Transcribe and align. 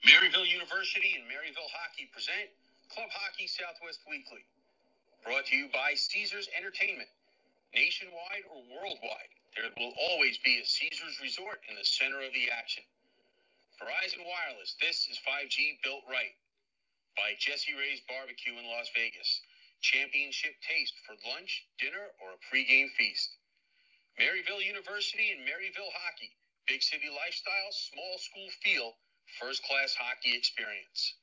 Maryville 0.00 0.48
University 0.48 1.12
and 1.12 1.28
Maryville 1.28 1.68
Hockey 1.76 2.08
present 2.08 2.48
Club 2.88 3.12
Hockey 3.12 3.44
Southwest 3.44 4.00
Weekly. 4.08 4.40
Brought 5.28 5.44
to 5.52 5.56
you 5.56 5.68
by 5.76 5.92
Caesars 5.92 6.48
Entertainment. 6.56 7.08
Nationwide 7.76 8.48
or 8.48 8.64
worldwide, 8.72 9.32
there 9.52 9.68
will 9.76 9.92
always 10.08 10.40
be 10.40 10.56
a 10.56 10.64
Caesars 10.64 11.20
resort 11.20 11.60
in 11.68 11.76
the 11.76 11.84
center 11.84 12.16
of 12.24 12.32
the 12.32 12.48
action. 12.48 12.82
Verizon 13.76 14.24
Wireless, 14.24 14.72
this 14.80 15.04
is 15.12 15.20
5G 15.20 15.84
built 15.84 16.08
right. 16.08 16.32
By 17.20 17.36
Jessie 17.36 17.76
Rae's 17.76 18.00
Barbecue 18.08 18.56
in 18.56 18.64
Las 18.72 18.88
Vegas. 18.96 19.28
Championship 19.84 20.56
taste 20.64 20.96
for 21.04 21.12
lunch, 21.28 21.68
dinner, 21.76 22.08
or 22.24 22.40
a 22.40 22.42
pregame 22.48 22.88
feast. 22.96 23.36
Maryville 24.16 24.64
University 24.64 25.36
and 25.36 25.44
Maryville 25.44 25.92
Hockey. 25.92 26.32
Big 26.66 26.80
city 26.80 27.12
lifestyle, 27.12 27.68
small 27.70 28.16
school 28.16 28.48
feel 28.64 28.96
first 29.38 29.62
class 29.62 29.94
hockey 29.94 30.34
experience. 30.34 31.14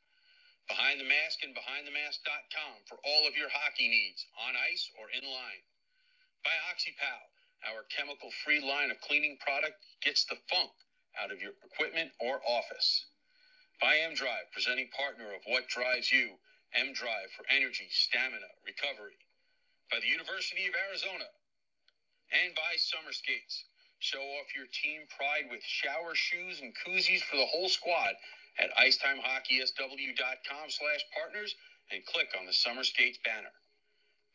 Behind 0.68 1.00
the 1.00 1.08
Mask 1.08 1.44
and 1.44 1.56
BehindTheMask.com 1.56 2.84
for 2.88 3.00
all 3.04 3.28
of 3.28 3.36
your 3.36 3.48
hockey 3.48 3.88
needs, 3.88 4.28
on 4.48 4.56
ice 4.56 4.92
or 5.00 5.08
in 5.12 5.24
line. 5.24 5.64
By 6.44 6.52
OxyPow, 6.72 7.20
our 7.72 7.84
chemical 7.88 8.32
free 8.44 8.60
line 8.60 8.92
of 8.92 9.00
cleaning 9.02 9.40
product 9.40 9.80
gets 10.04 10.26
the 10.26 10.36
funk 10.52 10.72
out 11.20 11.32
of 11.32 11.42
your 11.42 11.56
equipment 11.64 12.12
or 12.20 12.44
office. 12.44 13.08
By 13.80 13.98
M 14.04 14.14
Drive, 14.14 14.52
presenting 14.52 14.90
partner 14.92 15.34
of 15.34 15.42
What 15.48 15.68
Drives 15.68 16.12
You, 16.12 16.36
M 16.76 16.94
Drive 16.94 17.32
for 17.36 17.46
energy, 17.48 17.88
stamina, 17.90 18.52
recovery. 18.66 19.18
By 19.92 19.99
the 19.99 20.12
University 20.12 20.68
of 20.68 20.76
Arizona. 20.76 21.32
And 22.44 22.54
by 22.55 22.76
Summer 22.76 23.16
Skates 23.16 23.64
Show 23.99 24.21
off 24.21 24.53
your 24.55 24.67
team 24.70 25.07
pride 25.17 25.49
with 25.49 25.63
shower 25.63 26.13
shoes 26.13 26.62
and 26.62 26.76
koozies 26.85 27.21
for 27.21 27.37
the 27.37 27.45
whole 27.45 27.70
squad 27.70 28.15
at 28.59 28.70
IcetimeHockeySW.com 28.77 30.70
slash 30.70 31.03
partners 31.13 31.55
and 31.91 32.05
click 32.05 32.35
on 32.37 32.45
the 32.45 32.53
Summer 32.53 32.84
Skates 32.84 33.18
banner. 33.25 33.53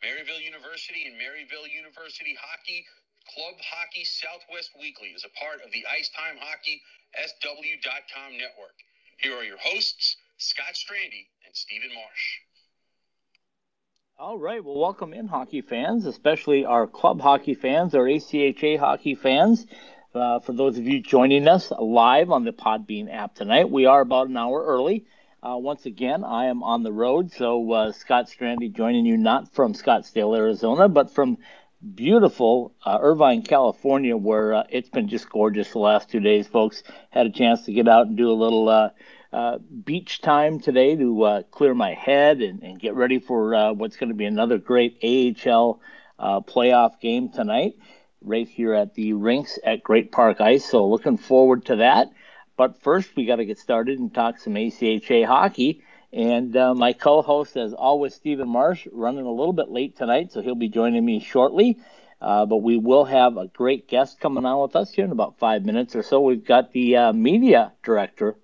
Maryville 0.03 0.43
University 0.43 1.07
and 1.07 1.15
Maryville 1.15 1.71
University 1.71 2.35
Hockey 2.35 2.85
Club 3.31 3.55
Hockey 3.63 4.05
Southwest 4.05 4.75
Weekly 4.79 5.15
is 5.15 5.25
a 5.25 5.31
part 5.39 5.63
of 5.63 5.71
the 5.71 5.87
IcetimeHockeySW.com 5.87 8.37
network. 8.37 8.75
Here 9.19 9.37
are 9.37 9.45
your 9.45 9.59
hosts, 9.59 10.17
Scott 10.39 10.75
Strandy 10.75 11.29
and 11.47 11.55
Stephen 11.55 11.95
Marsh. 11.95 12.41
All 14.19 14.39
right. 14.39 14.63
Well, 14.63 14.79
welcome 14.79 15.15
in, 15.15 15.27
hockey 15.27 15.63
fans, 15.63 16.05
especially 16.05 16.67
our 16.67 16.87
club 16.87 17.21
hockey 17.21 17.55
fans, 17.55 17.95
our 17.95 18.05
ACHA 18.05 18.79
hockey 18.79 19.15
fans. 19.15 19.67
Uh, 20.15 20.39
for 20.39 20.53
those 20.53 20.77
of 20.77 20.87
you 20.87 21.01
joining 21.01 21.49
us 21.49 21.73
live 21.77 22.31
on 22.31 22.45
the 22.45 22.53
Podbean 22.53 23.13
app 23.13 23.35
tonight, 23.35 23.71
we 23.71 23.87
are 23.87 24.03
about 24.03 24.29
an 24.29 24.37
hour 24.37 24.65
early. 24.65 25.07
Uh, 25.43 25.57
once 25.57 25.87
again, 25.87 26.25
I 26.25 26.47
am 26.47 26.63
on 26.63 26.83
the 26.83 26.93
road, 26.93 27.33
so 27.33 27.73
uh, 27.73 27.93
Scott 27.93 28.27
Strandy 28.29 28.71
joining 28.71 29.07
you 29.07 29.17
not 29.17 29.53
from 29.55 29.73
Scottsdale, 29.73 30.37
Arizona, 30.37 30.89
but 30.89 31.11
from 31.11 31.39
beautiful 31.95 32.75
uh, 32.85 32.99
Irvine, 33.01 33.43
California, 33.43 34.17
where 34.17 34.55
uh, 34.55 34.65
it's 34.69 34.91
been 34.91 35.09
just 35.09 35.29
gorgeous 35.31 35.73
the 35.73 35.79
last 35.79 36.11
two 36.11 36.21
days, 36.21 36.47
folks. 36.47 36.83
Had 37.11 37.27
a 37.27 37.31
chance 37.31 37.63
to 37.63 37.73
get 37.73 37.89
out 37.89 38.07
and 38.07 38.17
do 38.17 38.31
a 38.31 38.35
little 38.35 38.93
uh, 39.33 39.59
beach 39.59 40.21
time 40.21 40.61
today 40.61 40.95
to 40.95 41.23
uh, 41.23 41.43
clear 41.45 41.75
my 41.75 41.95
head 41.95 42.43
and, 42.43 42.63
and 42.63 42.79
get 42.79 42.95
ready 42.95 43.19
for 43.19 43.55
uh, 43.55 43.73
what's 43.73 43.97
going 43.97 44.11
to 44.11 44.15
be 44.15 44.27
another 44.27 44.59
great 44.59 44.99
AHL 45.03 45.81
uh, 46.19 46.41
playoff 46.41 47.01
game 47.01 47.31
tonight, 47.31 47.75
right 48.21 48.47
here 48.47 48.75
at 48.75 48.95
the 48.95 49.15
rinks 49.15 49.59
at 49.65 49.83
Great 49.83 50.13
Park 50.13 50.41
Ice. 50.41 50.67
So 50.67 50.87
looking 50.87 51.17
forward 51.17 51.65
to 51.67 51.77
that. 51.77 52.09
But 52.59 52.83
first, 52.83 53.17
we 53.17 53.25
got 53.25 53.37
to 53.37 53.47
get 53.47 53.59
started 53.59 53.99
and 53.99 54.13
talk 54.13 54.39
some 54.39 54.55
ACHA 54.55 55.25
hockey. 55.25 55.83
And 56.13 56.55
uh, 56.55 56.75
my 56.75 56.93
co-host, 56.93 57.57
as 57.57 57.73
always, 57.73 58.15
Stephen 58.15 58.51
Marsh, 58.51 58.87
running 58.93 59.25
a 59.25 59.31
little 59.31 59.55
bit 59.55 59.71
late 59.71 59.97
tonight, 59.97 60.31
so 60.31 60.43
he'll 60.43 60.55
be 60.55 60.69
joining 60.69 61.03
me 61.03 61.21
shortly. 61.21 61.79
But 62.21 62.59
we 62.59 62.77
will 62.77 63.07
have 63.07 63.39
a 63.39 63.47
great 63.47 63.89
guest 63.89 64.21
coming 64.21 64.45
on 64.45 64.61
with 64.61 64.77
us 64.77 64.93
here 64.93 65.07
in 65.07 65.11
about 65.11 65.39
five 65.39 65.65
minutes 65.65 65.97
or 65.97 66.03
so. 66.03 66.21
We've 66.21 66.45
got 66.45 66.73
the 66.73 67.13
media 67.15 67.73
director 67.83 68.37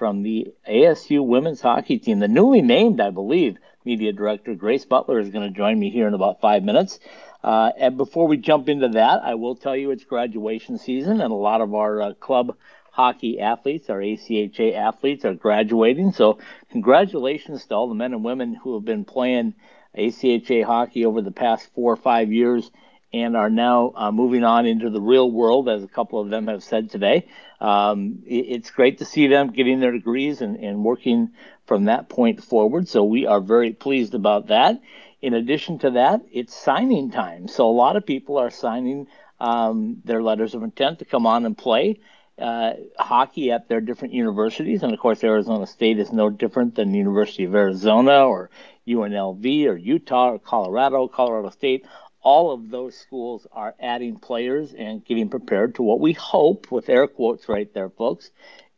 from 0.00 0.22
the 0.22 0.46
ASU 0.66 1.22
women's 1.22 1.60
hockey 1.60 1.98
team, 1.98 2.20
the 2.20 2.26
newly 2.26 2.62
named, 2.62 3.02
I 3.02 3.10
believe, 3.10 3.58
media 3.84 4.14
director 4.14 4.54
Grace 4.54 4.86
Butler 4.86 5.20
is 5.20 5.28
going 5.28 5.46
to 5.46 5.54
join 5.54 5.78
me 5.78 5.90
here 5.90 6.08
in 6.08 6.14
about 6.14 6.40
five 6.40 6.62
minutes. 6.62 6.98
Uh, 7.44 7.72
and 7.76 7.98
before 7.98 8.26
we 8.26 8.38
jump 8.38 8.70
into 8.70 8.88
that, 8.88 9.20
I 9.22 9.34
will 9.34 9.56
tell 9.56 9.76
you 9.76 9.90
it's 9.90 10.04
graduation 10.04 10.78
season, 10.78 11.20
and 11.20 11.30
a 11.30 11.36
lot 11.36 11.60
of 11.60 11.74
our 11.74 12.00
uh, 12.00 12.14
club 12.14 12.56
hockey 12.90 13.40
athletes, 13.40 13.90
our 13.90 13.98
ACHA 13.98 14.74
athletes, 14.74 15.26
are 15.26 15.34
graduating. 15.34 16.12
So, 16.12 16.38
congratulations 16.70 17.66
to 17.66 17.74
all 17.74 17.86
the 17.86 17.94
men 17.94 18.14
and 18.14 18.24
women 18.24 18.54
who 18.54 18.76
have 18.76 18.86
been 18.86 19.04
playing 19.04 19.52
ACHA 19.98 20.64
hockey 20.64 21.04
over 21.04 21.20
the 21.20 21.30
past 21.30 21.68
four 21.74 21.92
or 21.92 21.96
five 21.96 22.32
years 22.32 22.70
and 23.12 23.36
are 23.36 23.50
now 23.50 23.92
uh, 23.96 24.12
moving 24.12 24.44
on 24.44 24.66
into 24.66 24.90
the 24.90 25.00
real 25.00 25.30
world, 25.30 25.68
as 25.68 25.82
a 25.82 25.88
couple 25.88 26.20
of 26.20 26.30
them 26.30 26.46
have 26.46 26.62
said 26.62 26.90
today. 26.90 27.26
Um, 27.60 28.22
it, 28.26 28.46
it's 28.48 28.70
great 28.70 28.98
to 28.98 29.04
see 29.04 29.26
them 29.26 29.50
getting 29.50 29.80
their 29.80 29.92
degrees 29.92 30.40
and, 30.40 30.56
and 30.56 30.84
working 30.84 31.30
from 31.66 31.86
that 31.86 32.08
point 32.08 32.42
forward. 32.42 32.88
So 32.88 33.04
we 33.04 33.26
are 33.26 33.40
very 33.40 33.72
pleased 33.72 34.14
about 34.14 34.48
that. 34.48 34.80
In 35.20 35.34
addition 35.34 35.78
to 35.80 35.90
that, 35.92 36.22
it's 36.32 36.54
signing 36.54 37.10
time. 37.10 37.48
So 37.48 37.68
a 37.68 37.72
lot 37.72 37.96
of 37.96 38.06
people 38.06 38.38
are 38.38 38.50
signing 38.50 39.06
um, 39.40 40.00
their 40.04 40.22
letters 40.22 40.54
of 40.54 40.62
intent 40.62 41.00
to 41.00 41.04
come 41.04 41.26
on 41.26 41.44
and 41.44 41.56
play. 41.56 42.00
Uh, 42.38 42.72
hockey 42.98 43.52
at 43.52 43.68
their 43.68 43.82
different 43.82 44.14
universities. 44.14 44.82
And 44.82 44.94
of 44.94 44.98
course, 44.98 45.22
Arizona 45.22 45.66
State 45.66 45.98
is 45.98 46.10
no 46.10 46.30
different 46.30 46.74
than 46.74 46.90
the 46.90 46.96
University 46.96 47.44
of 47.44 47.54
Arizona 47.54 48.24
or 48.24 48.48
UNLV 48.88 49.66
or 49.66 49.76
Utah 49.76 50.30
or 50.30 50.38
Colorado, 50.38 51.06
Colorado 51.06 51.50
State 51.50 51.84
all 52.22 52.52
of 52.52 52.70
those 52.70 52.96
schools 52.96 53.46
are 53.52 53.74
adding 53.80 54.18
players 54.18 54.74
and 54.74 55.04
getting 55.04 55.28
prepared 55.28 55.74
to 55.76 55.82
what 55.82 56.00
we 56.00 56.12
hope, 56.12 56.70
with 56.70 56.88
air 56.88 57.06
quotes 57.06 57.48
right 57.48 57.72
there, 57.72 57.90
folks, 57.90 58.30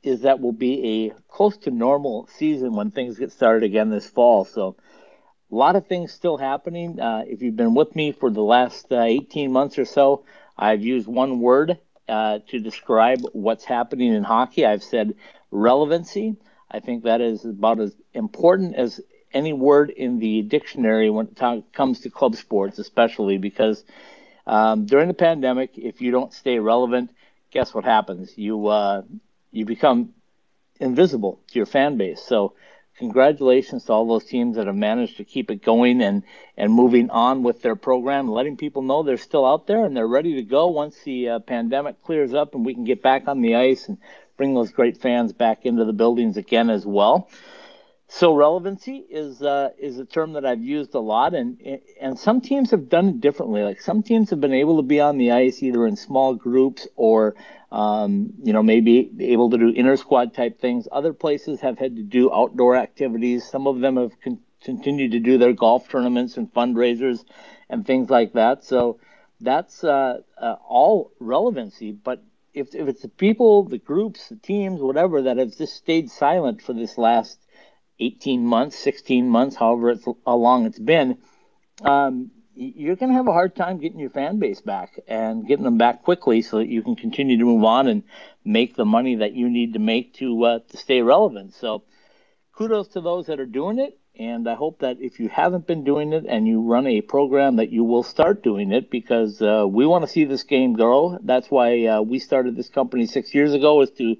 is 0.02 0.22
that 0.22 0.40
will 0.40 0.52
be 0.52 1.06
a 1.10 1.14
close 1.32 1.56
to 1.58 1.70
normal 1.70 2.28
season 2.34 2.72
when 2.72 2.90
things 2.90 3.18
get 3.18 3.32
started 3.32 3.64
again 3.64 3.90
this 3.90 4.06
fall. 4.06 4.44
So, 4.44 4.76
a 5.50 5.54
lot 5.54 5.76
of 5.76 5.86
things 5.86 6.12
still 6.12 6.38
happening. 6.38 6.98
Uh, 6.98 7.24
if 7.26 7.42
you've 7.42 7.56
been 7.56 7.74
with 7.74 7.94
me 7.94 8.12
for 8.12 8.30
the 8.30 8.40
last 8.42 8.90
uh, 8.90 9.02
18 9.02 9.52
months 9.52 9.78
or 9.78 9.84
so, 9.84 10.24
I've 10.56 10.82
used 10.82 11.06
one 11.06 11.40
word 11.40 11.78
uh, 12.08 12.38
to 12.48 12.58
describe 12.58 13.20
what's 13.32 13.64
happening 13.64 14.14
in 14.14 14.24
hockey. 14.24 14.64
I've 14.64 14.82
said 14.82 15.14
relevancy. 15.50 16.36
I 16.70 16.80
think 16.80 17.04
that 17.04 17.20
is 17.20 17.44
about 17.44 17.80
as 17.80 17.94
important 18.14 18.76
as 18.76 19.00
any 19.34 19.52
word 19.52 19.90
in 19.90 20.18
the 20.18 20.42
dictionary 20.42 21.10
when 21.10 21.28
it 21.28 21.72
comes 21.72 22.00
to 22.00 22.10
club 22.10 22.36
sports, 22.36 22.78
especially 22.78 23.38
because 23.38 23.84
um, 24.46 24.86
during 24.86 25.08
the 25.08 25.14
pandemic, 25.14 25.78
if 25.78 26.00
you 26.00 26.10
don't 26.10 26.32
stay 26.32 26.58
relevant, 26.58 27.10
guess 27.50 27.72
what 27.74 27.84
happens? 27.84 28.36
You 28.36 28.66
uh, 28.66 29.02
you 29.50 29.64
become 29.64 30.14
invisible 30.80 31.40
to 31.48 31.58
your 31.58 31.66
fan 31.66 31.96
base. 31.96 32.20
So, 32.20 32.54
congratulations 32.98 33.84
to 33.84 33.92
all 33.92 34.06
those 34.06 34.24
teams 34.24 34.56
that 34.56 34.66
have 34.66 34.76
managed 34.76 35.18
to 35.18 35.24
keep 35.24 35.50
it 35.50 35.62
going 35.62 36.02
and 36.02 36.24
and 36.56 36.72
moving 36.72 37.10
on 37.10 37.42
with 37.42 37.62
their 37.62 37.76
program, 37.76 38.28
letting 38.28 38.56
people 38.56 38.82
know 38.82 39.02
they're 39.02 39.16
still 39.16 39.46
out 39.46 39.66
there 39.66 39.84
and 39.84 39.96
they're 39.96 40.08
ready 40.08 40.34
to 40.34 40.42
go 40.42 40.68
once 40.68 40.96
the 41.04 41.28
uh, 41.28 41.38
pandemic 41.38 42.02
clears 42.02 42.34
up 42.34 42.54
and 42.54 42.66
we 42.66 42.74
can 42.74 42.84
get 42.84 43.02
back 43.02 43.28
on 43.28 43.42
the 43.42 43.54
ice 43.54 43.88
and 43.88 43.98
bring 44.36 44.54
those 44.54 44.72
great 44.72 44.96
fans 44.96 45.32
back 45.32 45.64
into 45.64 45.84
the 45.84 45.92
buildings 45.92 46.36
again 46.36 46.68
as 46.68 46.84
well. 46.84 47.28
So 48.14 48.34
relevancy 48.34 48.98
is 49.08 49.40
uh, 49.40 49.70
is 49.78 49.98
a 49.98 50.04
term 50.04 50.34
that 50.34 50.44
I've 50.44 50.62
used 50.62 50.94
a 50.94 51.00
lot, 51.00 51.32
and 51.32 51.58
and 51.98 52.18
some 52.18 52.42
teams 52.42 52.70
have 52.70 52.90
done 52.90 53.08
it 53.08 53.20
differently. 53.22 53.62
Like 53.62 53.80
some 53.80 54.02
teams 54.02 54.28
have 54.28 54.40
been 54.40 54.52
able 54.52 54.76
to 54.76 54.82
be 54.82 55.00
on 55.00 55.16
the 55.16 55.30
ice 55.30 55.62
either 55.62 55.86
in 55.86 55.96
small 55.96 56.34
groups 56.34 56.86
or 56.94 57.34
um, 57.72 58.34
you 58.44 58.52
know 58.52 58.62
maybe 58.62 59.10
able 59.20 59.48
to 59.48 59.56
do 59.56 59.70
inter 59.70 59.96
squad 59.96 60.34
type 60.34 60.60
things. 60.60 60.86
Other 60.92 61.14
places 61.14 61.62
have 61.62 61.78
had 61.78 61.96
to 61.96 62.02
do 62.02 62.30
outdoor 62.30 62.76
activities. 62.76 63.48
Some 63.48 63.66
of 63.66 63.80
them 63.80 63.96
have 63.96 64.12
con- 64.20 64.44
continued 64.62 65.12
to 65.12 65.18
do 65.18 65.38
their 65.38 65.54
golf 65.54 65.88
tournaments 65.88 66.36
and 66.36 66.52
fundraisers 66.52 67.24
and 67.70 67.86
things 67.86 68.10
like 68.10 68.34
that. 68.34 68.62
So 68.62 69.00
that's 69.40 69.84
uh, 69.84 70.20
uh, 70.36 70.56
all 70.68 71.12
relevancy, 71.18 71.92
but 71.92 72.22
if, 72.52 72.74
if 72.74 72.88
it's 72.88 73.00
the 73.00 73.08
people, 73.08 73.64
the 73.64 73.78
groups, 73.78 74.28
the 74.28 74.36
teams, 74.36 74.82
whatever 74.82 75.22
that 75.22 75.38
have 75.38 75.56
just 75.56 75.74
stayed 75.74 76.10
silent 76.10 76.60
for 76.60 76.74
this 76.74 76.98
last 76.98 77.41
18 78.02 78.44
months, 78.44 78.78
16 78.78 79.28
months, 79.28 79.56
however 79.56 79.90
it's, 79.90 80.04
how 80.04 80.36
long 80.36 80.66
it's 80.66 80.78
been, 80.78 81.18
um, 81.82 82.30
you're 82.54 82.96
going 82.96 83.10
to 83.10 83.16
have 83.16 83.28
a 83.28 83.32
hard 83.32 83.56
time 83.56 83.78
getting 83.78 83.98
your 83.98 84.10
fan 84.10 84.38
base 84.38 84.60
back 84.60 85.00
and 85.08 85.46
getting 85.46 85.64
them 85.64 85.78
back 85.78 86.02
quickly 86.02 86.42
so 86.42 86.58
that 86.58 86.68
you 86.68 86.82
can 86.82 86.96
continue 86.96 87.38
to 87.38 87.44
move 87.44 87.64
on 87.64 87.86
and 87.86 88.02
make 88.44 88.76
the 88.76 88.84
money 88.84 89.16
that 89.16 89.32
you 89.32 89.48
need 89.48 89.72
to 89.72 89.78
make 89.78 90.14
to 90.14 90.44
uh, 90.44 90.58
to 90.68 90.76
stay 90.76 91.00
relevant. 91.00 91.54
So, 91.54 91.84
kudos 92.52 92.88
to 92.88 93.00
those 93.00 93.26
that 93.26 93.40
are 93.40 93.46
doing 93.46 93.78
it, 93.78 93.98
and 94.18 94.46
I 94.46 94.54
hope 94.54 94.80
that 94.80 94.98
if 95.00 95.18
you 95.18 95.28
haven't 95.28 95.66
been 95.66 95.84
doing 95.84 96.12
it 96.12 96.26
and 96.28 96.46
you 96.46 96.60
run 96.60 96.86
a 96.86 97.00
program, 97.00 97.56
that 97.56 97.70
you 97.70 97.84
will 97.84 98.02
start 98.02 98.42
doing 98.42 98.72
it 98.72 98.90
because 98.90 99.40
uh, 99.40 99.64
we 99.66 99.86
want 99.86 100.04
to 100.04 100.10
see 100.10 100.24
this 100.24 100.42
game 100.42 100.74
grow. 100.74 101.18
That's 101.22 101.50
why 101.50 101.86
uh, 101.86 102.02
we 102.02 102.18
started 102.18 102.54
this 102.54 102.68
company 102.68 103.06
six 103.06 103.34
years 103.34 103.54
ago, 103.54 103.80
is 103.80 103.90
to 103.92 104.16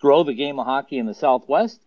grow 0.00 0.24
the 0.24 0.34
game 0.34 0.58
of 0.58 0.66
hockey 0.66 0.98
in 0.98 1.06
the 1.06 1.14
Southwest 1.14 1.80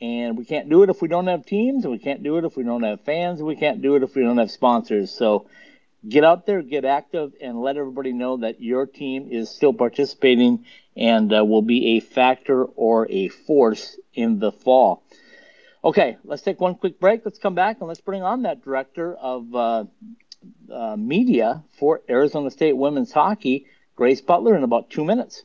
And 0.00 0.38
we 0.38 0.44
can't 0.44 0.68
do 0.68 0.82
it 0.84 0.90
if 0.90 1.02
we 1.02 1.08
don't 1.08 1.26
have 1.26 1.44
teams, 1.44 1.84
and 1.84 1.92
we 1.92 1.98
can't 1.98 2.22
do 2.22 2.38
it 2.38 2.44
if 2.44 2.56
we 2.56 2.62
don't 2.62 2.84
have 2.84 3.00
fans, 3.00 3.40
and 3.40 3.48
we 3.48 3.56
can't 3.56 3.82
do 3.82 3.96
it 3.96 4.02
if 4.02 4.14
we 4.14 4.22
don't 4.22 4.38
have 4.38 4.50
sponsors. 4.50 5.10
So 5.10 5.46
get 6.08 6.24
out 6.24 6.46
there, 6.46 6.62
get 6.62 6.84
active, 6.84 7.32
and 7.40 7.60
let 7.60 7.76
everybody 7.76 8.12
know 8.12 8.36
that 8.38 8.60
your 8.60 8.86
team 8.86 9.28
is 9.30 9.50
still 9.50 9.72
participating 9.72 10.64
and 10.96 11.32
uh, 11.32 11.44
will 11.44 11.62
be 11.62 11.96
a 11.96 12.00
factor 12.00 12.64
or 12.64 13.10
a 13.10 13.28
force 13.28 13.98
in 14.14 14.38
the 14.38 14.52
fall. 14.52 15.02
Okay, 15.82 16.16
let's 16.24 16.42
take 16.42 16.60
one 16.60 16.74
quick 16.74 16.98
break. 16.98 17.22
Let's 17.24 17.38
come 17.38 17.54
back 17.54 17.78
and 17.80 17.88
let's 17.88 18.00
bring 18.00 18.22
on 18.22 18.42
that 18.42 18.64
director 18.64 19.14
of 19.14 19.54
uh, 19.54 19.84
uh, 20.72 20.96
media 20.96 21.62
for 21.78 22.02
Arizona 22.08 22.50
State 22.50 22.76
women's 22.76 23.12
hockey, 23.12 23.66
Grace 23.94 24.20
Butler, 24.20 24.56
in 24.56 24.64
about 24.64 24.90
two 24.90 25.04
minutes. 25.04 25.44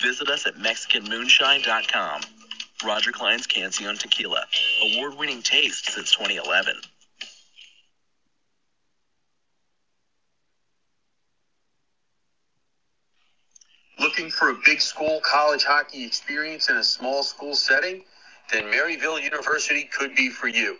Visit 0.00 0.28
us 0.28 0.46
at 0.46 0.54
MexicanMoonshine.com. 0.56 2.20
Roger 2.84 3.12
Clyne's 3.12 3.46
Cancion 3.46 3.98
Tequila, 3.98 4.44
award-winning 4.82 5.42
taste 5.42 5.90
since 5.90 6.12
2011. 6.12 6.74
Looking 13.98 14.30
for 14.30 14.50
a 14.50 14.56
big 14.64 14.82
school 14.82 15.20
college 15.24 15.64
hockey 15.64 16.04
experience 16.04 16.68
in 16.68 16.76
a 16.76 16.84
small 16.84 17.22
school 17.22 17.54
setting? 17.54 18.04
Then 18.52 18.64
Maryville 18.64 19.22
University 19.22 19.88
could 19.90 20.14
be 20.14 20.28
for 20.28 20.48
you. 20.48 20.76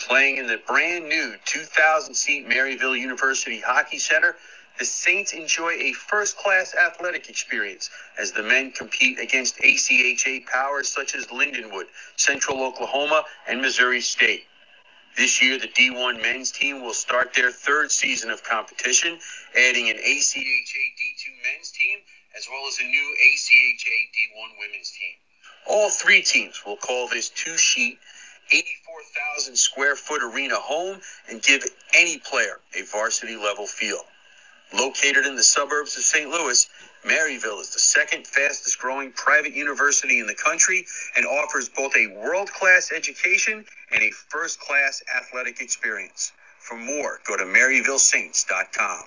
Playing 0.00 0.38
in 0.38 0.46
the 0.46 0.60
brand 0.66 1.08
new 1.08 1.34
2,000 1.44 2.14
seat 2.14 2.48
Maryville 2.48 2.98
University 2.98 3.60
Hockey 3.60 3.98
Center, 3.98 4.36
the 4.78 4.84
Saints 4.84 5.32
enjoy 5.32 5.72
a 5.72 5.92
first 5.92 6.36
class 6.36 6.74
athletic 6.74 7.28
experience 7.28 7.90
as 8.16 8.30
the 8.30 8.42
men 8.42 8.70
compete 8.70 9.18
against 9.18 9.58
ACHA 9.58 10.46
powers 10.46 10.88
such 10.88 11.16
as 11.16 11.26
Lindenwood, 11.26 11.86
Central 12.16 12.62
Oklahoma, 12.62 13.24
and 13.48 13.60
Missouri 13.60 14.00
State. 14.00 14.44
This 15.16 15.42
year, 15.42 15.58
the 15.58 15.66
D1 15.66 16.22
men's 16.22 16.52
team 16.52 16.80
will 16.80 16.94
start 16.94 17.34
their 17.34 17.50
third 17.50 17.90
season 17.90 18.30
of 18.30 18.44
competition, 18.44 19.18
adding 19.56 19.90
an 19.90 19.96
ACHA 19.96 20.38
D2 20.38 21.42
men's 21.42 21.72
team 21.72 21.98
as 22.36 22.46
well 22.48 22.68
as 22.68 22.78
a 22.78 22.84
new 22.84 23.16
ACHA 23.20 23.98
D1 24.14 24.60
women's 24.60 24.92
team. 24.92 25.16
All 25.66 25.90
three 25.90 26.22
teams 26.22 26.62
will 26.64 26.76
call 26.76 27.08
this 27.08 27.30
two 27.30 27.56
sheet, 27.56 27.98
84,000 28.52 29.56
square 29.56 29.96
foot 29.96 30.22
arena 30.22 30.54
home 30.54 31.00
and 31.28 31.42
give 31.42 31.64
any 31.94 32.18
player 32.18 32.60
a 32.78 32.82
varsity 32.82 33.36
level 33.36 33.66
feel. 33.66 34.04
Located 34.72 35.24
in 35.24 35.34
the 35.34 35.42
suburbs 35.42 35.96
of 35.96 36.02
St. 36.02 36.28
Louis, 36.28 36.68
Maryville 37.04 37.60
is 37.60 37.70
the 37.70 37.78
second 37.78 38.26
fastest 38.26 38.78
growing 38.78 39.12
private 39.12 39.54
university 39.54 40.20
in 40.20 40.26
the 40.26 40.34
country 40.34 40.86
and 41.16 41.24
offers 41.24 41.68
both 41.68 41.96
a 41.96 42.08
world 42.08 42.50
class 42.52 42.92
education 42.92 43.64
and 43.92 44.02
a 44.02 44.10
first 44.10 44.60
class 44.60 45.02
athletic 45.16 45.60
experience. 45.60 46.32
For 46.58 46.76
more, 46.76 47.20
go 47.26 47.36
to 47.36 47.44
MaryvilleSaints.com. 47.44 49.04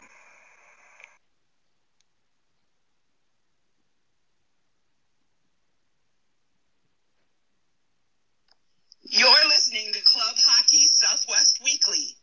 You're 9.04 9.48
listening 9.50 9.92
to 9.94 10.00
Club 10.02 10.36
Hockey 10.38 10.88
Southwest 10.88 11.60
Weekly. 11.64 12.16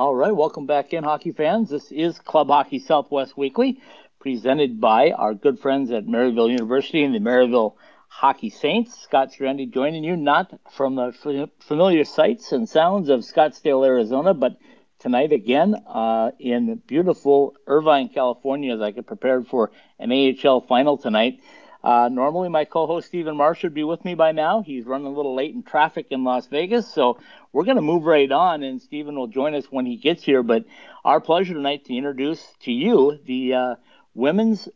All 0.00 0.14
right, 0.14 0.34
welcome 0.34 0.64
back 0.64 0.94
in, 0.94 1.04
hockey 1.04 1.30
fans. 1.30 1.68
This 1.68 1.92
is 1.92 2.18
Club 2.20 2.48
Hockey 2.48 2.78
Southwest 2.78 3.36
Weekly, 3.36 3.82
presented 4.18 4.80
by 4.80 5.10
our 5.10 5.34
good 5.34 5.60
friends 5.60 5.90
at 5.90 6.06
Maryville 6.06 6.50
University 6.50 7.04
and 7.04 7.14
the 7.14 7.18
Maryville 7.18 7.74
Hockey 8.08 8.48
Saints. 8.48 8.98
Scott 8.98 9.30
Strandy 9.30 9.70
joining 9.70 10.02
you, 10.02 10.16
not 10.16 10.58
from 10.70 10.94
the 10.94 11.50
familiar 11.58 12.04
sights 12.04 12.50
and 12.52 12.66
sounds 12.66 13.10
of 13.10 13.20
Scottsdale, 13.20 13.86
Arizona, 13.86 14.32
but 14.32 14.56
tonight 15.00 15.32
again 15.32 15.74
uh, 15.86 16.30
in 16.38 16.80
beautiful 16.86 17.54
Irvine, 17.66 18.08
California, 18.08 18.74
as 18.74 18.80
I 18.80 18.92
get 18.92 19.06
prepared 19.06 19.48
for 19.48 19.70
an 19.98 20.12
AHL 20.12 20.62
final 20.62 20.96
tonight. 20.96 21.40
Uh, 21.82 22.08
normally, 22.12 22.48
my 22.48 22.64
co-host 22.64 23.08
Stephen 23.08 23.36
Marsh 23.36 23.62
would 23.62 23.72
be 23.72 23.84
with 23.84 24.04
me 24.04 24.14
by 24.14 24.32
now. 24.32 24.62
He's 24.62 24.84
running 24.84 25.06
a 25.06 25.12
little 25.12 25.34
late 25.34 25.54
in 25.54 25.62
traffic 25.62 26.08
in 26.10 26.24
Las 26.24 26.46
Vegas, 26.46 26.92
so 26.92 27.18
we're 27.52 27.64
going 27.64 27.76
to 27.76 27.82
move 27.82 28.04
right 28.04 28.30
on, 28.30 28.62
and 28.62 28.82
Stephen 28.82 29.16
will 29.16 29.28
join 29.28 29.54
us 29.54 29.64
when 29.70 29.86
he 29.86 29.96
gets 29.96 30.22
here. 30.22 30.42
But 30.42 30.64
our 31.04 31.20
pleasure 31.20 31.54
tonight 31.54 31.86
to 31.86 31.96
introduce 31.96 32.44
to 32.64 32.72
you 32.72 33.18
the 33.24 33.54
uh, 33.54 33.74
women's 34.14 34.68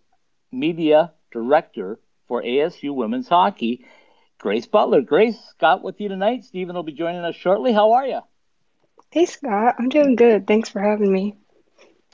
media 0.50 1.12
director 1.30 1.98
for 2.26 2.42
ASU 2.42 2.94
women's 2.94 3.28
hockey, 3.28 3.84
Grace 4.38 4.66
Butler. 4.66 5.02
Grace, 5.02 5.38
Scott, 5.50 5.82
with 5.82 6.00
you 6.00 6.08
tonight. 6.08 6.44
Stephen 6.44 6.74
will 6.74 6.82
be 6.82 6.92
joining 6.92 7.22
us 7.22 7.34
shortly. 7.36 7.72
How 7.72 7.92
are 7.92 8.06
you? 8.06 8.20
Hey, 9.10 9.26
Scott. 9.26 9.76
I'm 9.78 9.90
doing 9.90 10.16
good. 10.16 10.46
Thanks 10.46 10.70
for 10.70 10.80
having 10.80 11.12
me. 11.12 11.36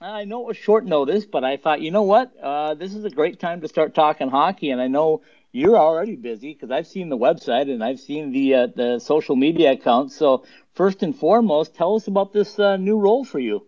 I 0.02 0.24
know 0.24 0.40
it 0.40 0.46
was 0.46 0.56
short 0.56 0.86
notice, 0.86 1.26
but 1.26 1.44
I 1.44 1.58
thought, 1.58 1.82
you 1.82 1.90
know 1.90 2.04
what? 2.04 2.32
Uh, 2.42 2.72
this 2.74 2.94
is 2.94 3.04
a 3.04 3.10
great 3.10 3.38
time 3.38 3.60
to 3.60 3.68
start 3.68 3.94
talking 3.94 4.30
hockey, 4.30 4.70
and 4.70 4.80
I 4.80 4.88
know 4.88 5.20
you're 5.52 5.76
already 5.76 6.16
busy 6.16 6.54
because 6.54 6.70
I've 6.70 6.86
seen 6.86 7.10
the 7.10 7.18
website 7.18 7.70
and 7.70 7.84
I've 7.84 8.00
seen 8.00 8.32
the 8.32 8.54
uh, 8.54 8.66
the 8.74 8.98
social 8.98 9.36
media 9.36 9.72
accounts. 9.72 10.16
So 10.16 10.44
first 10.72 11.02
and 11.02 11.14
foremost, 11.14 11.74
tell 11.74 11.96
us 11.96 12.06
about 12.06 12.32
this 12.32 12.58
uh, 12.58 12.78
new 12.78 12.98
role 12.98 13.24
for 13.24 13.38
you. 13.38 13.66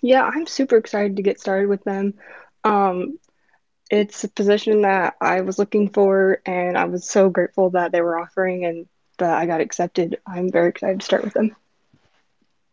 Yeah, 0.00 0.22
I'm 0.22 0.46
super 0.46 0.76
excited 0.76 1.16
to 1.16 1.22
get 1.22 1.40
started 1.40 1.68
with 1.68 1.82
them. 1.82 2.14
Um, 2.62 3.18
it's 3.90 4.22
a 4.22 4.28
position 4.28 4.82
that 4.82 5.16
I 5.20 5.40
was 5.40 5.58
looking 5.58 5.88
for, 5.88 6.40
and 6.46 6.78
I 6.78 6.84
was 6.84 7.04
so 7.08 7.30
grateful 7.30 7.70
that 7.70 7.90
they 7.90 8.00
were 8.00 8.20
offering 8.20 8.64
and 8.64 8.86
that 9.18 9.36
I 9.36 9.46
got 9.46 9.60
accepted. 9.60 10.18
I'm 10.24 10.52
very 10.52 10.68
excited 10.68 11.00
to 11.00 11.04
start 11.04 11.24
with 11.24 11.34
them 11.34 11.56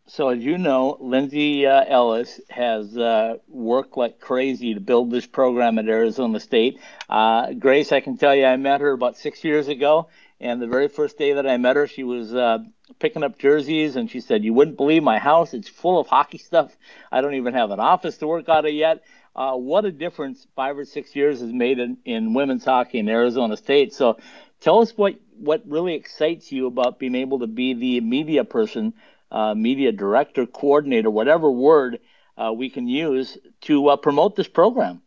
so 0.10 0.30
as 0.30 0.44
you 0.44 0.58
know, 0.58 0.98
Lindsay 1.00 1.68
uh, 1.68 1.86
Ellis 1.88 2.42
has 2.50 2.98
uh, 2.98 3.38
worked 3.48 3.96
like 3.96 4.20
crazy 4.20 4.74
to 4.74 4.80
build 4.80 5.12
this 5.12 5.28
program 5.28 5.78
at 5.78 5.88
Arizona 5.88 6.40
State. 6.40 6.80
Uh, 7.08 7.54
Grace, 7.54 7.92
I 7.92 8.00
can 8.00 8.18
tell 8.18 8.36
you, 8.36 8.46
I 8.46 8.58
met 8.58 8.82
her 8.82 8.92
about 8.92 9.18
six 9.18 9.44
years 9.44 9.68
ago, 9.68 10.10
and 10.42 10.60
the 10.60 10.68
very 10.68 10.88
first 10.88 11.20
day 11.20 11.34
that 11.34 11.46
I 11.46 11.58
met 11.58 11.76
her, 11.76 11.86
she 11.86 12.04
was 12.04 12.34
uh, 12.34 12.60
picking 12.98 13.24
up 13.24 13.38
jerseys, 13.38 13.96
and 13.96 14.10
she 14.10 14.20
said, 14.20 14.44
"You 14.44 14.52
wouldn't 14.54 14.78
believe 14.78 15.04
my 15.04 15.20
house; 15.20 15.54
it's 15.54 15.70
full 15.70 16.00
of 16.00 16.08
hockey 16.08 16.40
stuff. 16.40 16.76
I 17.12 17.22
don't 17.22 17.36
even 17.36 17.54
have 17.54 17.70
an 17.70 17.80
office 17.80 18.18
to 18.18 18.28
work 18.28 18.50
out 18.50 18.66
of 18.66 18.74
yet." 18.74 19.04
Uh, 19.36 19.56
what 19.56 19.86
a 19.86 19.92
difference 19.92 20.48
five 20.56 20.78
or 20.78 20.86
six 20.86 21.16
years 21.16 21.40
has 21.40 21.54
made 21.54 21.78
in, 21.78 21.98
in 22.04 22.34
women's 22.34 22.66
hockey 22.66 22.98
in 22.98 23.08
Arizona 23.08 23.56
State. 23.56 23.94
So, 23.94 24.18
tell 24.60 24.80
us 24.80 24.92
what 24.98 25.20
what 25.38 25.62
really 25.68 25.94
excites 25.94 26.52
you 26.52 26.66
about 26.66 26.98
being 26.98 27.16
able 27.16 27.40
to 27.40 27.48
be 27.48 27.76
the 27.76 28.02
media 28.02 28.44
person 28.44 28.94
uh, 29.32 29.54
media 29.54 29.92
director, 29.92 30.46
coordinator, 30.46 31.10
whatever 31.10 31.52
word 31.52 32.00
uh, 32.38 32.52
we 32.54 32.70
can 32.70 32.88
use 32.88 33.38
to 33.62 33.90
uh, 33.90 33.96
promote 33.98 34.36
this 34.36 34.48
program? 34.48 35.02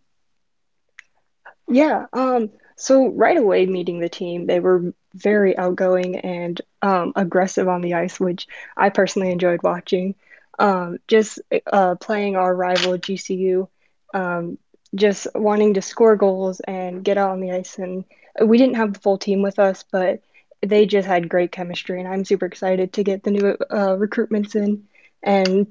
Yeah. 1.68 2.06
Um, 2.12 2.50
so 2.76 3.08
right 3.08 3.36
away, 3.36 3.66
meeting 3.66 4.00
the 4.00 4.08
team, 4.08 4.46
they 4.46 4.60
were 4.60 4.92
very 5.14 5.56
outgoing 5.56 6.16
and 6.16 6.60
um, 6.82 7.12
aggressive 7.16 7.68
on 7.68 7.80
the 7.80 7.94
ice, 7.94 8.18
which 8.18 8.46
I 8.76 8.90
personally 8.90 9.30
enjoyed 9.30 9.62
watching. 9.62 10.14
Um, 10.58 10.98
just 11.08 11.40
uh, 11.72 11.94
playing 11.96 12.36
our 12.36 12.54
rival 12.54 12.98
GCU, 12.98 13.68
um, 14.14 14.58
just 14.94 15.26
wanting 15.34 15.74
to 15.74 15.82
score 15.82 16.16
goals 16.16 16.60
and 16.60 17.02
get 17.02 17.18
out 17.18 17.30
on 17.30 17.40
the 17.40 17.52
ice. 17.52 17.78
And 17.78 18.04
we 18.44 18.58
didn't 18.58 18.76
have 18.76 18.92
the 18.92 19.00
full 19.00 19.18
team 19.18 19.42
with 19.42 19.58
us, 19.58 19.84
but 19.90 20.22
they 20.62 20.86
just 20.86 21.06
had 21.06 21.28
great 21.28 21.52
chemistry, 21.52 21.98
and 21.98 22.08
I'm 22.08 22.24
super 22.24 22.46
excited 22.46 22.92
to 22.94 23.04
get 23.04 23.22
the 23.22 23.30
new 23.30 23.48
uh, 23.48 23.96
recruitments 23.96 24.54
in 24.54 24.84
and 25.22 25.66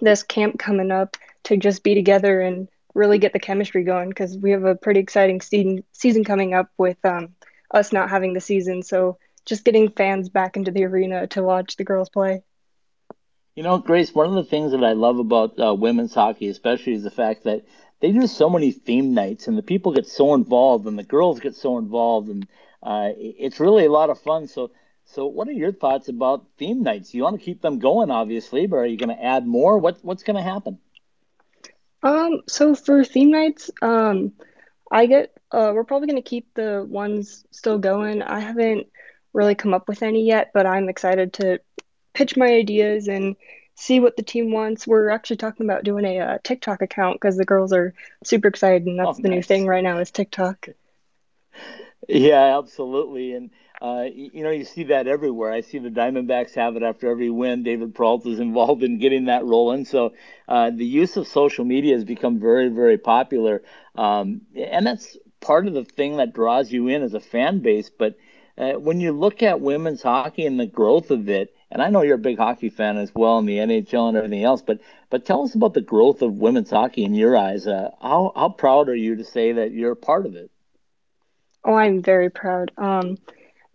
this 0.00 0.22
camp 0.22 0.58
coming 0.58 0.90
up 0.90 1.16
to 1.44 1.56
just 1.56 1.82
be 1.82 1.94
together 1.94 2.40
and 2.40 2.68
really 2.94 3.18
get 3.18 3.32
the 3.32 3.38
chemistry 3.38 3.84
going 3.84 4.08
because 4.08 4.36
we 4.36 4.50
have 4.50 4.64
a 4.64 4.74
pretty 4.74 5.00
exciting 5.00 5.40
season 5.40 5.84
season 5.92 6.24
coming 6.24 6.54
up 6.54 6.70
with 6.78 7.02
um, 7.04 7.34
us 7.70 7.92
not 7.92 8.10
having 8.10 8.32
the 8.32 8.40
season. 8.40 8.82
So 8.82 9.18
just 9.44 9.64
getting 9.64 9.90
fans 9.90 10.28
back 10.28 10.56
into 10.56 10.70
the 10.70 10.84
arena 10.84 11.26
to 11.28 11.42
watch 11.42 11.76
the 11.76 11.84
girls 11.84 12.08
play. 12.08 12.42
You 13.54 13.62
know, 13.62 13.78
Grace, 13.78 14.14
one 14.14 14.26
of 14.26 14.34
the 14.34 14.44
things 14.44 14.72
that 14.72 14.84
I 14.84 14.92
love 14.92 15.18
about 15.18 15.58
uh, 15.58 15.74
women's 15.74 16.14
hockey, 16.14 16.48
especially, 16.48 16.92
is 16.92 17.04
the 17.04 17.10
fact 17.10 17.44
that 17.44 17.64
they 18.00 18.12
do 18.12 18.26
so 18.26 18.50
many 18.50 18.70
theme 18.72 19.14
nights 19.14 19.48
and 19.48 19.56
the 19.56 19.62
people 19.62 19.92
get 19.92 20.06
so 20.06 20.34
involved 20.34 20.86
and 20.86 20.98
the 20.98 21.02
girls 21.02 21.40
get 21.40 21.54
so 21.54 21.78
involved 21.78 22.28
and 22.28 22.46
uh, 22.86 23.10
it's 23.16 23.60
really 23.60 23.86
a 23.86 23.92
lot 23.92 24.10
of 24.10 24.20
fun. 24.20 24.46
So, 24.48 24.70
so 25.04 25.26
what 25.26 25.48
are 25.48 25.52
your 25.52 25.72
thoughts 25.72 26.08
about 26.08 26.46
theme 26.58 26.82
nights? 26.82 27.14
You 27.14 27.24
want 27.24 27.38
to 27.38 27.44
keep 27.44 27.62
them 27.62 27.78
going, 27.80 28.10
obviously, 28.10 28.66
but 28.66 28.76
are 28.78 28.86
you 28.86 28.98
going 28.98 29.16
to 29.16 29.24
add 29.24 29.46
more? 29.46 29.78
What 29.78 29.98
what's 30.02 30.22
going 30.24 30.36
to 30.36 30.42
happen? 30.42 30.78
Um, 32.02 32.42
so 32.48 32.74
for 32.74 33.04
theme 33.04 33.30
nights, 33.30 33.70
um, 33.82 34.32
I 34.90 35.06
get 35.06 35.32
uh, 35.52 35.72
we're 35.74 35.84
probably 35.84 36.08
going 36.08 36.22
to 36.22 36.28
keep 36.28 36.54
the 36.54 36.86
ones 36.88 37.44
still 37.52 37.78
going. 37.78 38.22
I 38.22 38.40
haven't 38.40 38.88
really 39.34 39.54
come 39.54 39.74
up 39.74 39.88
with 39.88 40.02
any 40.02 40.26
yet, 40.26 40.50
but 40.54 40.66
I'm 40.66 40.88
excited 40.88 41.34
to 41.34 41.60
pitch 42.14 42.36
my 42.36 42.46
ideas 42.46 43.08
and 43.08 43.36
see 43.76 44.00
what 44.00 44.16
the 44.16 44.22
team 44.22 44.52
wants. 44.52 44.86
We're 44.86 45.10
actually 45.10 45.36
talking 45.38 45.66
about 45.66 45.84
doing 45.84 46.04
a 46.06 46.20
uh, 46.20 46.38
TikTok 46.44 46.82
account 46.82 47.20
because 47.20 47.36
the 47.36 47.44
girls 47.44 47.72
are 47.72 47.94
super 48.24 48.48
excited, 48.48 48.86
and 48.86 48.98
that's 48.98 49.18
Oh, 49.18 49.20
the 49.20 49.28
new 49.28 49.42
thing 49.42 49.66
right 49.66 49.84
now 49.84 49.98
is 49.98 50.10
TikTok. 50.10 50.68
Yeah, 52.08 52.58
absolutely. 52.58 53.32
And 53.34 53.50
uh, 53.80 54.04
you 54.12 54.42
know, 54.42 54.50
you 54.50 54.64
see 54.64 54.84
that 54.84 55.06
everywhere. 55.06 55.52
I 55.52 55.60
see 55.60 55.78
the 55.78 55.90
Diamondbacks 55.90 56.54
have 56.54 56.76
it 56.76 56.82
after 56.82 57.10
every 57.10 57.30
win. 57.30 57.62
David 57.62 57.94
Peralta 57.94 58.30
is 58.30 58.40
involved 58.40 58.82
in 58.82 58.98
getting 58.98 59.26
that 59.26 59.44
rolling. 59.44 59.84
So 59.84 60.14
uh, 60.48 60.70
the 60.70 60.86
use 60.86 61.16
of 61.16 61.26
social 61.28 61.64
media 61.64 61.94
has 61.94 62.04
become 62.04 62.38
very, 62.40 62.68
very 62.68 62.96
popular. 62.96 63.62
Um, 63.94 64.42
and 64.56 64.86
that's 64.86 65.16
part 65.40 65.66
of 65.66 65.74
the 65.74 65.84
thing 65.84 66.16
that 66.16 66.32
draws 66.32 66.72
you 66.72 66.88
in 66.88 67.02
as 67.02 67.12
a 67.14 67.20
fan 67.20 67.58
base. 67.60 67.90
But 67.90 68.16
uh, 68.56 68.72
when 68.74 68.98
you 69.00 69.12
look 69.12 69.42
at 69.42 69.60
women's 69.60 70.02
hockey 70.02 70.46
and 70.46 70.58
the 70.58 70.66
growth 70.66 71.10
of 71.10 71.28
it, 71.28 71.54
and 71.70 71.82
I 71.82 71.90
know 71.90 72.00
you're 72.02 72.14
a 72.14 72.18
big 72.18 72.38
hockey 72.38 72.70
fan 72.70 72.96
as 72.96 73.12
well 73.14 73.38
in 73.38 73.46
the 73.46 73.58
NHL 73.60 74.08
and 74.08 74.16
everything 74.16 74.44
else, 74.44 74.62
but 74.62 74.80
but 75.10 75.26
tell 75.26 75.42
us 75.42 75.54
about 75.54 75.74
the 75.74 75.80
growth 75.82 76.22
of 76.22 76.38
women's 76.38 76.70
hockey 76.70 77.04
in 77.04 77.14
your 77.14 77.36
eyes. 77.36 77.66
Uh, 77.66 77.90
how 78.00 78.32
how 78.36 78.48
proud 78.50 78.88
are 78.88 78.94
you 78.96 79.16
to 79.16 79.24
say 79.24 79.52
that 79.52 79.72
you're 79.72 79.92
a 79.92 79.96
part 79.96 80.24
of 80.24 80.34
it? 80.36 80.50
Oh, 81.66 81.74
I'm 81.74 82.00
very 82.00 82.30
proud. 82.30 82.70
Um, 82.78 83.18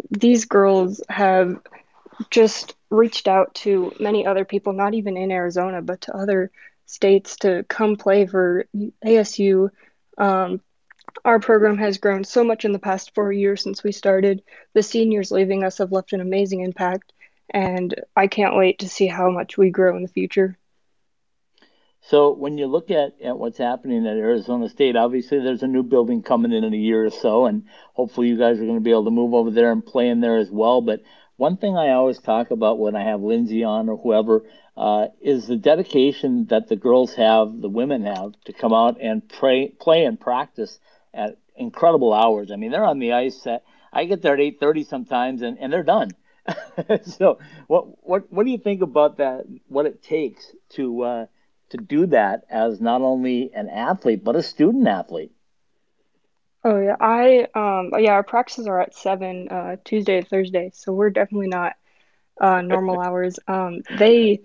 these 0.10 0.46
girls 0.46 1.02
have 1.10 1.60
just 2.30 2.74
reached 2.90 3.28
out 3.28 3.54
to 3.56 3.92
many 4.00 4.26
other 4.26 4.46
people, 4.46 4.72
not 4.72 4.94
even 4.94 5.18
in 5.18 5.30
Arizona, 5.30 5.82
but 5.82 6.02
to 6.02 6.16
other 6.16 6.52
states 6.86 7.36
to 7.38 7.66
come 7.68 7.98
play 7.98 8.26
for 8.26 8.66
ASU. 9.06 9.70
Um, 10.18 10.62
our 11.26 11.40
program 11.40 11.78
has 11.80 11.98
grown 11.98 12.24
so 12.24 12.46
much 12.46 12.64
in 12.64 12.72
the 12.72 12.80
past 12.80 13.14
four 13.14 13.34
years 13.34 13.62
since 13.62 13.84
we 13.84 13.92
started. 13.92 14.42
The 14.74 14.84
seniors 14.84 15.30
leaving 15.30 15.66
us 15.66 15.80
have 15.80 15.92
left 15.92 16.14
an 16.14 16.22
amazing 16.22 16.62
impact, 16.62 17.12
and 17.50 17.94
I 18.16 18.28
can't 18.28 18.56
wait 18.56 18.80
to 18.80 18.90
see 18.90 19.08
how 19.08 19.30
much 19.32 19.58
we 19.58 19.70
grow 19.70 19.98
in 19.98 20.04
the 20.04 20.08
future. 20.08 20.58
So 22.02 22.34
when 22.34 22.58
you 22.58 22.68
look 22.68 22.90
at, 22.92 23.22
at 23.24 23.38
what's 23.38 23.58
happening 23.58 24.08
at 24.08 24.18
Arizona 24.18 24.70
State, 24.70 24.96
obviously 24.96 25.40
there's 25.40 25.64
a 25.64 25.68
new 25.68 25.84
building 25.84 26.24
coming 26.24 26.52
in 26.52 26.64
in 26.64 26.74
a 26.74 26.78
year 26.78 27.06
or 27.06 27.12
so, 27.12 27.46
and 27.46 27.68
hopefully 27.94 28.28
you 28.28 28.38
guys 28.38 28.60
are 28.60 28.66
going 28.66 28.76
to 28.76 28.84
be 28.84 28.92
able 28.92 29.06
to 29.06 29.12
move 29.12 29.34
over 29.34 29.52
there 29.52 29.72
and 29.72 29.86
play 29.86 30.10
in 30.10 30.20
there 30.20 30.38
as 30.38 30.50
well. 30.50 30.82
But 30.82 31.02
one 31.38 31.58
thing 31.58 31.78
I 31.78 31.92
always 31.92 32.20
talk 32.20 32.52
about 32.52 32.80
when 32.80 32.96
I 32.96 33.04
have 33.04 33.22
Lindsay 33.22 33.64
on 33.64 33.88
or 33.88 33.98
whoever 33.98 34.44
uh, 34.76 35.08
is 35.22 35.48
the 35.48 35.58
dedication 35.58 36.48
that 36.50 36.68
the 36.68 36.76
girls 36.76 37.14
have, 37.16 37.62
the 37.62 37.70
women 37.70 38.06
have, 38.06 38.34
to 38.46 38.54
come 38.54 38.74
out 38.74 39.00
and 39.00 39.28
pray, 39.28 39.70
play 39.70 40.06
and 40.06 40.20
practice 40.20 40.80
at 41.14 41.38
incredible 41.56 42.14
hours. 42.14 42.52
I 42.52 42.56
mean, 42.56 42.72
they're 42.72 42.84
on 42.84 43.00
the 43.00 43.14
ice 43.14 43.48
I 43.94 44.06
get 44.06 44.22
there 44.22 44.34
at 44.34 44.40
8:30 44.40 44.86
sometimes, 44.88 45.42
and, 45.42 45.58
and 45.60 45.72
they're 45.72 45.84
done. 45.84 46.12
so 47.04 47.40
what 47.68 48.04
what 48.08 48.32
what 48.32 48.46
do 48.46 48.52
you 48.52 48.58
think 48.58 48.82
about 48.82 49.18
that? 49.18 49.46
What 49.68 49.86
it 49.86 50.02
takes 50.02 50.52
to 50.72 51.02
uh, 51.04 51.26
to 51.72 51.78
do 51.78 52.06
that 52.08 52.46
as 52.50 52.82
not 52.82 53.02
only 53.02 53.52
an 53.54 53.70
athlete 53.70 54.24
but 54.24 54.36
a 54.36 54.44
student 54.44 54.88
athlete. 54.88 55.34
Oh 56.64 56.80
yeah, 56.80 56.96
I 57.00 57.48
um 57.56 57.92
yeah, 58.00 58.14
our 58.14 58.24
practices 58.24 58.68
are 58.68 58.80
at 58.80 58.96
seven, 58.96 59.48
uh, 59.50 59.78
Tuesday 59.84 60.22
to 60.22 60.28
Thursday, 60.28 60.72
so 60.74 60.94
we're 60.94 61.10
definitely 61.10 61.48
not 61.48 61.74
uh 62.42 62.62
normal 62.62 63.00
hours. 63.02 63.40
Um, 63.48 63.82
they 63.90 64.42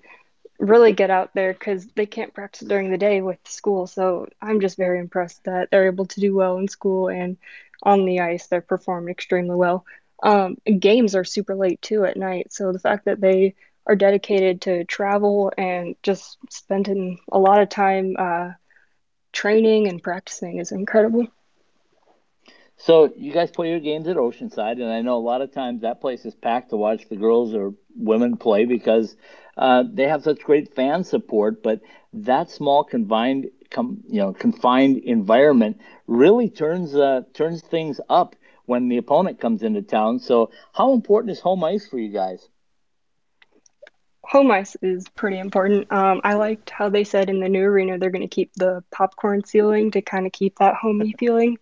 really 0.59 0.93
get 0.93 1.11
out 1.11 1.33
there 1.35 1.53
because 1.53 1.87
they 1.97 2.07
can't 2.07 2.35
practice 2.35 2.69
during 2.69 2.91
the 2.91 2.99
day 2.99 3.23
with 3.23 3.39
school. 3.47 3.87
So 3.87 4.29
I'm 4.43 4.61
just 4.61 4.77
very 4.79 5.01
impressed 5.01 5.45
that 5.45 5.71
they're 5.71 5.87
able 5.89 6.07
to 6.07 6.21
do 6.21 6.35
well 6.35 6.59
in 6.59 6.69
school 6.69 7.09
and 7.09 7.39
on 7.83 8.07
the 8.07 8.21
ice, 8.21 8.47
they're 8.49 8.63
performing 8.63 9.11
extremely 9.13 9.57
well. 9.57 9.85
Um, 10.23 10.57
games 10.81 11.15
are 11.17 11.25
super 11.25 11.55
late 11.57 11.83
too 11.83 12.05
at 12.07 12.17
night. 12.17 12.53
So 12.53 12.73
the 12.73 12.79
fact 12.79 13.07
that 13.07 13.21
they 13.21 13.55
are 13.87 13.95
dedicated 13.97 14.61
to 14.63 14.85
travel 14.85 15.53
and 15.57 15.97
just 16.03 16.39
spending 16.51 17.19
a 17.33 17.39
lot 17.39 17.61
of 17.61 17.69
time 17.69 18.15
uh, 18.19 18.51
training 19.33 19.89
and 19.89 20.03
practicing 20.03 20.59
is 20.59 20.73
incredible. 20.73 21.27
So 22.77 23.13
you 23.17 23.33
guys 23.33 23.51
play 23.51 23.71
your 23.71 23.81
games 23.81 24.07
at 24.09 24.17
Oceanside, 24.17 24.81
and 24.83 24.91
I 24.91 25.01
know 25.03 25.17
a 25.17 25.21
lot 25.29 25.41
of 25.43 25.53
times 25.53 25.81
that 25.83 26.01
place 26.01 26.25
is 26.25 26.35
packed 26.35 26.71
to 26.71 26.77
watch 26.77 27.09
the 27.09 27.17
girls 27.17 27.55
or 27.55 27.75
women 27.97 28.37
play 28.37 28.65
because 28.65 29.17
uh, 29.57 29.85
they 29.93 30.09
have 30.09 30.23
such 30.23 30.41
great 30.41 30.75
fan 30.75 31.05
support. 31.05 31.63
But 31.63 31.81
that 32.13 32.51
small 32.51 32.85
confined, 32.85 33.51
com, 33.71 34.03
you 34.09 34.21
know, 34.21 34.33
confined 34.33 34.99
environment 34.99 35.79
really 36.07 36.49
turns 36.49 36.95
uh, 36.95 37.23
turns 37.35 37.63
things 37.63 38.01
up 38.09 38.37
when 38.67 38.89
the 38.89 38.97
opponent 38.99 39.41
comes 39.41 39.63
into 39.63 39.83
town. 39.83 40.19
So 40.19 40.51
how 40.73 40.93
important 40.93 41.31
is 41.33 41.41
home 41.41 41.65
ice 41.65 41.87
for 41.87 41.99
you 41.99 42.11
guys? 42.11 42.49
Home 44.31 44.51
ice 44.51 44.77
is 44.83 45.09
pretty 45.09 45.39
important. 45.39 45.91
Um, 45.93 46.21
I 46.25 46.35
liked 46.35 46.71
how 46.71 46.89
they 46.89 47.05
said 47.05 47.31
in 47.31 47.39
the 47.39 47.49
new 47.49 47.63
arena 47.63 47.97
they're 47.97 48.11
going 48.11 48.29
to 48.29 48.35
keep 48.35 48.53
the 48.55 48.83
popcorn 48.91 49.45
ceiling 49.45 49.93
to 49.93 50.03
kind 50.03 50.27
of 50.27 50.33
keep 50.33 50.59
that 50.59 50.75
homey 50.75 51.15
feeling. 51.19 51.59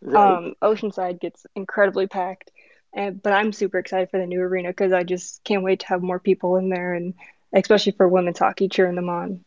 Right. 0.00 0.36
Um, 0.36 0.54
Oceanside 0.62 1.20
gets 1.20 1.44
incredibly 1.56 2.06
packed, 2.06 2.52
and 2.92 3.20
but 3.20 3.32
I'm 3.32 3.52
super 3.52 3.78
excited 3.78 4.10
for 4.10 4.18
the 4.18 4.26
new 4.26 4.40
arena 4.40 4.68
because 4.68 4.92
I 4.92 5.02
just 5.02 5.42
can't 5.42 5.64
wait 5.64 5.80
to 5.80 5.86
have 5.88 6.02
more 6.02 6.20
people 6.20 6.56
in 6.56 6.68
there, 6.68 6.94
and 6.94 7.14
especially 7.52 7.92
for 7.92 8.06
women's 8.06 8.38
hockey 8.38 8.68
cheering 8.68 8.94
them 8.94 9.08
on. 9.08 9.44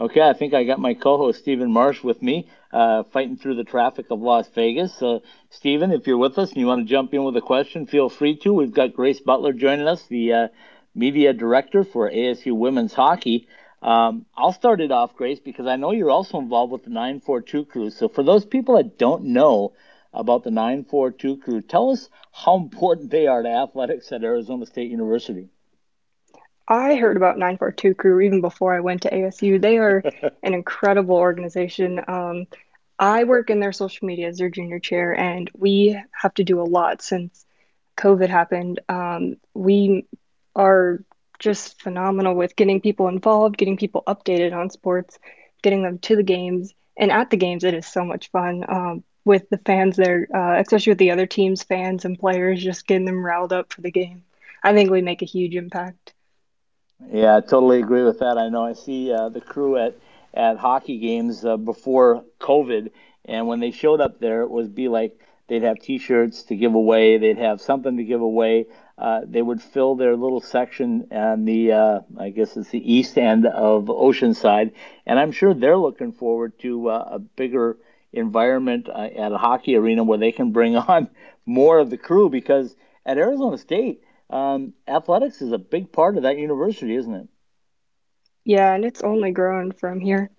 Okay, 0.00 0.22
I 0.22 0.32
think 0.32 0.54
I 0.54 0.64
got 0.64 0.80
my 0.80 0.94
co-host 0.94 1.40
Stephen 1.40 1.70
Marsh 1.70 2.02
with 2.02 2.22
me, 2.22 2.48
uh, 2.72 3.02
fighting 3.04 3.36
through 3.36 3.56
the 3.56 3.64
traffic 3.64 4.06
of 4.10 4.20
Las 4.20 4.48
Vegas. 4.48 4.94
So, 4.94 5.22
Stephen, 5.50 5.92
if 5.92 6.06
you're 6.06 6.16
with 6.16 6.38
us 6.38 6.48
and 6.48 6.58
you 6.58 6.66
want 6.66 6.80
to 6.80 6.90
jump 6.90 7.12
in 7.12 7.22
with 7.22 7.36
a 7.36 7.42
question, 7.42 7.86
feel 7.86 8.08
free 8.08 8.36
to. 8.38 8.54
We've 8.54 8.72
got 8.72 8.94
Grace 8.94 9.20
Butler 9.20 9.52
joining 9.52 9.86
us, 9.86 10.02
the 10.06 10.32
uh, 10.32 10.48
media 10.94 11.32
director 11.32 11.84
for 11.84 12.10
ASU 12.10 12.56
Women's 12.56 12.94
Hockey. 12.94 13.48
Um, 13.82 14.26
I'll 14.36 14.52
start 14.52 14.80
it 14.80 14.92
off, 14.92 15.16
Grace, 15.16 15.40
because 15.40 15.66
I 15.66 15.76
know 15.76 15.92
you're 15.92 16.10
also 16.10 16.38
involved 16.38 16.72
with 16.72 16.84
the 16.84 16.90
942 16.90 17.64
crew. 17.64 17.90
So, 17.90 18.08
for 18.08 18.22
those 18.22 18.44
people 18.44 18.76
that 18.76 18.98
don't 18.98 19.24
know 19.24 19.72
about 20.12 20.44
the 20.44 20.50
942 20.50 21.38
crew, 21.38 21.62
tell 21.62 21.90
us 21.90 22.08
how 22.32 22.56
important 22.56 23.10
they 23.10 23.26
are 23.26 23.42
to 23.42 23.48
athletics 23.48 24.12
at 24.12 24.24
Arizona 24.24 24.66
State 24.66 24.90
University. 24.90 25.48
I 26.70 26.94
heard 26.94 27.16
about 27.16 27.36
942 27.36 27.94
Crew 27.96 28.20
even 28.20 28.40
before 28.40 28.72
I 28.72 28.80
went 28.80 29.02
to 29.02 29.10
ASU. 29.10 29.60
They 29.60 29.78
are 29.78 30.04
an 30.42 30.54
incredible 30.54 31.16
organization. 31.16 32.00
Um, 32.06 32.46
I 32.96 33.24
work 33.24 33.50
in 33.50 33.58
their 33.58 33.72
social 33.72 34.06
media 34.06 34.28
as 34.28 34.38
their 34.38 34.50
junior 34.50 34.78
chair, 34.78 35.12
and 35.18 35.50
we 35.56 36.00
have 36.12 36.32
to 36.34 36.44
do 36.44 36.60
a 36.60 36.62
lot 36.62 37.02
since 37.02 37.44
COVID 37.96 38.28
happened. 38.28 38.78
Um, 38.88 39.36
we 39.52 40.06
are 40.60 41.02
just 41.38 41.80
phenomenal 41.80 42.34
with 42.34 42.54
getting 42.54 42.80
people 42.80 43.08
involved, 43.08 43.56
getting 43.56 43.78
people 43.78 44.02
updated 44.06 44.54
on 44.54 44.68
sports, 44.68 45.18
getting 45.62 45.82
them 45.82 45.98
to 45.98 46.14
the 46.14 46.22
games. 46.22 46.74
And 46.96 47.10
at 47.10 47.30
the 47.30 47.38
games, 47.38 47.64
it 47.64 47.72
is 47.72 47.86
so 47.86 48.04
much 48.04 48.30
fun 48.30 48.64
um, 48.68 49.04
with 49.24 49.48
the 49.48 49.58
fans 49.58 49.96
there, 49.96 50.28
uh, 50.34 50.60
especially 50.60 50.90
with 50.90 50.98
the 50.98 51.12
other 51.12 51.26
teams' 51.26 51.62
fans 51.62 52.04
and 52.04 52.18
players, 52.18 52.62
just 52.62 52.86
getting 52.86 53.06
them 53.06 53.24
riled 53.24 53.52
up 53.52 53.72
for 53.72 53.80
the 53.80 53.90
game. 53.90 54.22
I 54.62 54.74
think 54.74 54.90
we 54.90 55.00
make 55.00 55.22
a 55.22 55.26
huge 55.26 55.54
impact. 55.54 56.12
Yeah, 57.10 57.36
I 57.36 57.40
totally 57.40 57.80
agree 57.80 58.02
with 58.02 58.18
that. 58.18 58.36
I 58.36 58.50
know 58.50 58.64
I 58.66 58.74
see 58.74 59.10
uh, 59.10 59.30
the 59.30 59.40
crew 59.40 59.78
at 59.78 59.96
at 60.34 60.58
hockey 60.58 60.98
games 60.98 61.44
uh, 61.44 61.56
before 61.56 62.22
COVID, 62.38 62.90
and 63.24 63.48
when 63.48 63.60
they 63.60 63.70
showed 63.70 64.00
up 64.00 64.20
there, 64.20 64.42
it 64.42 64.50
would 64.50 64.74
be 64.74 64.88
like 64.88 65.18
they'd 65.48 65.62
have 65.62 65.80
T-shirts 65.80 66.44
to 66.44 66.56
give 66.56 66.74
away, 66.74 67.18
they'd 67.18 67.38
have 67.38 67.60
something 67.60 67.96
to 67.96 68.04
give 68.04 68.20
away. 68.20 68.66
Uh, 69.00 69.22
they 69.24 69.40
would 69.40 69.62
fill 69.62 69.94
their 69.94 70.14
little 70.14 70.42
section 70.42 71.08
on 71.10 71.46
the, 71.46 71.72
uh, 71.72 72.00
I 72.18 72.28
guess 72.28 72.54
it's 72.58 72.68
the 72.68 72.92
east 72.92 73.16
end 73.16 73.46
of 73.46 73.86
Oceanside, 73.86 74.72
and 75.06 75.18
I'm 75.18 75.32
sure 75.32 75.54
they're 75.54 75.78
looking 75.78 76.12
forward 76.12 76.58
to 76.58 76.90
uh, 76.90 77.08
a 77.12 77.18
bigger 77.18 77.78
environment 78.12 78.90
uh, 78.90 79.08
at 79.16 79.32
a 79.32 79.38
hockey 79.38 79.74
arena 79.76 80.04
where 80.04 80.18
they 80.18 80.32
can 80.32 80.52
bring 80.52 80.76
on 80.88 81.08
more 81.46 81.78
of 81.78 81.88
the 81.88 81.96
crew 81.96 82.28
because 82.28 82.76
at 83.06 83.16
Arizona 83.16 83.56
State 83.56 84.02
um, 84.28 84.74
athletics 84.86 85.40
is 85.40 85.52
a 85.52 85.58
big 85.58 85.90
part 85.92 86.18
of 86.18 86.24
that 86.24 86.36
university, 86.36 86.94
isn't 86.94 87.14
it? 87.14 87.28
Yeah, 88.44 88.74
and 88.74 88.84
it's 88.84 89.02
only 89.02 89.30
growing 89.32 89.72
from 89.72 90.00
here. 90.00 90.30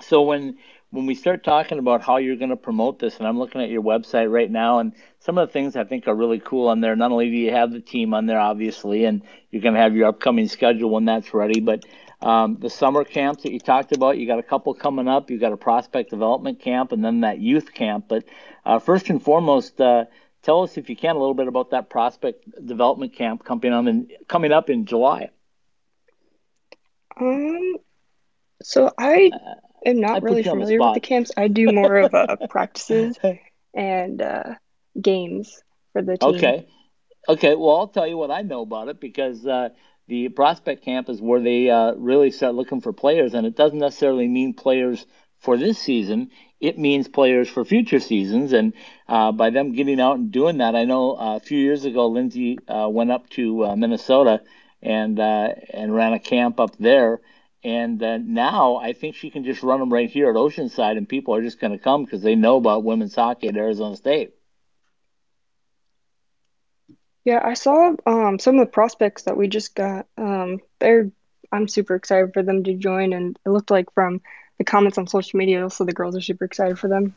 So 0.00 0.22
when 0.22 0.58
when 0.94 1.06
we 1.06 1.14
start 1.16 1.42
talking 1.42 1.80
about 1.80 2.02
how 2.02 2.18
you're 2.18 2.36
going 2.36 2.50
to 2.50 2.56
promote 2.56 3.00
this, 3.00 3.18
and 3.18 3.26
I'm 3.26 3.38
looking 3.38 3.60
at 3.60 3.68
your 3.68 3.82
website 3.82 4.30
right 4.30 4.50
now, 4.50 4.78
and 4.78 4.92
some 5.18 5.38
of 5.38 5.48
the 5.48 5.52
things 5.52 5.74
I 5.74 5.82
think 5.82 6.06
are 6.06 6.14
really 6.14 6.38
cool 6.38 6.68
on 6.68 6.80
there. 6.80 6.94
Not 6.94 7.10
only 7.10 7.28
do 7.30 7.36
you 7.36 7.50
have 7.50 7.72
the 7.72 7.80
team 7.80 8.14
on 8.14 8.26
there, 8.26 8.38
obviously, 8.38 9.04
and 9.04 9.22
you're 9.50 9.62
going 9.62 9.74
to 9.74 9.80
have 9.80 9.96
your 9.96 10.06
upcoming 10.06 10.46
schedule 10.46 10.90
when 10.90 11.04
that's 11.04 11.34
ready, 11.34 11.60
but 11.60 11.84
um, 12.22 12.56
the 12.60 12.70
summer 12.70 13.04
camps 13.04 13.42
that 13.42 13.52
you 13.52 13.58
talked 13.58 13.92
about. 13.92 14.18
You 14.18 14.26
got 14.26 14.38
a 14.38 14.42
couple 14.42 14.72
coming 14.72 15.08
up. 15.08 15.30
You 15.30 15.38
got 15.38 15.52
a 15.52 15.56
prospect 15.56 16.10
development 16.10 16.60
camp, 16.60 16.92
and 16.92 17.04
then 17.04 17.20
that 17.20 17.38
youth 17.38 17.74
camp. 17.74 18.06
But 18.08 18.24
uh, 18.64 18.78
first 18.78 19.10
and 19.10 19.22
foremost, 19.22 19.80
uh, 19.80 20.04
tell 20.42 20.62
us 20.62 20.78
if 20.78 20.88
you 20.88 20.96
can 20.96 21.16
a 21.16 21.18
little 21.18 21.34
bit 21.34 21.48
about 21.48 21.70
that 21.70 21.90
prospect 21.90 22.44
development 22.64 23.14
camp 23.14 23.44
coming 23.44 23.72
on 23.72 23.88
in, 23.88 24.08
coming 24.28 24.52
up 24.52 24.70
in 24.70 24.86
July. 24.86 25.30
Um, 27.20 27.74
so 28.62 28.90
I 28.96 29.30
uh, 29.34 29.54
am 29.84 30.00
not 30.00 30.22
really 30.22 30.42
familiar 30.42 30.78
the 30.78 30.84
with 30.84 30.94
the 30.94 31.00
camps. 31.00 31.30
I 31.36 31.48
do 31.48 31.68
more 31.70 31.96
of 31.96 32.14
uh, 32.14 32.36
practices 32.48 33.18
and 33.74 34.20
uh, 34.20 34.54
games 35.00 35.62
for 35.92 36.02
the 36.02 36.16
team. 36.16 36.34
Okay. 36.34 36.66
Okay. 37.28 37.54
Well, 37.54 37.76
I'll 37.76 37.88
tell 37.88 38.06
you 38.06 38.16
what 38.16 38.30
I 38.30 38.42
know 38.42 38.62
about 38.62 38.88
it 38.88 39.00
because 39.00 39.46
uh, 39.46 39.70
the 40.08 40.28
prospect 40.28 40.84
camp 40.84 41.08
is 41.08 41.20
where 41.20 41.40
they 41.40 41.70
uh, 41.70 41.94
really 41.94 42.30
start 42.30 42.54
looking 42.54 42.80
for 42.80 42.92
players, 42.92 43.34
and 43.34 43.46
it 43.46 43.56
doesn't 43.56 43.78
necessarily 43.78 44.28
mean 44.28 44.54
players 44.54 45.06
for 45.38 45.56
this 45.56 45.78
season. 45.78 46.30
It 46.60 46.78
means 46.78 47.08
players 47.08 47.48
for 47.48 47.64
future 47.64 48.00
seasons, 48.00 48.52
and 48.52 48.72
uh, 49.08 49.32
by 49.32 49.50
them 49.50 49.72
getting 49.72 50.00
out 50.00 50.16
and 50.16 50.30
doing 50.30 50.58
that, 50.58 50.74
I 50.74 50.84
know 50.84 51.16
uh, 51.16 51.36
a 51.36 51.40
few 51.40 51.58
years 51.58 51.84
ago 51.84 52.08
Lindsay 52.08 52.58
uh, 52.68 52.88
went 52.90 53.10
up 53.10 53.28
to 53.30 53.66
uh, 53.66 53.76
Minnesota 53.76 54.42
and 54.82 55.18
uh, 55.18 55.48
and 55.72 55.94
ran 55.94 56.12
a 56.12 56.18
camp 56.18 56.60
up 56.60 56.76
there. 56.78 57.20
And 57.64 57.98
now 58.28 58.76
I 58.76 58.92
think 58.92 59.16
she 59.16 59.30
can 59.30 59.42
just 59.42 59.62
run 59.62 59.80
them 59.80 59.90
right 59.90 60.10
here 60.10 60.28
at 60.28 60.36
Oceanside, 60.36 60.98
and 60.98 61.08
people 61.08 61.34
are 61.34 61.42
just 61.42 61.58
going 61.58 61.72
to 61.72 61.78
come 61.78 62.04
because 62.04 62.20
they 62.20 62.34
know 62.34 62.56
about 62.56 62.84
women's 62.84 63.14
hockey 63.14 63.48
at 63.48 63.56
Arizona 63.56 63.96
State. 63.96 64.34
Yeah, 67.24 67.40
I 67.42 67.54
saw 67.54 67.94
um, 68.04 68.38
some 68.38 68.58
of 68.58 68.66
the 68.66 68.70
prospects 68.70 69.22
that 69.22 69.38
we 69.38 69.48
just 69.48 69.74
got. 69.74 70.06
Um, 70.18 70.60
they're 70.78 71.10
I'm 71.50 71.68
super 71.68 71.94
excited 71.94 72.34
for 72.34 72.42
them 72.42 72.64
to 72.64 72.74
join, 72.74 73.12
and 73.14 73.38
it 73.46 73.48
looked 73.48 73.70
like 73.70 73.92
from 73.94 74.20
the 74.58 74.64
comments 74.64 74.98
on 74.98 75.06
social 75.06 75.38
media, 75.38 75.62
also 75.62 75.84
the 75.84 75.92
girls 75.92 76.16
are 76.16 76.20
super 76.20 76.44
excited 76.44 76.78
for 76.78 76.88
them. 76.88 77.14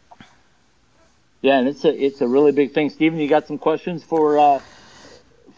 Yeah, 1.42 1.60
and 1.60 1.68
it's 1.68 1.84
a 1.84 1.94
it's 1.94 2.22
a 2.22 2.28
really 2.28 2.52
big 2.52 2.74
thing. 2.74 2.90
Steven, 2.90 3.20
you 3.20 3.28
got 3.28 3.48
some 3.48 3.58
questions 3.58 4.04
for 4.04 4.40
uh, 4.40 4.62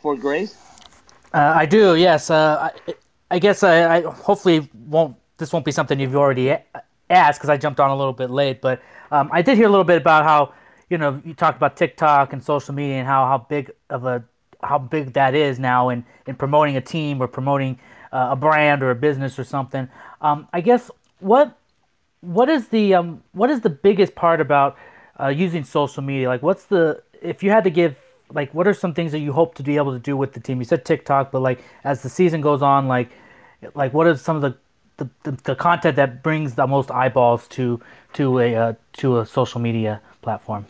for 0.01 0.15
Grace? 0.15 0.55
Uh, 1.33 1.53
I 1.55 1.65
do. 1.65 1.95
Yes. 1.95 2.29
Uh, 2.29 2.71
I, 2.87 2.93
I 3.31 3.39
guess 3.39 3.63
I, 3.63 3.97
I, 3.97 4.01
hopefully 4.01 4.69
won't 4.87 5.15
this 5.37 5.53
won't 5.53 5.65
be 5.65 5.71
something 5.71 5.99
you've 5.99 6.15
already 6.15 6.55
asked 7.09 7.39
because 7.39 7.49
I 7.49 7.57
jumped 7.57 7.79
on 7.79 7.89
a 7.89 7.95
little 7.95 8.13
bit 8.13 8.29
late, 8.29 8.61
but 8.61 8.81
um, 9.11 9.29
I 9.31 9.41
did 9.41 9.57
hear 9.57 9.67
a 9.67 9.69
little 9.69 9.85
bit 9.85 9.97
about 9.97 10.23
how 10.23 10.53
you 10.89 10.97
know 10.97 11.21
you 11.23 11.33
talked 11.33 11.57
about 11.57 11.77
TikTok 11.77 12.33
and 12.33 12.43
social 12.43 12.73
media 12.73 12.95
and 12.95 13.07
how 13.07 13.25
how 13.25 13.37
big 13.37 13.71
of 13.89 14.05
a 14.05 14.23
how 14.63 14.77
big 14.77 15.13
that 15.13 15.35
is 15.35 15.59
now 15.59 15.89
in, 15.89 16.05
in 16.27 16.35
promoting 16.35 16.75
a 16.75 16.81
team 16.81 17.21
or 17.21 17.27
promoting 17.27 17.79
uh, 18.11 18.29
a 18.31 18.35
brand 18.35 18.83
or 18.83 18.91
a 18.91 18.95
business 18.95 19.39
or 19.39 19.43
something. 19.43 19.87
Um, 20.21 20.47
I 20.51 20.61
guess 20.61 20.91
what 21.19 21.57
what 22.21 22.49
is 22.49 22.67
the 22.67 22.95
um, 22.95 23.23
what 23.31 23.49
is 23.49 23.61
the 23.61 23.69
biggest 23.69 24.15
part 24.15 24.41
about 24.41 24.77
uh, 25.19 25.27
using 25.27 25.63
social 25.63 26.03
media? 26.03 26.27
Like, 26.27 26.43
what's 26.43 26.65
the 26.65 27.01
if 27.21 27.43
you 27.43 27.51
had 27.51 27.63
to 27.63 27.69
give 27.69 27.97
like 28.31 28.53
what 28.53 28.67
are 28.67 28.73
some 28.73 28.93
things 28.93 29.11
that 29.11 29.19
you 29.19 29.33
hope 29.33 29.55
to 29.55 29.63
be 29.63 29.77
able 29.77 29.93
to 29.93 29.99
do 29.99 30.15
with 30.15 30.33
the 30.33 30.39
team? 30.39 30.59
You 30.59 30.65
said 30.65 30.85
TikTok, 30.85 31.31
but 31.31 31.41
like 31.41 31.63
as 31.83 32.01
the 32.03 32.09
season 32.09 32.41
goes 32.41 32.61
on, 32.61 32.87
like 32.87 33.09
like 33.75 33.93
what 33.93 34.07
are 34.07 34.15
some 34.15 34.35
of 34.35 34.41
the 34.41 34.57
the, 34.97 35.09
the, 35.23 35.31
the 35.43 35.55
content 35.55 35.95
that 35.95 36.21
brings 36.21 36.55
the 36.55 36.67
most 36.67 36.91
eyeballs 36.91 37.47
to 37.49 37.81
to 38.13 38.39
a 38.39 38.55
uh, 38.55 38.73
to 38.93 39.19
a 39.19 39.25
social 39.25 39.61
media 39.61 40.01
platform? 40.21 40.65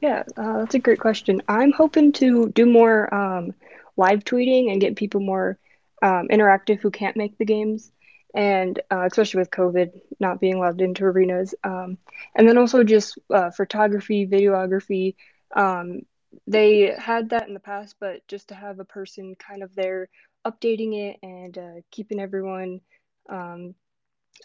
Yeah, 0.00 0.24
uh, 0.36 0.58
that's 0.58 0.74
a 0.74 0.78
great 0.78 1.00
question. 1.00 1.40
I'm 1.48 1.72
hoping 1.72 2.12
to 2.12 2.50
do 2.50 2.66
more 2.66 3.12
um, 3.14 3.54
live 3.96 4.24
tweeting 4.24 4.70
and 4.70 4.80
get 4.80 4.96
people 4.96 5.20
more 5.20 5.58
um, 6.02 6.28
interactive 6.28 6.80
who 6.80 6.90
can't 6.90 7.16
make 7.16 7.38
the 7.38 7.46
games, 7.46 7.90
and 8.34 8.78
uh, 8.90 9.06
especially 9.06 9.38
with 9.38 9.50
COVID 9.50 9.92
not 10.20 10.40
being 10.40 10.54
allowed 10.54 10.80
into 10.80 11.04
arenas. 11.04 11.54
Um, 11.64 11.96
and 12.34 12.46
then 12.46 12.58
also 12.58 12.84
just 12.84 13.18
uh, 13.32 13.50
photography, 13.50 14.26
videography. 14.26 15.14
Um, 15.56 16.02
they 16.46 16.94
had 16.98 17.30
that 17.30 17.48
in 17.48 17.54
the 17.54 17.60
past, 17.60 17.96
but 18.00 18.26
just 18.28 18.48
to 18.48 18.54
have 18.54 18.78
a 18.80 18.84
person 18.84 19.34
kind 19.36 19.62
of 19.62 19.74
there 19.74 20.08
updating 20.46 21.10
it 21.10 21.18
and 21.22 21.56
uh, 21.58 21.80
keeping 21.90 22.20
everyone 22.20 22.80
um, 23.28 23.74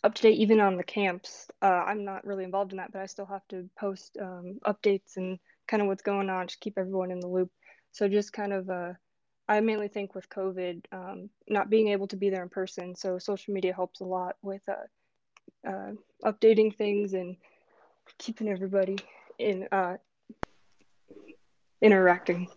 up 0.03 0.13
to 0.15 0.21
date 0.21 0.39
even 0.39 0.59
on 0.59 0.77
the 0.77 0.83
camps. 0.83 1.47
Uh, 1.61 1.65
I'm 1.65 2.05
not 2.05 2.25
really 2.25 2.43
involved 2.43 2.71
in 2.71 2.77
that, 2.77 2.91
but 2.91 3.01
I 3.01 3.05
still 3.05 3.25
have 3.25 3.47
to 3.49 3.69
post 3.77 4.17
um, 4.21 4.59
updates 4.65 5.17
and 5.17 5.39
kind 5.67 5.81
of 5.81 5.87
what's 5.87 6.03
going 6.03 6.29
on, 6.29 6.47
just 6.47 6.61
keep 6.61 6.77
everyone 6.77 7.11
in 7.11 7.19
the 7.19 7.27
loop. 7.27 7.51
So 7.91 8.07
just 8.07 8.33
kind 8.33 8.53
of, 8.53 8.69
uh, 8.69 8.93
I 9.47 9.59
mainly 9.61 9.87
think 9.87 10.15
with 10.15 10.29
COVID, 10.29 10.85
um, 10.91 11.29
not 11.47 11.69
being 11.69 11.89
able 11.89 12.07
to 12.07 12.15
be 12.17 12.29
there 12.29 12.43
in 12.43 12.49
person. 12.49 12.95
So 12.95 13.17
social 13.17 13.53
media 13.53 13.73
helps 13.73 13.99
a 13.99 14.05
lot 14.05 14.35
with 14.41 14.61
uh, 14.69 15.67
uh, 15.67 15.91
updating 16.23 16.75
things 16.75 17.13
and 17.13 17.35
keeping 18.17 18.47
everybody 18.47 18.97
in 19.37 19.67
uh, 19.71 19.97
interacting. 21.81 22.47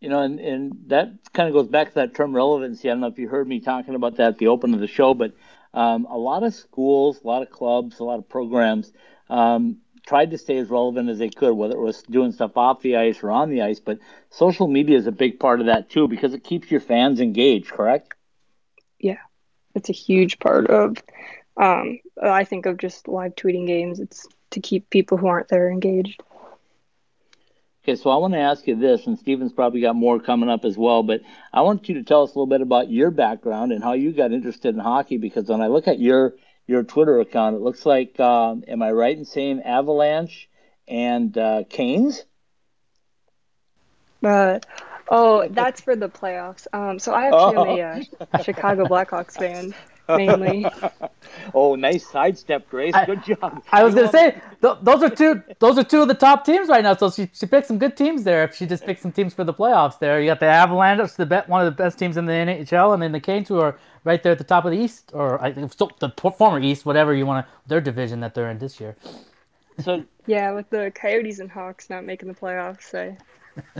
You 0.00 0.10
know, 0.10 0.20
and, 0.20 0.38
and 0.38 0.72
that 0.88 1.10
kind 1.32 1.48
of 1.48 1.54
goes 1.54 1.68
back 1.68 1.88
to 1.88 1.94
that 1.96 2.14
term 2.14 2.34
relevancy. 2.34 2.88
I 2.88 2.92
don't 2.92 3.00
know 3.00 3.06
if 3.06 3.18
you 3.18 3.28
heard 3.28 3.48
me 3.48 3.60
talking 3.60 3.94
about 3.94 4.16
that 4.16 4.28
at 4.28 4.38
the 4.38 4.48
open 4.48 4.74
of 4.74 4.80
the 4.80 4.86
show, 4.86 5.14
but 5.14 5.32
um, 5.72 6.06
a 6.06 6.16
lot 6.16 6.42
of 6.42 6.54
schools, 6.54 7.20
a 7.22 7.26
lot 7.26 7.42
of 7.42 7.50
clubs, 7.50 7.98
a 7.98 8.04
lot 8.04 8.18
of 8.18 8.28
programs 8.28 8.92
um, 9.28 9.78
tried 10.06 10.30
to 10.30 10.38
stay 10.38 10.58
as 10.58 10.70
relevant 10.70 11.08
as 11.08 11.18
they 11.18 11.28
could, 11.28 11.54
whether 11.54 11.74
it 11.74 11.80
was 11.80 12.02
doing 12.02 12.32
stuff 12.32 12.56
off 12.56 12.82
the 12.82 12.96
ice 12.96 13.22
or 13.22 13.30
on 13.30 13.50
the 13.50 13.62
ice. 13.62 13.80
But 13.80 13.98
social 14.30 14.68
media 14.68 14.96
is 14.96 15.06
a 15.06 15.12
big 15.12 15.40
part 15.40 15.60
of 15.60 15.66
that 15.66 15.90
too 15.90 16.08
because 16.08 16.34
it 16.34 16.44
keeps 16.44 16.70
your 16.70 16.80
fans 16.80 17.20
engaged, 17.20 17.70
correct? 17.70 18.14
Yeah, 18.98 19.18
it's 19.74 19.88
a 19.88 19.92
huge 19.92 20.38
part 20.38 20.68
of. 20.68 20.96
Um, 21.56 21.98
I 22.22 22.44
think 22.44 22.66
of 22.66 22.78
just 22.78 23.08
live 23.08 23.34
tweeting 23.34 23.66
games. 23.66 23.98
It's 23.98 24.26
to 24.50 24.60
keep 24.60 24.88
people 24.90 25.18
who 25.18 25.26
aren't 25.26 25.48
there 25.48 25.70
engaged. 25.70 26.22
Okay, 27.86 27.94
so 27.94 28.10
I 28.10 28.16
want 28.16 28.34
to 28.34 28.40
ask 28.40 28.66
you 28.66 28.74
this, 28.74 29.06
and 29.06 29.16
Steven's 29.16 29.52
probably 29.52 29.80
got 29.80 29.94
more 29.94 30.18
coming 30.18 30.48
up 30.48 30.64
as 30.64 30.76
well, 30.76 31.04
but 31.04 31.20
I 31.52 31.60
want 31.60 31.88
you 31.88 31.94
to 31.94 32.02
tell 32.02 32.24
us 32.24 32.30
a 32.30 32.32
little 32.32 32.48
bit 32.48 32.60
about 32.60 32.90
your 32.90 33.12
background 33.12 33.70
and 33.70 33.80
how 33.80 33.92
you 33.92 34.10
got 34.10 34.32
interested 34.32 34.74
in 34.74 34.80
hockey. 34.80 35.18
Because 35.18 35.44
when 35.44 35.60
I 35.60 35.68
look 35.68 35.86
at 35.86 36.00
your 36.00 36.34
your 36.66 36.82
Twitter 36.82 37.20
account, 37.20 37.54
it 37.54 37.62
looks 37.62 37.86
like, 37.86 38.18
um, 38.18 38.64
am 38.66 38.82
I 38.82 38.90
right 38.90 39.16
in 39.16 39.24
saying 39.24 39.62
Avalanche 39.62 40.48
and 40.88 41.38
uh, 41.38 41.62
Canes? 41.70 42.24
Uh, 44.20 44.58
oh, 45.08 45.46
that's 45.48 45.80
for 45.80 45.94
the 45.94 46.08
playoffs. 46.08 46.66
Um, 46.72 46.98
so 46.98 47.12
I 47.12 47.26
actually 47.26 47.56
oh. 47.56 47.66
am 47.66 48.02
a 48.02 48.28
uh, 48.32 48.38
Chicago 48.42 48.86
Blackhawks 48.86 49.38
fan 49.38 49.76
mainly. 50.08 50.66
oh, 51.54 51.74
nice 51.74 52.06
sidestep, 52.06 52.68
Grace. 52.68 52.94
Good 53.06 53.24
job. 53.24 53.62
I, 53.72 53.80
I 53.80 53.84
was 53.84 53.94
gonna 53.94 54.10
say 54.10 54.40
th- 54.60 54.76
those 54.82 55.02
are 55.02 55.10
two. 55.10 55.42
Those 55.58 55.78
are 55.78 55.84
two 55.84 56.02
of 56.02 56.08
the 56.08 56.14
top 56.14 56.44
teams 56.44 56.68
right 56.68 56.82
now. 56.82 56.94
So 56.94 57.10
she 57.10 57.30
she 57.32 57.46
picked 57.46 57.66
some 57.66 57.78
good 57.78 57.96
teams 57.96 58.24
there. 58.24 58.44
If 58.44 58.54
she 58.54 58.66
just 58.66 58.84
picked 58.84 59.02
some 59.02 59.12
teams 59.12 59.34
for 59.34 59.44
the 59.44 59.54
playoffs, 59.54 59.98
there 59.98 60.20
you 60.20 60.26
got 60.26 60.40
the 60.40 60.46
Avalanche, 60.46 61.14
the 61.14 61.26
bet 61.26 61.48
one 61.48 61.60
of 61.60 61.66
the 61.66 61.82
best 61.82 61.98
teams 61.98 62.16
in 62.16 62.26
the 62.26 62.32
NHL, 62.32 62.94
and 62.94 63.02
then 63.02 63.12
the 63.12 63.20
Canes, 63.20 63.48
who 63.48 63.58
are 63.60 63.78
right 64.04 64.22
there 64.22 64.32
at 64.32 64.38
the 64.38 64.44
top 64.44 64.64
of 64.64 64.70
the 64.70 64.78
East, 64.78 65.10
or 65.14 65.42
I 65.42 65.52
think 65.52 65.72
so, 65.72 65.90
the 65.98 66.10
former 66.30 66.60
East, 66.60 66.86
whatever 66.86 67.14
you 67.14 67.26
want 67.26 67.46
to 67.46 67.52
their 67.66 67.80
division 67.80 68.20
that 68.20 68.34
they're 68.34 68.50
in 68.50 68.58
this 68.58 68.80
year. 68.80 68.96
So 69.80 70.04
yeah, 70.26 70.52
with 70.52 70.70
the 70.70 70.92
Coyotes 70.94 71.40
and 71.40 71.50
Hawks 71.50 71.90
not 71.90 72.04
making 72.04 72.28
the 72.28 72.34
playoffs, 72.34 72.94
I 72.94 73.16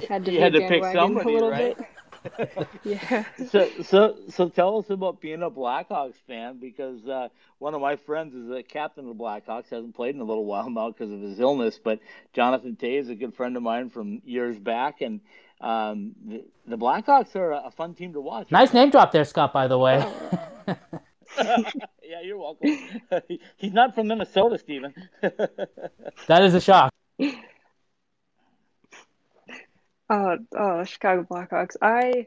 had 0.08 0.24
to, 0.24 0.32
you 0.32 0.40
had 0.40 0.52
to 0.52 0.66
pick 0.68 0.84
somebody, 0.84 1.30
a 1.30 1.32
little 1.32 1.50
right? 1.50 1.76
bit. 1.76 1.86
yeah. 2.84 3.24
So, 3.50 3.68
so, 3.82 4.16
so 4.28 4.48
tell 4.48 4.78
us 4.78 4.90
about 4.90 5.20
being 5.20 5.42
a 5.42 5.50
Blackhawks 5.50 6.14
fan 6.26 6.58
because 6.58 7.06
uh, 7.06 7.28
one 7.58 7.74
of 7.74 7.80
my 7.80 7.96
friends 7.96 8.34
is 8.34 8.50
a 8.50 8.62
captain 8.62 9.08
of 9.08 9.16
the 9.16 9.22
Blackhawks. 9.22 9.68
hasn't 9.70 9.94
played 9.94 10.14
in 10.14 10.20
a 10.20 10.24
little 10.24 10.44
while 10.52 10.70
now 10.70 10.90
because 10.90 11.12
of 11.12 11.20
his 11.20 11.40
illness, 11.40 11.78
but 11.82 12.00
Jonathan 12.32 12.76
Toews 12.80 13.02
is 13.02 13.08
a 13.10 13.14
good 13.14 13.34
friend 13.34 13.56
of 13.56 13.62
mine 13.62 13.90
from 13.90 14.22
years 14.24 14.58
back, 14.58 15.00
and 15.00 15.20
um, 15.60 16.12
the, 16.24 16.44
the, 16.66 16.76
Blackhawks 16.76 17.34
are 17.36 17.52
a 17.52 17.70
fun 17.70 17.94
team 17.94 18.12
to 18.12 18.20
watch. 18.20 18.50
Nice 18.50 18.74
name 18.74 18.90
drop 18.90 19.12
there, 19.12 19.24
Scott. 19.24 19.52
By 19.52 19.68
the 19.68 19.78
way. 19.78 20.04
yeah, 21.38 22.20
you're 22.22 22.38
welcome. 22.38 22.78
He's 23.56 23.72
not 23.72 23.94
from 23.94 24.08
Minnesota, 24.08 24.58
Steven. 24.58 24.94
that 25.20 26.42
is 26.42 26.54
a 26.54 26.60
shock. 26.60 26.92
Uh, 30.08 30.36
oh, 30.56 30.84
Chicago 30.84 31.24
Blackhawks. 31.28 31.76
I 31.82 32.26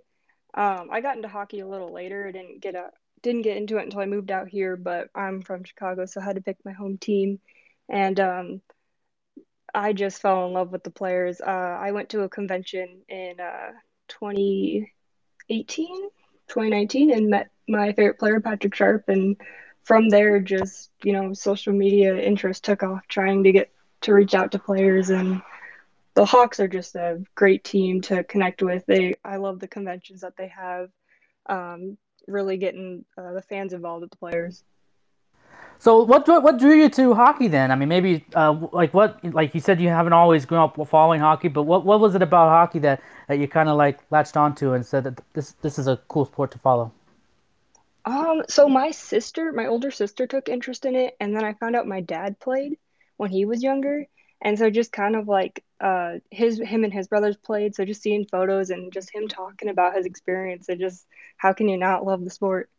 um 0.54 0.89
I 0.92 1.02
got 1.02 1.15
into 1.15 1.28
hockey 1.28 1.60
a 1.60 1.68
little 1.68 1.94
later. 1.94 2.28
I 2.28 2.32
didn't 2.32 2.62
get 2.62 2.76
a 2.76 2.89
didn't 3.22 3.44
get 3.44 3.58
into 3.58 3.78
it 3.78 3.84
until 3.84 4.00
I 4.02 4.06
moved 4.06 4.32
out 4.32 4.50
here, 4.50 4.76
but 4.76 5.10
I'm 5.15 5.42
from 5.42 5.63
Chicago, 5.63 6.06
so 6.06 6.22
I 6.22 6.26
had 6.26 6.36
to 6.36 6.42
pick 6.42 6.58
my 6.65 6.74
home 6.74 6.98
team. 6.98 7.39
And 7.89 8.20
um 8.20 8.62
I 9.74 9.94
just 9.94 10.22
fell 10.22 10.46
in 10.48 10.54
love 10.54 10.72
with 10.72 10.84
the 10.84 10.92
players. 10.92 11.42
Uh, 11.42 11.46
I 11.80 11.92
went 11.92 12.10
to 12.10 12.22
a 12.24 12.30
convention 12.30 13.02
in 13.08 13.39
uh 13.39 13.72
2018, 14.08 14.89
2019 16.48 17.12
and 17.12 17.30
met 17.30 17.50
my 17.68 17.94
favorite 17.94 18.20
player, 18.20 18.39
Patrick 18.39 18.74
Sharp, 18.76 19.10
and 19.10 19.38
from 19.84 20.10
there 20.10 20.39
just, 20.39 20.92
you 21.04 21.13
know, 21.13 21.34
social 21.34 21.74
media 21.74 22.18
interest 22.18 22.63
took 22.63 22.84
off 22.84 23.08
trying 23.08 23.44
to 23.44 23.52
get 23.52 23.72
to 24.02 24.13
reach 24.13 24.34
out 24.34 24.52
to 24.54 24.60
players 24.60 25.10
and 25.10 25.42
the 26.13 26.26
Hawks 26.26 26.60
are 26.60 26.67
just 26.67 26.95
a 26.95 27.22
great 27.36 27.63
team 27.63 28.02
to 28.02 28.24
connect 28.24 28.62
with. 28.62 28.86
They 28.86 29.15
I 29.24 29.38
love 29.38 29.60
the 29.60 29.67
conventions 29.67 30.22
that 30.22 30.38
they 30.38 30.48
have. 30.48 30.89
Um, 31.45 31.98
really 32.28 32.58
getting 32.58 33.06
uh, 33.17 33.34
the 33.34 33.41
fans 33.41 33.74
involved 33.74 34.02
with 34.02 34.12
the 34.12 34.17
players. 34.17 34.63
So 35.82 36.04
what 36.04 36.28
what 36.28 36.60
drew 36.60 36.76
you 36.76 36.89
to 36.89 37.13
hockey 37.13 37.48
then? 37.48 37.72
I 37.72 37.76
mean, 37.76 37.88
maybe 37.88 38.26
uh, 38.36 38.67
like 38.74 38.93
what 38.93 39.24
like 39.34 39.56
you 39.56 39.62
said 39.62 39.80
you 39.80 39.88
haven't 39.88 40.12
always 40.12 40.45
grown 40.45 40.62
up 40.62 40.88
following 40.89 41.22
hockey, 41.22 41.48
but 41.48 41.63
what 41.63 41.86
what 41.86 42.02
was 42.02 42.15
it 42.15 42.22
about 42.22 42.50
hockey 42.50 42.80
that, 42.80 43.02
that 43.30 43.39
you 43.39 43.48
kind 43.48 43.69
of 43.69 43.78
like 43.78 44.00
latched 44.12 44.36
onto 44.36 44.74
and 44.74 44.86
said 44.86 45.06
that 45.06 45.22
this 45.34 45.54
this 45.62 45.80
is 45.80 45.88
a 45.88 45.95
cool 46.10 46.26
sport 46.26 46.52
to 46.52 46.60
follow? 46.60 46.91
Um, 48.04 48.43
so 48.50 48.67
my 48.67 48.91
sister, 48.91 49.54
my 49.54 49.67
older 49.67 49.91
sister 49.91 50.28
took 50.28 50.50
interest 50.50 50.84
in 50.84 50.95
it, 50.95 51.15
and 51.22 51.34
then 51.34 51.45
I 51.45 51.54
found 51.54 51.78
out 51.78 51.88
my 51.88 52.02
dad 52.02 52.39
played 52.39 52.78
when 53.15 53.30
he 53.30 53.45
was 53.45 53.63
younger. 53.63 54.06
And 54.41 54.58
so 54.58 54.69
just 54.69 54.91
kind 54.91 55.15
of 55.15 55.28
like 55.28 55.63
uh 55.82 56.15
his 56.32 56.60
him 56.60 56.84
and 56.84 56.93
his 56.93 57.08
brothers 57.08 57.38
played, 57.38 57.75
so 57.75 57.86
just 57.86 58.02
seeing 58.02 58.25
photos 58.25 58.69
and 58.69 58.91
just 58.91 59.13
him 59.13 59.28
talking 59.28 59.69
about 59.69 59.95
his 59.95 60.06
experience 60.06 60.69
and 60.69 60.80
just 60.80 61.06
how 61.38 61.54
can 61.54 61.69
you 61.69 61.78
not 61.78 62.06
love 62.06 62.23
the 62.23 62.30
sport? 62.30 62.69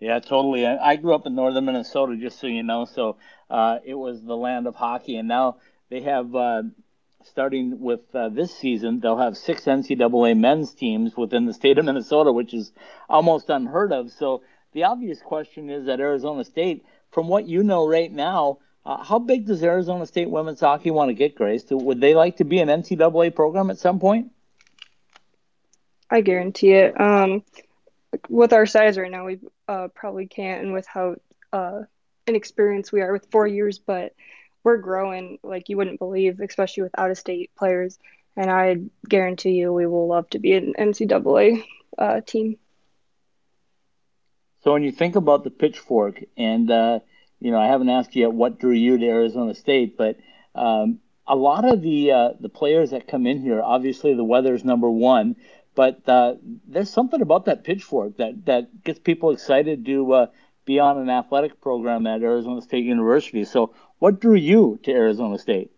Yeah, 0.00 0.20
totally. 0.20 0.64
I, 0.64 0.94
grew 0.94 1.12
up 1.14 1.26
in 1.26 1.34
northern 1.34 1.64
Minnesota, 1.64 2.16
just 2.16 2.38
so 2.38 2.46
you 2.46 2.62
know. 2.62 2.84
So 2.84 3.16
uh, 3.50 3.78
it 3.84 3.94
was 3.94 4.22
the 4.22 4.36
land 4.36 4.68
of 4.68 4.76
hockey, 4.76 5.16
and 5.16 5.26
now 5.26 5.56
they 5.90 6.02
have, 6.02 6.34
uh, 6.36 6.62
starting 7.24 7.80
with 7.80 8.14
uh, 8.14 8.28
this 8.28 8.56
season, 8.56 9.00
they'll 9.00 9.18
have 9.18 9.36
six 9.36 9.64
NCAA 9.64 10.38
men's 10.38 10.72
teams 10.72 11.16
within 11.16 11.46
the 11.46 11.52
state 11.52 11.78
of 11.78 11.84
Minnesota, 11.84 12.32
which 12.32 12.54
is 12.54 12.72
almost 13.08 13.50
unheard 13.50 13.92
of. 13.92 14.12
So 14.12 14.42
the 14.72 14.84
obvious 14.84 15.20
question 15.20 15.68
is 15.68 15.88
at 15.88 15.98
Arizona 15.98 16.44
State, 16.44 16.84
from 17.10 17.26
what 17.26 17.48
you 17.48 17.64
know 17.64 17.88
right 17.88 18.12
now, 18.12 18.58
uh, 18.88 19.04
how 19.04 19.18
big 19.18 19.44
does 19.44 19.62
Arizona 19.62 20.06
State 20.06 20.30
women's 20.30 20.60
hockey 20.60 20.90
want 20.90 21.10
to 21.10 21.14
get, 21.14 21.34
Grace? 21.34 21.64
Would 21.70 22.00
they 22.00 22.14
like 22.14 22.38
to 22.38 22.44
be 22.44 22.58
an 22.58 22.68
NCAA 22.68 23.34
program 23.34 23.68
at 23.68 23.78
some 23.78 24.00
point? 24.00 24.32
I 26.10 26.22
guarantee 26.22 26.72
it. 26.72 26.98
Um, 26.98 27.44
with 28.30 28.54
our 28.54 28.64
size 28.64 28.96
right 28.96 29.10
now, 29.10 29.26
we 29.26 29.40
uh, 29.68 29.88
probably 29.94 30.26
can't, 30.26 30.62
and 30.62 30.72
with 30.72 30.86
how 30.86 31.16
uh, 31.52 31.82
inexperienced 32.26 32.90
we 32.90 33.02
are 33.02 33.12
with 33.12 33.30
four 33.30 33.46
years, 33.46 33.78
but 33.78 34.14
we're 34.64 34.78
growing 34.78 35.38
like 35.42 35.68
you 35.68 35.76
wouldn't 35.76 35.98
believe, 35.98 36.40
especially 36.40 36.84
with 36.84 36.98
out 36.98 37.10
of 37.10 37.18
state 37.18 37.50
players. 37.58 37.98
And 38.38 38.50
I 38.50 38.78
guarantee 39.06 39.52
you, 39.52 39.70
we 39.70 39.86
will 39.86 40.08
love 40.08 40.30
to 40.30 40.38
be 40.38 40.54
an 40.54 40.72
NCAA 40.78 41.62
uh, 41.98 42.22
team. 42.22 42.56
So 44.64 44.72
when 44.72 44.82
you 44.82 44.92
think 44.92 45.14
about 45.14 45.44
the 45.44 45.50
pitchfork, 45.50 46.24
and 46.38 46.70
uh, 46.70 47.00
you 47.40 47.50
know, 47.50 47.58
I 47.58 47.66
haven't 47.66 47.88
asked 47.88 48.14
you 48.16 48.22
yet 48.22 48.32
what 48.32 48.58
drew 48.58 48.72
you 48.72 48.98
to 48.98 49.06
Arizona 49.06 49.54
State, 49.54 49.96
but 49.96 50.18
um, 50.54 51.00
a 51.26 51.36
lot 51.36 51.64
of 51.64 51.82
the 51.82 52.12
uh, 52.12 52.30
the 52.40 52.48
players 52.48 52.90
that 52.90 53.06
come 53.06 53.26
in 53.26 53.40
here, 53.40 53.62
obviously 53.62 54.14
the 54.14 54.24
weather's 54.24 54.64
number 54.64 54.90
one, 54.90 55.36
but 55.74 56.08
uh, 56.08 56.34
there's 56.66 56.90
something 56.90 57.20
about 57.20 57.44
that 57.44 57.64
pitchfork 57.64 58.16
that 58.16 58.46
that 58.46 58.82
gets 58.82 58.98
people 58.98 59.30
excited 59.30 59.84
to 59.86 60.12
uh, 60.12 60.26
be 60.64 60.80
on 60.80 60.98
an 60.98 61.10
athletic 61.10 61.60
program 61.60 62.06
at 62.06 62.22
Arizona 62.22 62.60
State 62.60 62.84
University. 62.84 63.44
So, 63.44 63.74
what 63.98 64.20
drew 64.20 64.34
you 64.34 64.80
to 64.82 64.92
Arizona 64.92 65.38
State? 65.38 65.70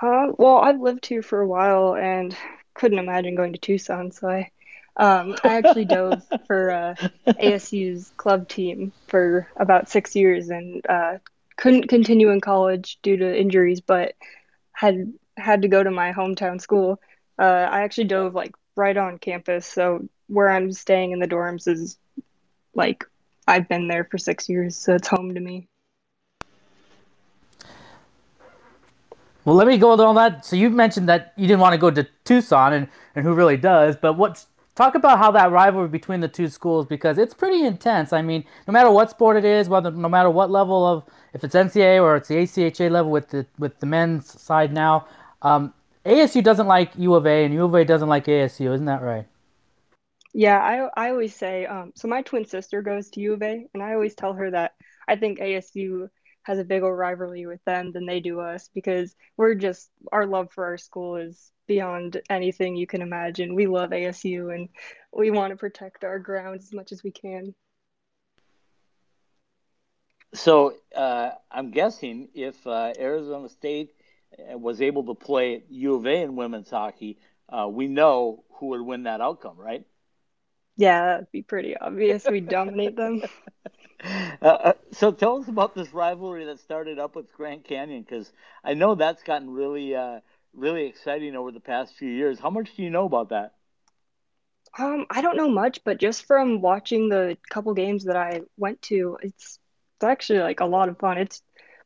Uh, 0.00 0.28
well, 0.38 0.56
I've 0.56 0.80
lived 0.80 1.06
here 1.06 1.22
for 1.22 1.40
a 1.40 1.46
while 1.46 1.94
and 1.94 2.36
couldn't 2.74 2.98
imagine 2.98 3.36
going 3.36 3.52
to 3.52 3.58
Tucson, 3.58 4.10
so 4.10 4.28
I 4.28 4.50
um, 4.96 5.36
I 5.42 5.56
actually 5.56 5.84
dove 5.84 6.22
for 6.46 6.70
uh, 6.70 6.94
ASU's 7.26 8.12
club 8.16 8.48
team 8.48 8.92
for 9.08 9.48
about 9.56 9.88
six 9.88 10.14
years 10.14 10.50
and 10.50 10.84
uh, 10.88 11.18
couldn't 11.56 11.88
continue 11.88 12.30
in 12.30 12.40
college 12.40 12.98
due 13.02 13.16
to 13.16 13.38
injuries, 13.40 13.80
but 13.80 14.14
had 14.72 15.12
had 15.36 15.62
to 15.62 15.68
go 15.68 15.82
to 15.82 15.90
my 15.90 16.12
hometown 16.12 16.60
school. 16.60 17.00
Uh, 17.38 17.42
I 17.42 17.80
actually 17.82 18.04
dove 18.04 18.34
like 18.34 18.54
right 18.76 18.96
on 18.96 19.18
campus, 19.18 19.66
so 19.66 20.08
where 20.28 20.48
I'm 20.48 20.72
staying 20.72 21.10
in 21.10 21.18
the 21.18 21.28
dorms 21.28 21.66
is 21.66 21.98
like 22.74 23.04
I've 23.46 23.68
been 23.68 23.88
there 23.88 24.04
for 24.04 24.18
six 24.18 24.48
years, 24.48 24.76
so 24.76 24.94
it's 24.94 25.08
home 25.08 25.34
to 25.34 25.40
me. 25.40 25.68
Well, 29.44 29.56
let 29.56 29.66
me 29.66 29.76
go 29.76 29.92
on 29.92 30.14
that. 30.14 30.46
So 30.46 30.56
you 30.56 30.70
mentioned 30.70 31.08
that 31.10 31.34
you 31.36 31.46
didn't 31.46 31.60
want 31.60 31.74
to 31.74 31.78
go 31.78 31.90
to 31.90 32.06
Tucson, 32.24 32.72
and, 32.72 32.88
and 33.14 33.26
who 33.26 33.34
really 33.34 33.58
does? 33.58 33.94
But 33.96 34.14
what's 34.14 34.46
talk 34.74 34.94
about 34.94 35.18
how 35.18 35.30
that 35.30 35.50
rivalry 35.50 35.88
between 35.88 36.20
the 36.20 36.28
two 36.28 36.48
schools 36.48 36.86
because 36.86 37.18
it's 37.18 37.34
pretty 37.34 37.64
intense. 37.64 38.12
I 38.12 38.22
mean, 38.22 38.44
no 38.66 38.72
matter 38.72 38.90
what 38.90 39.10
sport 39.10 39.36
it 39.36 39.44
is, 39.44 39.68
whether 39.68 39.90
no 39.90 40.08
matter 40.08 40.30
what 40.30 40.50
level 40.50 40.86
of 40.86 41.04
if 41.32 41.44
it's 41.44 41.54
NCAA 41.54 42.02
or 42.02 42.16
it's 42.16 42.28
the 42.28 42.36
ACHA 42.36 42.90
level 42.90 43.10
with 43.10 43.28
the 43.28 43.46
with 43.58 43.78
the 43.80 43.86
men's 43.86 44.40
side 44.40 44.72
now, 44.72 45.06
um, 45.42 45.72
ASU 46.04 46.42
doesn't 46.42 46.66
like 46.66 46.92
U 46.96 47.14
of 47.14 47.26
A 47.26 47.44
and 47.44 47.54
U 47.54 47.64
of 47.64 47.74
A 47.74 47.84
doesn't 47.84 48.08
like 48.08 48.26
ASU. 48.26 48.72
Isn't 48.74 48.86
that 48.86 49.02
right? 49.02 49.26
Yeah, 50.32 50.58
I 50.58 51.06
I 51.06 51.10
always 51.10 51.34
say 51.34 51.66
um, 51.66 51.92
so. 51.94 52.08
My 52.08 52.22
twin 52.22 52.44
sister 52.44 52.82
goes 52.82 53.08
to 53.10 53.20
U 53.20 53.34
of 53.34 53.42
A, 53.42 53.66
and 53.72 53.82
I 53.82 53.94
always 53.94 54.14
tell 54.14 54.32
her 54.32 54.50
that 54.50 54.74
I 55.06 55.16
think 55.16 55.38
ASU 55.38 56.08
has 56.44 56.58
a 56.58 56.64
bigger 56.64 56.94
rivalry 56.94 57.46
with 57.46 57.62
them 57.64 57.92
than 57.92 58.06
they 58.06 58.20
do 58.20 58.40
us 58.40 58.70
because 58.74 59.14
we're 59.36 59.54
just 59.54 59.90
our 60.12 60.26
love 60.26 60.52
for 60.52 60.64
our 60.64 60.78
school 60.78 61.16
is 61.16 61.50
beyond 61.66 62.20
anything 62.30 62.76
you 62.76 62.86
can 62.86 63.02
imagine. 63.02 63.54
We 63.54 63.66
love 63.66 63.90
ASU 63.90 64.54
and 64.54 64.68
we 65.12 65.30
want 65.30 65.50
to 65.50 65.56
protect 65.56 66.04
our 66.04 66.18
grounds 66.18 66.64
as 66.64 66.72
much 66.72 66.92
as 66.92 67.02
we 67.02 67.10
can. 67.10 67.54
So 70.34 70.74
uh, 70.94 71.30
I'm 71.50 71.70
guessing 71.70 72.28
if 72.34 72.66
uh, 72.66 72.92
Arizona 72.98 73.48
State 73.48 73.94
uh, 74.38 74.58
was 74.58 74.82
able 74.82 75.04
to 75.04 75.14
play 75.14 75.62
U 75.70 75.94
of 75.94 76.06
A 76.06 76.22
in 76.22 76.36
women's 76.36 76.70
hockey, 76.70 77.18
uh, 77.48 77.68
we 77.70 77.86
know 77.86 78.44
who 78.54 78.66
would 78.68 78.82
win 78.82 79.04
that 79.04 79.20
outcome, 79.20 79.56
right? 79.56 79.86
Yeah, 80.76 81.04
that'd 81.04 81.30
be 81.30 81.42
pretty 81.42 81.76
obvious. 81.76 82.26
We 82.28 82.40
dominate 82.40 82.96
them. 82.96 83.22
Uh, 84.04 84.46
uh, 84.46 84.72
so 84.92 85.10
tell 85.10 85.38
us 85.38 85.48
about 85.48 85.74
this 85.74 85.92
rivalry 85.94 86.44
that 86.44 86.60
started 86.60 86.98
up 86.98 87.16
with 87.16 87.32
Grand 87.32 87.64
Canyon, 87.64 88.02
because 88.02 88.30
I 88.62 88.74
know 88.74 88.94
that's 88.94 89.22
gotten 89.22 89.50
really 89.50 89.94
really 90.54 90.86
exciting 90.86 91.34
over 91.36 91.50
the 91.50 91.60
past 91.60 91.94
few 91.94 92.08
years. 92.08 92.38
How 92.38 92.50
much 92.50 92.74
do 92.76 92.82
you 92.82 92.90
know 92.90 93.06
about 93.06 93.30
that? 93.30 93.54
Um, 94.78 95.06
I 95.10 95.20
don't 95.20 95.36
know 95.36 95.50
much, 95.50 95.84
but 95.84 95.98
just 95.98 96.26
from 96.26 96.60
watching 96.60 97.08
the 97.08 97.38
couple 97.48 97.74
games 97.74 98.04
that 98.04 98.16
I 98.16 98.42
went 98.56 98.82
to, 98.82 99.18
it's 99.22 99.58
it's 99.96 100.04
actually 100.04 100.40
like 100.40 100.60
a 100.60 100.66
lot 100.66 100.88
of 100.88 100.98
fun. 100.98 101.18
It's 101.18 101.42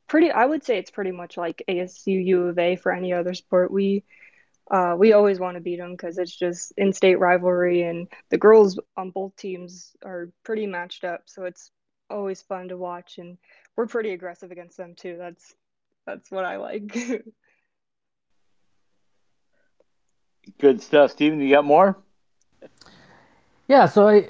pretty, 0.09 0.31
I 0.31 0.47
would 0.47 0.65
say 0.65 0.79
it's 0.79 0.91
pretty 0.91 1.11
much 1.11 1.37
like 1.37 1.63
ASU 1.69 2.25
U 2.25 2.47
of 2.49 2.59
A 2.59 2.77
for 2.77 2.93
any 2.93 3.13
other 3.13 3.35
sport. 3.35 3.71
We 3.71 4.05
uh, 4.71 4.97
we 4.99 5.13
always 5.13 5.39
want 5.41 5.57
to 5.57 5.63
beat 5.63 5.79
them 5.79 5.93
because 5.93 6.19
it's 6.19 6.35
just 6.35 6.73
in-state 6.77 7.19
rivalry, 7.19 7.83
and 7.83 8.09
the 8.31 8.39
girls 8.39 8.79
on 8.97 9.11
both 9.11 9.35
teams 9.37 9.95
are 10.05 10.31
pretty 10.45 10.67
matched 10.67 11.05
up, 11.05 11.23
so 11.27 11.45
it's 11.45 11.71
always 12.11 12.43
fun 12.43 12.69
to 12.69 12.77
watch. 12.77 13.19
And 13.19 13.39
we're 13.77 13.87
pretty 13.87 14.11
aggressive 14.11 14.51
against 14.51 14.77
them 14.77 14.95
too. 14.95 15.17
That's 15.19 15.55
that's 16.07 16.31
what 16.31 16.45
I 16.45 16.57
like. 16.57 16.97
Good 20.59 20.83
stuff, 20.83 21.11
Steven. 21.13 21.41
You 21.41 21.51
got 21.51 21.65
more? 21.65 21.97
Yeah. 23.69 23.87
So 23.87 24.09
I, 24.09 24.29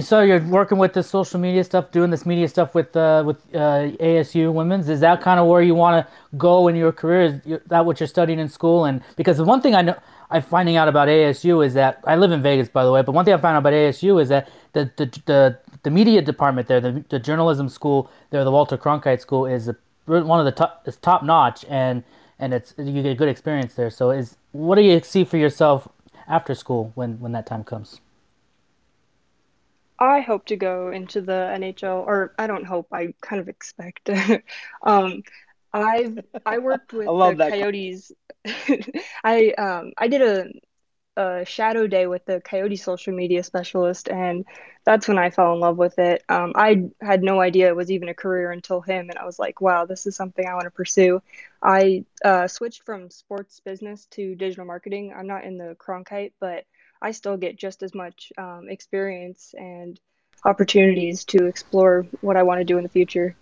so 0.00 0.22
you're 0.22 0.40
working 0.40 0.78
with 0.78 0.94
the 0.94 1.02
social 1.02 1.38
media 1.38 1.62
stuff, 1.62 1.90
doing 1.90 2.10
this 2.10 2.24
media 2.24 2.48
stuff 2.48 2.74
with 2.74 2.96
uh, 2.96 3.22
with 3.26 3.36
uh, 3.54 3.92
ASU 4.00 4.52
women's. 4.52 4.88
Is 4.88 5.00
that 5.00 5.20
kind 5.20 5.38
of 5.38 5.46
where 5.46 5.62
you 5.62 5.74
want 5.74 6.04
to 6.04 6.12
go 6.36 6.68
in 6.68 6.76
your 6.76 6.92
career? 6.92 7.40
Is 7.44 7.60
that 7.66 7.84
what 7.84 8.00
you're 8.00 8.06
studying 8.06 8.38
in 8.38 8.48
school? 8.48 8.86
And 8.86 9.02
because 9.16 9.36
the 9.36 9.44
one 9.44 9.60
thing 9.60 9.74
I 9.74 9.82
know, 9.82 9.96
I'm 10.30 10.42
finding 10.42 10.76
out 10.76 10.88
about 10.88 11.08
ASU 11.08 11.64
is 11.64 11.74
that 11.74 12.00
I 12.06 12.16
live 12.16 12.32
in 12.32 12.40
Vegas, 12.42 12.68
by 12.68 12.84
the 12.84 12.90
way. 12.90 13.02
But 13.02 13.12
one 13.12 13.24
thing 13.24 13.34
I 13.34 13.36
found 13.36 13.56
out 13.56 13.60
about 13.60 13.74
ASU 13.74 14.20
is 14.20 14.30
that 14.30 14.50
the 14.72 14.90
the 14.96 15.06
the, 15.26 15.58
the 15.82 15.90
media 15.90 16.22
department 16.22 16.68
there, 16.68 16.80
the, 16.80 17.04
the 17.08 17.18
journalism 17.18 17.68
school 17.68 18.10
there, 18.30 18.44
the 18.44 18.50
Walter 18.50 18.78
Cronkite 18.78 19.20
School, 19.20 19.46
is 19.46 19.68
a, 19.68 19.76
one 20.06 20.38
of 20.38 20.44
the 20.44 20.52
top 20.52 20.82
is 20.86 20.96
top 20.96 21.22
notch 21.22 21.64
and 21.68 22.02
and 22.38 22.52
it's 22.52 22.74
you 22.76 23.02
get 23.02 23.06
a 23.06 23.14
good 23.14 23.28
experience 23.28 23.74
there. 23.74 23.90
So 23.90 24.10
is 24.10 24.36
what 24.52 24.74
do 24.74 24.82
you 24.82 25.00
see 25.00 25.24
for 25.24 25.36
yourself 25.36 25.88
after 26.26 26.54
school 26.54 26.92
when 26.94 27.20
when 27.20 27.32
that 27.32 27.46
time 27.46 27.64
comes? 27.64 28.00
I 29.98 30.20
hope 30.20 30.46
to 30.46 30.56
go 30.56 30.90
into 30.90 31.20
the 31.20 31.32
NHL, 31.54 32.04
or 32.04 32.34
I 32.36 32.48
don't 32.48 32.64
hope. 32.64 32.88
I 32.92 33.14
kind 33.20 33.40
of 33.40 33.48
expect. 33.48 34.10
um, 34.82 35.22
I've 35.72 36.18
I 36.44 36.58
worked 36.58 36.92
with 36.92 37.08
I 37.08 37.34
the 37.34 37.50
Coyotes. 37.50 38.12
I 39.24 39.50
um 39.52 39.92
I 39.96 40.08
did 40.08 40.22
a 40.22 40.50
a 41.16 41.44
shadow 41.44 41.86
day 41.86 42.06
with 42.06 42.24
the 42.24 42.40
Coyote 42.40 42.76
social 42.76 43.14
media 43.14 43.42
specialist, 43.42 44.08
and 44.08 44.44
that's 44.84 45.08
when 45.08 45.18
I 45.18 45.30
fell 45.30 45.52
in 45.52 45.60
love 45.60 45.76
with 45.76 45.98
it. 45.98 46.22
Um, 46.28 46.52
I 46.54 46.90
had 47.00 47.22
no 47.22 47.40
idea 47.40 47.68
it 47.68 47.76
was 47.76 47.90
even 47.90 48.08
a 48.08 48.14
career 48.14 48.50
until 48.50 48.80
him, 48.80 49.10
and 49.10 49.18
I 49.18 49.24
was 49.24 49.38
like, 49.38 49.60
wow, 49.60 49.84
this 49.84 50.06
is 50.06 50.16
something 50.16 50.46
I 50.46 50.54
want 50.54 50.64
to 50.64 50.70
pursue. 50.70 51.22
I 51.62 52.04
uh, 52.24 52.48
switched 52.48 52.84
from 52.84 53.10
sports 53.10 53.60
business 53.60 54.06
to 54.12 54.34
digital 54.34 54.64
marketing. 54.64 55.12
I'm 55.16 55.26
not 55.26 55.44
in 55.44 55.58
the 55.58 55.76
Cronkite, 55.78 56.32
but 56.40 56.64
I 57.00 57.10
still 57.10 57.36
get 57.36 57.56
just 57.56 57.82
as 57.82 57.94
much 57.94 58.32
um, 58.38 58.68
experience 58.68 59.54
and 59.58 59.98
opportunities 60.44 61.24
to 61.26 61.46
explore 61.46 62.06
what 62.20 62.36
I 62.36 62.42
want 62.42 62.60
to 62.60 62.64
do 62.64 62.78
in 62.78 62.82
the 62.82 62.88
future. 62.88 63.36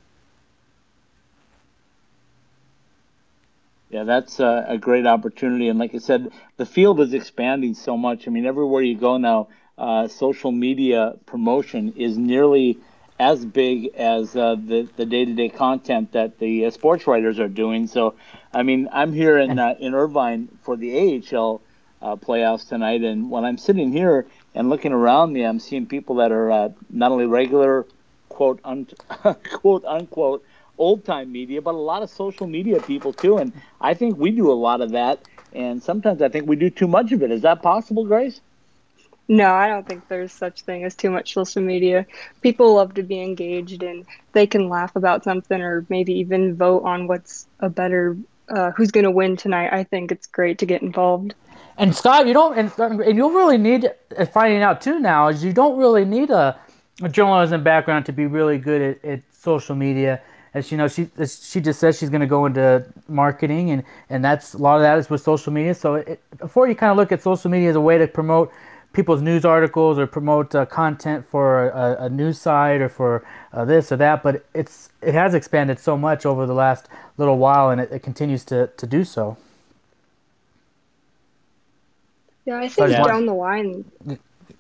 Yeah, 3.91 4.05
that's 4.05 4.39
a, 4.39 4.67
a, 4.69 4.79
great 4.79 5.05
opportunity. 5.05 5.69
And 5.69 5.79
like 5.79 5.97
I 5.97 5.99
said, 5.99 6.31
the 6.57 6.65
field 6.65 7.01
is 7.01 7.13
expanding 7.13 7.75
so 7.75 7.97
much. 7.97 8.29
I 8.29 8.31
mean, 8.31 8.47
everywhere 8.47 8.83
you 8.83 8.97
go 8.97 9.17
now, 9.17 9.49
uh, 9.77 10.07
social 10.07 10.53
media 10.53 11.15
promotion 11.27 11.95
is 11.97 12.17
nearly 12.17 12.79
as 13.19 13.45
big 13.45 13.95
as 13.97 14.37
uh, 14.37 14.55
the 14.55 14.89
the 14.97 15.05
day 15.05 15.25
to 15.25 15.35
day 15.35 15.49
content 15.49 16.13
that 16.13 16.39
the 16.39 16.67
uh, 16.67 16.71
sports 16.71 17.09
writers 17.09 17.41
are 17.41 17.49
doing. 17.49 17.89
So, 17.89 18.15
I 18.55 18.63
mean, 18.63 18.89
I'm 18.93 19.13
here 19.13 19.39
in 19.39 19.59
uh, 19.59 19.75
in 19.81 19.93
Irvine 19.95 20.49
for 20.63 20.77
the 20.77 20.97
AHL 21.33 21.61
uh, 22.01 22.15
playoffs 22.15 22.69
tonight, 22.69 23.03
and 23.03 23.29
when 23.29 23.45
I'm 23.45 23.59
sitting 23.59 23.93
here 23.93 24.27
and 24.55 24.71
looking 24.71 24.93
around 24.93 25.33
me, 25.33 25.45
I'm 25.45 25.59
seeing 25.59 25.87
people 25.87 26.17
that 26.17 26.31
are 26.31 26.51
uh, 26.51 26.69
not 26.89 27.11
only 27.11 27.27
regular 27.27 27.87
quote 28.29 28.61
un- 28.65 28.87
quote 29.53 29.85
unquote 29.85 30.45
old 30.81 31.05
time 31.05 31.31
media, 31.31 31.63
but 31.63 31.75
a 31.75 31.85
lot 31.93 32.03
of 32.03 32.11
social 32.11 32.47
media 32.47 32.81
people 32.81 33.13
too. 33.13 33.37
And 33.39 33.53
I 33.81 33.95
think 33.95 34.17
we 34.17 34.31
do 34.31 34.51
a 34.51 34.55
lot 34.55 34.81
of 34.81 34.91
that. 34.91 35.21
And 35.53 35.83
sometimes 35.83 36.23
I 36.23 36.29
think 36.29 36.49
we 36.49 36.57
do 36.57 36.71
too 36.71 36.89
much 36.89 37.13
of 37.13 37.23
it. 37.23 37.31
Is 37.31 37.43
that 37.43 37.63
possible, 37.63 38.05
Grace? 38.05 38.41
No, 39.29 39.53
I 39.53 39.69
don't 39.69 39.87
think 39.87 40.09
there's 40.09 40.33
such 40.33 40.63
thing 40.63 40.83
as 40.83 40.97
too 40.97 41.11
much 41.11 41.35
social 41.35 41.63
media. 41.63 42.05
People 42.41 42.75
love 42.75 42.95
to 42.95 43.05
be 43.05 43.21
engaged 43.21 43.83
and 43.85 44.05
they 44.33 44.45
can 44.45 44.69
laugh 44.69 44.97
about 44.97 45.23
something 45.23 45.61
or 45.61 45.87
maybe 45.89 46.15
even 46.15 46.57
vote 46.57 46.83
on 46.83 47.07
what's 47.07 47.47
a 47.61 47.71
better 47.71 48.17
uh, 48.49 48.73
who's 48.73 48.91
going 48.91 49.05
to 49.05 49.11
win 49.11 49.37
tonight. 49.37 49.73
I 49.73 49.85
think 49.85 50.11
it's 50.11 50.27
great 50.27 50.59
to 50.59 50.67
get 50.67 50.83
involved. 50.83 51.35
And 51.79 51.95
Scott, 51.95 52.27
you 52.27 52.33
don't, 52.33 52.59
and, 52.59 52.73
and 52.79 53.17
you 53.17 53.33
really 53.37 53.57
need 53.57 53.93
uh, 54.19 54.27
finding 54.27 54.63
out 54.63 54.81
too 54.81 54.99
now 54.99 55.29
is 55.29 55.45
you 55.45 55.53
don't 55.53 55.79
really 55.79 56.05
need 56.05 56.31
a, 56.31 56.59
a 57.01 57.09
journalism 57.09 57.63
background 57.63 58.07
to 58.07 58.13
be 58.13 58.27
really 58.27 58.59
good 58.59 58.83
at, 58.83 59.05
at 59.05 59.23
social 59.31 59.77
media 59.77 60.21
as 60.53 60.73
you 60.73 60.79
know, 60.79 60.89
she 60.89 61.09
she 61.27 61.61
just 61.61 61.79
says 61.79 61.99
she's 61.99 62.11
going 62.11 62.23
to 62.23 62.27
go 62.27 62.47
into 62.47 62.85
marketing, 63.09 63.71
and 63.71 63.85
and 64.09 64.25
that's 64.25 64.55
a 64.55 64.59
lot 64.59 64.77
of 64.77 64.83
that 64.83 64.99
is 64.99 65.09
with 65.09 65.21
social 65.21 65.53
media. 65.53 65.75
So 65.75 65.97
it, 65.97 66.21
before 66.39 66.69
you 66.69 66.75
kind 66.75 66.91
of 66.91 66.97
look 66.97 67.13
at 67.13 67.23
social 67.23 67.51
media 67.51 67.71
as 67.71 67.77
a 67.77 67.81
way 67.81 67.99
to 67.99 68.09
promote 68.09 68.53
people's 68.93 69.23
news 69.23 69.45
articles 69.45 69.99
or 69.99 70.07
promote 70.07 70.53
uh, 70.55 70.67
content 70.67 71.25
for 71.25 71.69
a, 71.69 72.05
a, 72.05 72.09
news 72.09 72.41
site 72.41 72.81
or 72.81 72.89
for 72.89 73.25
uh, 73.53 73.65
this 73.65 73.93
or 73.93 73.97
that, 73.97 74.23
but 74.25 74.45
it's 74.53 74.91
it 75.03 75.15
has 75.15 75.35
expanded 75.35 75.79
so 75.79 75.97
much 75.97 76.27
over 76.27 76.47
the 76.47 76.55
last 76.55 76.89
little 77.17 77.39
while, 77.39 77.71
and 77.71 77.81
it, 77.81 77.93
it 77.93 78.03
continues 78.03 78.45
to 78.45 78.67
to 78.77 78.87
do 78.87 79.05
so. 79.05 79.37
Yeah, 82.45 82.57
I 82.57 82.69
think 82.69 82.91
so, 82.91 83.05
down 83.05 83.27
the 83.27 83.35
line. 83.35 83.85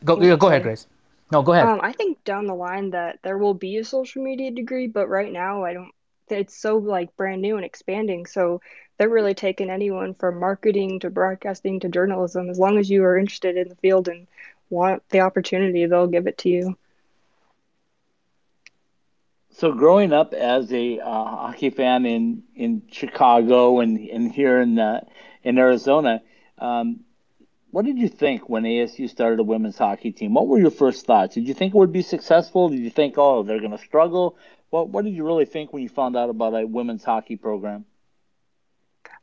Go 0.04 0.36
go 0.36 0.48
ahead, 0.48 0.62
Grace. 0.62 0.86
No, 1.30 1.42
go 1.42 1.52
ahead. 1.52 1.66
Um, 1.66 1.80
I 1.82 1.92
think 1.92 2.24
down 2.24 2.46
the 2.46 2.54
line 2.54 2.90
that 2.90 3.20
there 3.22 3.38
will 3.38 3.54
be 3.54 3.78
a 3.78 3.84
social 3.84 4.22
media 4.22 4.50
degree, 4.50 4.88
but 4.88 5.08
right 5.08 5.32
now 5.32 5.64
I 5.64 5.72
don't. 5.74 5.92
It's 6.28 6.56
so 6.56 6.78
like 6.78 7.16
brand 7.16 7.42
new 7.42 7.56
and 7.56 7.64
expanding, 7.64 8.26
so 8.26 8.60
they're 8.98 9.08
really 9.08 9.34
taking 9.34 9.70
anyone 9.70 10.14
from 10.14 10.38
marketing 10.38 11.00
to 11.00 11.10
broadcasting 11.10 11.80
to 11.80 11.88
journalism. 11.88 12.50
As 12.50 12.58
long 12.58 12.78
as 12.78 12.88
you 12.90 13.04
are 13.04 13.18
interested 13.18 13.56
in 13.56 13.68
the 13.68 13.74
field 13.76 14.08
and 14.08 14.26
want 14.70 15.02
the 15.08 15.20
opportunity, 15.20 15.86
they'll 15.86 16.06
give 16.06 16.26
it 16.26 16.38
to 16.38 16.48
you. 16.48 16.76
So, 19.52 19.72
growing 19.72 20.12
up 20.12 20.32
as 20.32 20.72
a 20.72 21.00
uh, 21.00 21.04
hockey 21.04 21.70
fan 21.70 22.06
in 22.06 22.44
in 22.54 22.82
Chicago 22.90 23.80
and 23.80 23.98
and 23.98 24.32
here 24.32 24.60
in 24.60 24.78
uh, 24.78 25.04
in 25.42 25.58
Arizona, 25.58 26.22
um, 26.58 27.00
what 27.70 27.84
did 27.84 27.98
you 27.98 28.08
think 28.08 28.48
when 28.48 28.64
ASU 28.64 29.08
started 29.08 29.38
a 29.40 29.44
women's 29.44 29.78
hockey 29.78 30.12
team? 30.12 30.34
What 30.34 30.48
were 30.48 30.58
your 30.58 30.70
first 30.70 31.06
thoughts? 31.06 31.34
Did 31.34 31.46
you 31.46 31.54
think 31.54 31.74
it 31.74 31.78
would 31.78 31.92
be 31.92 32.02
successful? 32.02 32.68
Did 32.68 32.80
you 32.80 32.90
think, 32.90 33.14
oh, 33.16 33.42
they're 33.42 33.60
going 33.60 33.70
to 33.70 33.78
struggle? 33.78 34.36
What 34.70 34.88
What 34.88 35.04
did 35.04 35.14
you 35.14 35.24
really 35.24 35.44
think 35.44 35.72
when 35.72 35.82
you 35.82 35.88
found 35.88 36.16
out 36.16 36.30
about 36.30 36.54
a 36.54 36.66
women's 36.66 37.04
hockey 37.04 37.36
program? 37.36 37.84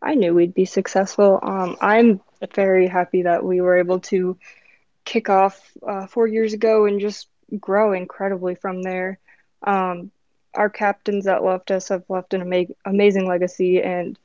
I 0.01 0.15
knew 0.15 0.33
we'd 0.33 0.53
be 0.53 0.65
successful. 0.65 1.39
Um, 1.41 1.75
I'm 1.81 2.21
very 2.53 2.87
happy 2.87 3.23
that 3.23 3.43
we 3.43 3.61
were 3.61 3.77
able 3.77 3.99
to 4.01 4.37
kick 5.05 5.29
off 5.29 5.71
uh, 5.87 6.07
four 6.07 6.27
years 6.27 6.53
ago 6.53 6.85
and 6.85 6.99
just 6.99 7.27
grow 7.59 7.93
incredibly 7.93 8.55
from 8.55 8.83
there. 8.83 9.19
Um, 9.63 10.11
our 10.53 10.69
captains 10.69 11.25
that 11.25 11.43
left 11.43 11.71
us 11.71 11.89
have 11.89 12.03
left 12.09 12.33
an 12.33 12.41
ama- 12.41 12.73
amazing 12.85 13.27
legacy, 13.27 13.81
and 13.81 14.17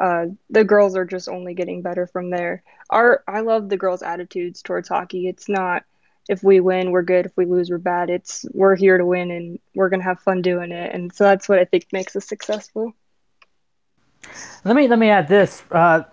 uh, 0.00 0.26
the 0.50 0.64
girls 0.64 0.96
are 0.96 1.04
just 1.04 1.28
only 1.28 1.54
getting 1.54 1.82
better 1.82 2.06
from 2.06 2.30
there. 2.30 2.62
Our 2.90 3.22
I 3.26 3.40
love 3.40 3.68
the 3.68 3.76
girls' 3.76 4.02
attitudes 4.02 4.62
towards 4.62 4.88
hockey. 4.88 5.28
It's 5.28 5.48
not 5.48 5.84
if 6.28 6.42
we 6.42 6.60
win 6.60 6.92
we're 6.92 7.02
good, 7.02 7.26
if 7.26 7.32
we 7.36 7.44
lose 7.44 7.70
we're 7.70 7.78
bad. 7.78 8.10
It's 8.10 8.46
we're 8.52 8.76
here 8.76 8.98
to 8.98 9.04
win 9.04 9.30
and 9.30 9.58
we're 9.74 9.88
gonna 9.88 10.02
have 10.04 10.20
fun 10.20 10.42
doing 10.42 10.72
it, 10.72 10.94
and 10.94 11.12
so 11.12 11.24
that's 11.24 11.48
what 11.48 11.58
I 11.58 11.64
think 11.64 11.86
makes 11.92 12.16
us 12.16 12.26
successful. 12.26 12.94
Let 14.64 14.76
me 14.76 14.88
let 14.88 14.98
me 14.98 15.10
add 15.10 15.28
this. 15.28 15.62
Uh, 15.70 16.04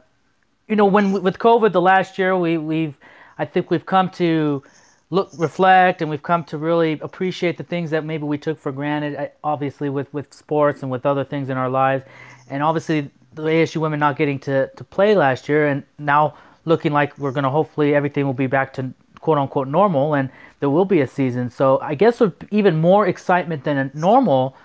you 0.68 0.76
know, 0.76 0.86
when 0.86 1.12
with 1.12 1.38
COVID 1.38 1.72
the 1.72 1.82
last 1.82 2.18
year, 2.18 2.38
we 2.38 2.58
we've 2.58 2.98
I 3.38 3.46
think 3.46 3.72
we've 3.72 3.86
come 3.86 4.10
to 4.12 4.64
look 5.12 5.30
reflect 5.38 6.02
and 6.02 6.10
we've 6.10 6.22
come 6.22 6.44
to 6.44 6.58
really 6.58 7.00
appreciate 7.02 7.58
the 7.58 7.64
things 7.64 7.90
that 7.90 8.06
maybe 8.06 8.24
we 8.24 8.38
took 8.38 8.60
for 8.60 8.72
granted 8.72 9.32
obviously 9.44 9.90
with 9.90 10.14
with 10.14 10.32
sports 10.32 10.84
and 10.84 10.92
with 10.92 11.04
other 11.04 11.24
things 11.24 11.50
in 11.50 11.58
our 11.58 11.68
lives 11.68 12.06
and 12.50 12.62
obviously 12.62 13.10
the 13.34 13.44
ASU 13.44 13.78
women 13.78 14.00
not 14.00 14.18
getting 14.18 14.40
to, 14.40 14.68
to 14.76 14.84
play 14.84 15.16
last 15.16 15.50
year, 15.50 15.68
and 15.68 15.84
now 15.98 16.36
looking 16.66 16.92
like 16.92 17.18
we're 17.18 17.32
going 17.32 17.44
to 17.44 17.50
hopefully 17.50 17.96
everything 17.96 18.26
will 18.26 18.34
be 18.34 18.48
back 18.48 18.74
to 18.74 18.94
quote 19.20 19.38
unquote 19.38 19.68
normal, 19.68 20.14
and 20.14 20.30
there 20.60 20.70
will 20.70 20.86
be 20.86 21.02
a 21.02 21.08
season. 21.08 21.50
So 21.50 21.80
I 21.82 21.96
guess 21.96 22.20
with 22.20 22.48
even 22.52 22.78
more 22.78 23.08
excitement 23.08 23.64
than 23.64 23.92
normal 23.94 24.56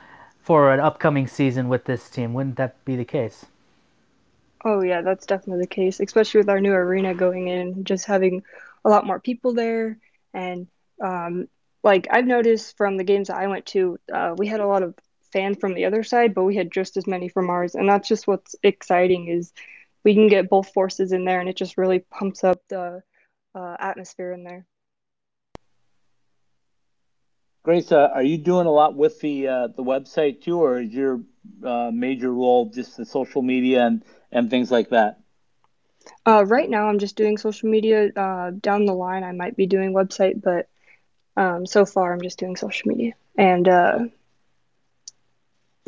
for 0.45 0.73
an 0.73 0.81
upcoming 0.81 1.27
season 1.27 1.69
with 1.69 1.85
this 1.85 2.11
team. 2.11 2.35
Wouldn't 2.35 2.57
that 2.57 2.85
be 2.85 2.97
the 2.97 3.05
case? 3.05 3.47
Oh 4.65 4.83
yeah, 4.83 5.03
that's 5.03 5.27
definitely 5.27 5.63
the 5.63 5.69
case, 5.69 6.01
especially 6.01 6.39
with 6.39 6.49
our 6.49 6.61
new 6.61 6.73
arena 6.73 7.15
going 7.15 7.49
in, 7.49 7.85
just 7.85 8.07
having 8.07 8.43
a 8.85 8.91
lot 8.91 9.07
more 9.07 9.21
people 9.21 9.55
there, 9.55 9.99
and 10.33 10.67
um, 11.03 11.49
like 11.83 12.07
I've 12.11 12.27
noticed 12.27 12.77
from 12.77 12.97
the 12.97 13.05
games 13.05 13.29
that 13.29 13.37
I 13.37 13.47
went 13.47 13.67
to, 13.67 13.99
uh, 14.13 14.35
we 14.37 14.47
had 14.47 14.61
a 14.61 14.67
lot 14.67 14.83
of 14.83 14.95
fan 15.35 15.57
from 15.57 15.75
the 15.75 15.85
other 15.85 16.03
side, 16.03 16.33
but 16.35 16.45
we 16.45 16.57
had 16.57 16.71
just 16.73 16.97
as 16.97 17.07
many 17.07 17.29
from 17.29 17.51
ours. 17.51 17.75
And 17.75 17.89
that's 17.89 18.09
just 18.09 18.27
what's 18.27 18.55
exciting 18.63 19.29
is 19.29 19.53
we 20.05 20.15
can 20.15 20.29
get 20.29 20.49
both 20.49 20.73
forces 20.73 21.13
in 21.13 21.25
there, 21.25 21.41
and 21.41 21.49
it 21.49 21.57
just 21.57 21.77
really 21.77 21.99
pumps 21.99 22.45
up 22.45 22.63
the 22.69 23.03
uh, 23.55 23.77
atmosphere 23.79 24.33
in 24.33 24.45
there. 24.45 24.65
Grace, 27.65 27.93
uh, 27.93 28.11
are 28.15 28.23
you 28.23 28.39
doing 28.39 28.67
a 28.67 28.71
lot 28.71 28.95
with 28.95 29.21
the 29.21 29.49
uh, 29.49 29.69
the 29.69 29.83
website 29.83 30.43
too, 30.43 30.61
or 30.63 30.81
is 30.81 30.91
your 30.91 31.23
uh, 31.65 31.91
major 31.93 32.33
role 32.33 32.71
just 32.71 32.97
the 32.97 33.07
social 33.07 33.43
media 33.43 33.87
and, 33.87 34.05
and 34.31 34.51
things 34.51 34.71
like 34.71 34.91
that? 34.91 35.21
Uh, 36.27 36.45
right 36.47 36.69
now, 36.69 36.89
I'm 36.89 36.99
just 36.99 37.17
doing 37.17 37.39
social 37.39 37.71
media. 37.71 38.11
Uh, 38.15 38.51
down 38.61 38.85
the 38.85 38.93
line, 38.93 39.25
I 39.25 39.33
might 39.33 39.57
be 39.57 39.67
doing 39.67 39.95
website, 39.95 40.43
but 40.43 40.69
um, 41.37 41.65
so 41.65 41.87
far, 41.87 42.13
I'm 42.13 42.21
just 42.21 42.39
doing 42.39 42.57
social 42.57 42.89
media. 42.89 43.15
And 43.37 43.67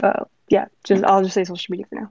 uh, 0.02 0.24
yeah, 0.48 0.66
just 0.84 1.04
I'll 1.04 1.22
just 1.22 1.34
say 1.34 1.44
social 1.44 1.72
media 1.72 1.86
for 1.88 1.96
now. 2.00 2.10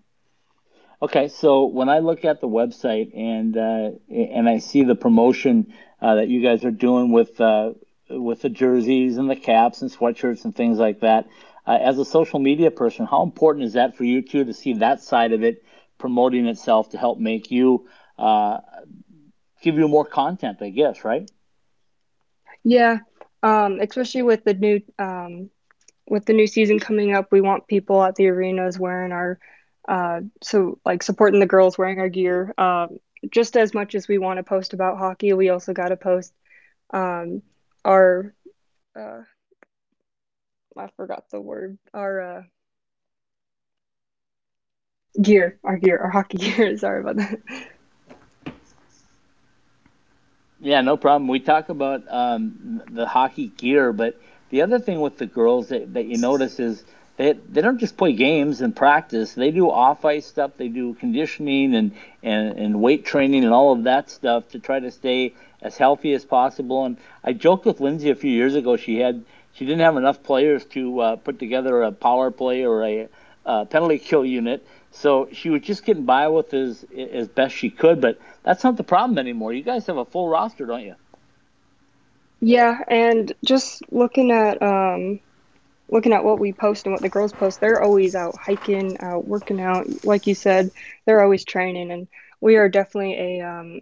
Okay, 1.01 1.27
so 1.27 1.65
when 1.65 1.89
I 1.89 1.99
look 1.99 2.23
at 2.25 2.41
the 2.41 2.47
website 2.47 3.15
and 3.15 3.55
uh, 3.57 3.91
and 4.09 4.47
I 4.49 4.59
see 4.59 4.83
the 4.83 4.95
promotion 4.95 5.73
uh, 6.01 6.15
that 6.15 6.27
you 6.29 6.41
guys 6.41 6.63
are 6.65 6.71
doing 6.71 7.11
with 7.11 7.39
uh, 7.39 7.73
with 8.09 8.41
the 8.41 8.49
jerseys 8.49 9.17
and 9.17 9.29
the 9.29 9.35
caps 9.35 9.81
and 9.81 9.91
sweatshirts 9.91 10.45
and 10.45 10.55
things 10.55 10.77
like 10.79 11.01
that, 11.01 11.27
uh, 11.67 11.77
as 11.81 11.97
a 11.99 12.05
social 12.05 12.39
media 12.39 12.71
person, 12.71 13.05
how 13.05 13.23
important 13.23 13.65
is 13.65 13.73
that 13.73 13.95
for 13.95 14.03
you 14.03 14.21
too 14.21 14.45
to 14.45 14.53
see 14.53 14.73
that 14.75 15.01
side 15.01 15.33
of 15.33 15.43
it 15.43 15.63
promoting 15.97 16.45
itself 16.47 16.89
to 16.89 16.97
help 16.97 17.19
make 17.19 17.51
you 17.51 17.87
uh, 18.17 18.59
give 19.61 19.77
you 19.77 19.87
more 19.87 20.05
content? 20.05 20.61
I 20.61 20.69
guess, 20.69 21.03
right? 21.03 21.29
Yeah, 22.63 22.99
um, 23.43 23.79
especially 23.81 24.23
with 24.23 24.43
the 24.43 24.53
new 24.53 24.81
um, 24.99 25.49
with 26.07 26.25
the 26.25 26.33
new 26.33 26.47
season 26.47 26.79
coming 26.79 27.13
up, 27.13 27.31
we 27.31 27.41
want 27.41 27.67
people 27.67 28.03
at 28.03 28.15
the 28.15 28.27
arenas 28.27 28.79
wearing 28.79 29.11
our, 29.11 29.39
uh, 29.87 30.21
so 30.41 30.79
like 30.85 31.03
supporting 31.03 31.39
the 31.39 31.45
girls 31.45 31.77
wearing 31.77 31.99
our 31.99 32.09
gear. 32.09 32.53
Um, 32.57 32.99
just 33.31 33.57
as 33.57 33.73
much 33.73 33.95
as 33.95 34.07
we 34.07 34.17
want 34.17 34.37
to 34.37 34.43
post 34.43 34.73
about 34.73 34.97
hockey, 34.97 35.33
we 35.33 35.49
also 35.49 35.73
got 35.73 35.89
to 35.89 35.97
post 35.97 36.33
um, 36.91 37.41
our, 37.83 38.33
uh, 38.95 39.21
I 40.77 40.89
forgot 40.97 41.25
the 41.31 41.41
word, 41.41 41.77
our 41.93 42.21
uh, 42.21 42.43
gear, 45.21 45.57
our 45.63 45.77
gear, 45.77 45.97
our 45.97 46.09
hockey 46.09 46.37
gear. 46.39 46.77
Sorry 46.77 47.01
about 47.01 47.17
that. 47.17 47.39
Yeah, 50.59 50.81
no 50.81 50.97
problem. 50.97 51.27
We 51.27 51.39
talk 51.39 51.69
about 51.69 52.03
um, 52.09 52.81
the 52.89 53.05
hockey 53.05 53.49
gear, 53.49 53.93
but 53.93 54.19
the 54.49 54.61
other 54.61 54.79
thing 54.79 55.01
with 55.01 55.17
the 55.17 55.25
girls 55.25 55.69
that, 55.69 55.93
that 55.93 56.05
you 56.05 56.17
notice 56.17 56.59
is 56.59 56.83
they, 57.17 57.33
they 57.33 57.61
don't 57.61 57.79
just 57.79 57.97
play 57.97 58.13
games 58.13 58.61
and 58.61 58.75
practice. 58.75 59.33
They 59.33 59.51
do 59.51 59.69
off 59.69 60.03
ice 60.03 60.25
stuff. 60.25 60.51
They 60.57 60.67
do 60.67 60.93
conditioning 60.95 61.73
and, 61.75 61.91
and, 62.21 62.57
and 62.57 62.81
weight 62.81 63.05
training 63.05 63.43
and 63.43 63.53
all 63.53 63.71
of 63.71 63.83
that 63.83 64.09
stuff 64.09 64.49
to 64.49 64.59
try 64.59 64.79
to 64.79 64.91
stay 64.91 65.33
as 65.61 65.77
healthy 65.77 66.13
as 66.13 66.25
possible. 66.25 66.85
And 66.85 66.97
I 67.23 67.33
joked 67.33 67.65
with 67.65 67.79
Lindsay 67.79 68.09
a 68.09 68.15
few 68.15 68.31
years 68.31 68.55
ago. 68.55 68.75
She 68.77 68.99
had 68.99 69.23
she 69.53 69.65
didn't 69.65 69.81
have 69.81 69.95
enough 69.95 70.21
players 70.21 70.65
to 70.65 70.99
uh, 70.99 71.15
put 71.15 71.39
together 71.39 71.83
a 71.83 71.91
power 71.93 72.29
play 72.29 72.65
or 72.65 72.83
a 72.83 73.07
penalty 73.45 73.99
kill 73.99 74.25
unit. 74.25 74.67
So 74.91 75.29
she 75.31 75.49
was 75.49 75.61
just 75.61 75.85
getting 75.85 76.05
by 76.05 76.27
with 76.27 76.53
as 76.53 76.85
as 76.97 77.27
best 77.27 77.55
she 77.55 77.69
could, 77.69 78.01
but 78.01 78.19
that's 78.43 78.63
not 78.63 78.77
the 78.77 78.83
problem 78.83 79.17
anymore. 79.17 79.53
You 79.53 79.63
guys 79.63 79.87
have 79.87 79.97
a 79.97 80.05
full 80.05 80.27
roster, 80.27 80.65
don't 80.65 80.83
you? 80.83 80.95
Yeah, 82.41 82.79
and 82.87 83.33
just 83.45 83.81
looking 83.91 84.31
at 84.31 84.61
um, 84.61 85.19
looking 85.89 86.13
at 86.13 86.23
what 86.23 86.39
we 86.39 86.53
post 86.53 86.85
and 86.85 86.93
what 86.93 87.01
the 87.01 87.09
girls 87.09 87.33
post, 87.33 87.59
they're 87.59 87.81
always 87.81 88.15
out 88.15 88.35
hiking, 88.37 88.97
out 88.99 89.27
working 89.27 89.59
out. 89.61 89.87
Like 90.03 90.27
you 90.27 90.35
said, 90.35 90.71
they're 91.05 91.23
always 91.23 91.45
training, 91.45 91.91
and 91.91 92.07
we 92.41 92.57
are 92.57 92.69
definitely 92.69 93.39
a 93.39 93.41
um, 93.41 93.81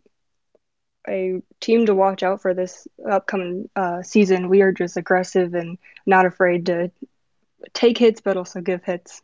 a 1.08 1.42
team 1.60 1.86
to 1.86 1.96
watch 1.96 2.24
out 2.24 2.42
for 2.42 2.54
this 2.54 2.88
upcoming 3.10 3.70
uh, 3.76 4.02
season. 4.04 4.50
We 4.50 4.62
are 4.62 4.72
just 4.72 4.98
aggressive 4.98 5.54
and 5.54 5.78
not 6.06 6.26
afraid 6.26 6.68
to 6.68 6.92
take 7.74 7.98
hits, 7.98 8.22
but 8.22 8.38
also 8.38 8.62
give 8.62 8.84
hits. 8.84 9.22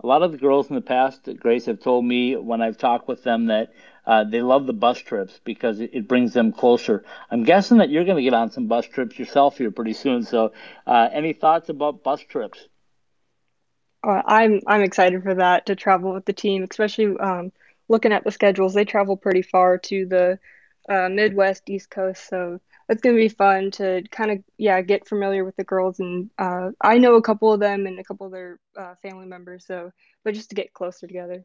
A 0.00 0.06
lot 0.06 0.22
of 0.22 0.30
the 0.30 0.38
girls 0.38 0.68
in 0.68 0.76
the 0.76 0.80
past, 0.80 1.28
Grace, 1.40 1.66
have 1.66 1.80
told 1.80 2.04
me 2.04 2.36
when 2.36 2.62
I've 2.62 2.78
talked 2.78 3.08
with 3.08 3.24
them 3.24 3.46
that 3.46 3.72
uh, 4.06 4.24
they 4.24 4.42
love 4.42 4.66
the 4.66 4.72
bus 4.72 4.98
trips 4.98 5.40
because 5.44 5.80
it, 5.80 5.90
it, 5.92 6.08
brings 6.08 6.32
them 6.32 6.52
closer. 6.52 7.04
I'm 7.30 7.42
guessing 7.42 7.78
that 7.78 7.90
you're 7.90 8.04
going 8.04 8.16
to 8.16 8.22
get 8.22 8.32
on 8.32 8.50
some 8.50 8.68
bus 8.68 8.86
trips 8.86 9.18
yourself 9.18 9.58
here 9.58 9.72
pretty 9.72 9.92
soon. 9.92 10.22
So, 10.22 10.52
uh, 10.86 11.08
any 11.12 11.32
thoughts 11.32 11.68
about 11.68 12.04
bus 12.04 12.20
trips? 12.20 12.68
Uh, 14.04 14.22
I'm 14.24 14.60
I'm 14.66 14.82
excited 14.82 15.22
for 15.24 15.34
that 15.34 15.66
to 15.66 15.74
travel 15.74 16.12
with 16.14 16.24
the 16.24 16.32
team, 16.32 16.64
especially 16.70 17.18
um, 17.18 17.52
looking 17.88 18.12
at 18.12 18.22
the 18.22 18.30
schedules. 18.30 18.74
They 18.74 18.84
travel 18.84 19.16
pretty 19.16 19.42
far 19.42 19.78
to 19.78 20.06
the 20.06 20.38
uh, 20.88 21.08
Midwest, 21.08 21.68
East 21.68 21.90
Coast, 21.90 22.28
so 22.28 22.60
it's 22.88 23.02
gonna 23.02 23.16
be 23.16 23.28
fun 23.28 23.70
to 23.72 24.02
kind 24.10 24.30
of 24.30 24.38
yeah 24.56 24.80
get 24.80 25.06
familiar 25.06 25.44
with 25.44 25.56
the 25.56 25.64
girls 25.64 26.00
and 26.00 26.30
uh, 26.38 26.70
I 26.80 26.98
know 26.98 27.14
a 27.16 27.22
couple 27.22 27.52
of 27.52 27.60
them 27.60 27.86
and 27.86 27.98
a 27.98 28.04
couple 28.04 28.26
of 28.26 28.32
their 28.32 28.58
uh, 28.76 28.94
family 29.02 29.26
members 29.26 29.66
so 29.66 29.90
but 30.24 30.34
just 30.34 30.50
to 30.50 30.54
get 30.56 30.72
closer 30.72 31.06
together. 31.06 31.44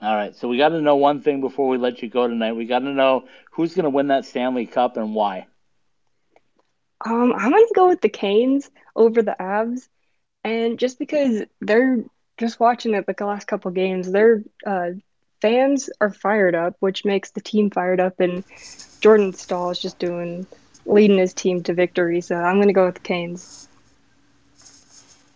All 0.00 0.16
right, 0.16 0.34
so 0.34 0.48
we 0.48 0.58
got 0.58 0.70
to 0.70 0.80
know 0.80 0.96
one 0.96 1.20
thing 1.20 1.40
before 1.40 1.68
we 1.68 1.78
let 1.78 2.02
you 2.02 2.08
go 2.08 2.26
tonight. 2.26 2.54
We 2.54 2.64
got 2.64 2.80
to 2.80 2.92
know 2.92 3.28
who's 3.52 3.74
going 3.74 3.84
to 3.84 3.90
win 3.90 4.08
that 4.08 4.24
Stanley 4.24 4.66
Cup 4.66 4.96
and 4.96 5.14
why. 5.14 5.46
Um, 7.04 7.32
I'm 7.32 7.50
going 7.50 7.66
to 7.68 7.72
go 7.74 7.88
with 7.88 8.00
the 8.00 8.08
Canes 8.08 8.68
over 8.96 9.22
the 9.22 9.36
Avs, 9.38 9.88
and 10.42 10.76
just 10.76 10.98
because 10.98 11.44
they're 11.60 12.02
just 12.36 12.58
watching 12.58 12.94
it 12.94 13.06
the 13.06 13.24
last 13.24 13.46
couple 13.46 13.70
games, 13.70 14.10
they're 14.10 14.42
uh, 14.66 14.90
fans 15.42 15.90
are 16.00 16.10
fired 16.10 16.54
up, 16.54 16.76
which 16.78 17.04
makes 17.04 17.32
the 17.32 17.40
team 17.40 17.68
fired 17.68 17.98
up, 17.98 18.20
and 18.20 18.44
Jordan 19.00 19.32
Staal 19.32 19.70
is 19.70 19.80
just 19.80 19.98
doing 19.98 20.46
leading 20.86 21.18
his 21.18 21.34
team 21.34 21.62
to 21.64 21.74
victory. 21.74 22.20
So 22.20 22.36
I'm 22.36 22.56
going 22.56 22.68
to 22.68 22.72
go 22.72 22.86
with 22.86 22.94
the 22.94 23.00
Canes. 23.00 23.68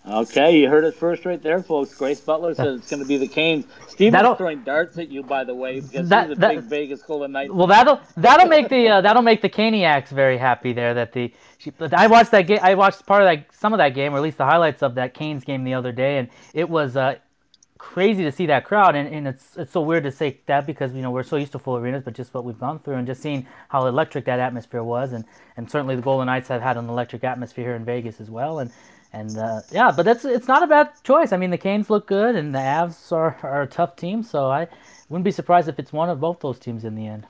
Okay, 0.09 0.61
you 0.61 0.69
heard 0.69 0.85
it 0.85 0.95
first 0.95 1.25
right 1.25 1.43
there, 1.43 1.61
folks. 1.61 1.93
Grace 1.93 2.21
Butler 2.21 2.55
says 2.55 2.79
it's 2.79 2.89
going 2.89 3.03
to 3.03 3.09
be 3.09 3.17
the 3.17 3.27
Canes. 3.27 3.65
Steven's 3.89 4.37
throwing 4.37 4.63
darts 4.63 4.97
at 4.99 5.09
you, 5.09 5.25
by 5.25 5.43
the 5.43 5.55
way, 5.55 5.81
because 5.81 6.09
that, 6.09 6.29
he's 6.29 6.37
a 6.37 6.41
that, 6.41 6.55
big 6.55 6.65
Vegas 6.65 7.03
Golden 7.03 7.33
Knights. 7.33 7.53
Well, 7.53 7.67
that'll 7.67 8.01
that'll 8.17 8.47
make 8.47 8.69
the 8.69 8.89
uh, 8.89 9.01
that'll 9.01 9.23
make 9.23 9.43
the 9.43 9.49
Caniacs 9.49 10.11
very 10.11 10.39
happy 10.39 10.73
there. 10.73 10.95
That 10.95 11.13
the 11.13 11.35
she, 11.59 11.73
I 11.91 12.07
watched 12.07 12.31
that 12.31 12.43
game. 12.43 12.61
I 12.63 12.77
watched 12.77 13.05
part 13.05 13.23
of 13.23 13.27
that 13.27 13.53
some 13.53 13.73
of 13.73 13.79
that 13.79 13.95
game, 13.95 14.15
or 14.15 14.19
at 14.19 14.23
least 14.23 14.39
the 14.39 14.45
highlights 14.45 14.85
of 14.85 14.95
that 14.95 15.13
Canes 15.13 15.43
game 15.43 15.65
the 15.65 15.75
other 15.75 15.91
day, 15.91 16.19
and 16.19 16.29
it 16.55 16.71
was 16.71 16.97
uh, 16.97 17.17
crazy 17.79 18.25
to 18.25 18.33
see 18.33 18.47
that 18.47 18.65
crowd, 18.65 18.95
and, 18.95 19.09
and 19.09 19.29
it's 19.29 19.57
it's 19.57 19.73
so 19.73 19.81
weird 19.81 20.05
to 20.05 20.13
say 20.13 20.41
that 20.47 20.67
because 20.67 20.93
you 20.93 21.03
know 21.03 21.11
we're 21.11 21.23
so 21.23 21.37
used 21.37 21.53
to 21.53 21.59
full 21.59 21.77
arenas, 21.77 22.03
but 22.05 22.15
just 22.15 22.35
what 22.35 22.45
we've 22.45 22.59
gone 22.59 22.79
through 22.79 22.95
and 22.95 23.07
just 23.07 23.23
seeing 23.23 23.47
how 23.69 23.87
electric 23.87 24.25
that 24.27 24.41
atmosphere 24.41 24.83
was, 24.83 25.13
and, 25.13 25.25
and 25.57 25.71
certainly 25.71 25.97
the 25.97 26.03
Golden 26.03 26.27
Knights 26.27 26.49
have 26.49 26.63
had 26.63 26.77
an 26.77 26.89
electric 26.89 27.25
atmosphere 27.25 27.65
here 27.65 27.75
in 27.75 27.85
Vegas 27.85 28.21
as 28.21 28.31
well, 28.31 28.59
and 28.59 28.71
and 29.13 29.37
uh, 29.39 29.61
yeah, 29.71 29.93
but 29.95 30.05
that's 30.05 30.25
it's 30.25 30.49
not 30.49 30.63
a 30.63 30.67
bad 30.67 30.91
choice. 31.05 31.33
I 31.33 31.37
mean, 31.37 31.51
the 31.51 31.59
Canes 31.59 31.91
look 31.91 32.07
good, 32.07 32.37
and 32.37 32.55
the 32.55 32.59
Avs 32.59 33.13
are, 33.13 33.39
are 33.43 33.63
a 33.63 33.67
tough 33.67 33.97
team, 33.97 34.23
so 34.23 34.51
I 34.51 34.69
wouldn't 35.09 35.25
be 35.25 35.31
surprised 35.31 35.69
if 35.69 35.79
it's 35.79 35.93
one 35.93 36.11
of 36.11 36.21
both 36.21 36.41
those 36.41 36.59
teams 36.59 36.85
in 36.85 36.95
the 36.95 37.07
end. 37.07 37.27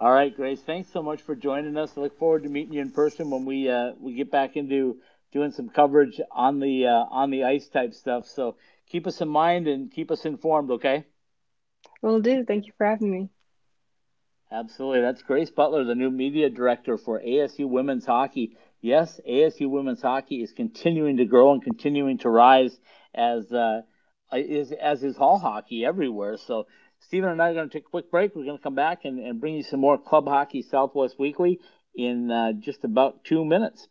All 0.00 0.12
right, 0.12 0.34
Grace. 0.34 0.60
Thanks 0.60 0.90
so 0.92 1.02
much 1.02 1.22
for 1.22 1.34
joining 1.34 1.76
us. 1.76 1.92
I 1.96 2.02
look 2.02 2.16
forward 2.18 2.44
to 2.44 2.48
meeting 2.48 2.74
you 2.74 2.80
in 2.80 2.90
person 2.90 3.30
when 3.30 3.44
we 3.44 3.68
uh, 3.68 3.92
we 4.00 4.14
get 4.14 4.30
back 4.30 4.56
into 4.56 4.98
doing 5.32 5.52
some 5.52 5.68
coverage 5.68 6.20
on 6.30 6.60
the 6.60 6.86
uh, 6.86 7.04
on 7.10 7.30
the 7.30 7.44
ice 7.44 7.68
type 7.68 7.94
stuff. 7.94 8.26
So 8.26 8.56
keep 8.88 9.06
us 9.06 9.20
in 9.20 9.28
mind 9.28 9.68
and 9.68 9.90
keep 9.90 10.10
us 10.10 10.24
informed, 10.24 10.70
okay? 10.72 11.04
Will 12.02 12.20
do. 12.20 12.44
Thank 12.44 12.66
you 12.66 12.72
for 12.76 12.86
having 12.86 13.10
me. 13.10 13.28
Absolutely. 14.50 15.02
That's 15.02 15.22
Grace 15.22 15.50
Butler, 15.50 15.84
the 15.84 15.94
new 15.94 16.10
media 16.10 16.48
director 16.48 16.96
for 16.96 17.20
ASU 17.20 17.68
Women's 17.68 18.06
Hockey. 18.06 18.56
Yes, 18.80 19.20
ASU 19.28 19.68
Women's 19.68 20.00
Hockey 20.00 20.42
is 20.42 20.52
continuing 20.52 21.18
to 21.18 21.26
grow 21.26 21.52
and 21.52 21.62
continuing 21.62 22.18
to 22.18 22.30
rise 22.30 22.78
as 23.14 23.52
uh, 23.52 23.82
is 24.32 24.72
as 24.72 25.02
is 25.02 25.16
Hall 25.16 25.38
hockey 25.38 25.84
everywhere. 25.84 26.36
So 26.38 26.66
Stephen 27.00 27.30
and 27.30 27.42
I 27.42 27.50
are 27.50 27.54
going 27.54 27.68
to 27.68 27.72
take 27.72 27.86
a 27.86 27.90
quick 27.90 28.10
break. 28.10 28.34
We're 28.34 28.44
going 28.44 28.56
to 28.56 28.62
come 28.62 28.74
back 28.74 29.04
and, 29.04 29.18
and 29.18 29.40
bring 29.40 29.54
you 29.54 29.62
some 29.62 29.80
more 29.80 29.98
Club 29.98 30.26
Hockey 30.26 30.62
Southwest 30.62 31.18
Weekly 31.18 31.60
in 31.94 32.30
uh, 32.30 32.52
just 32.52 32.84
about 32.84 33.24
two 33.24 33.44
minutes. 33.44 33.88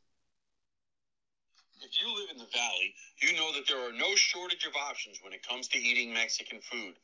If 1.82 2.02
you 2.02 2.10
live 2.10 2.30
in 2.32 2.38
the 2.38 2.50
Valley, 2.54 2.96
you 3.22 3.34
know 3.34 3.54
that 3.54 3.68
there 3.68 3.80
are 3.80 3.94
no 3.94 4.16
shortage 4.16 4.66
of 4.66 4.76
options 4.76 5.20
when 5.22 5.34
it 5.34 5.48
comes 5.48 5.68
to 5.70 5.78
eating 5.78 6.14
Mexican 6.14 6.60
food. 6.62 6.96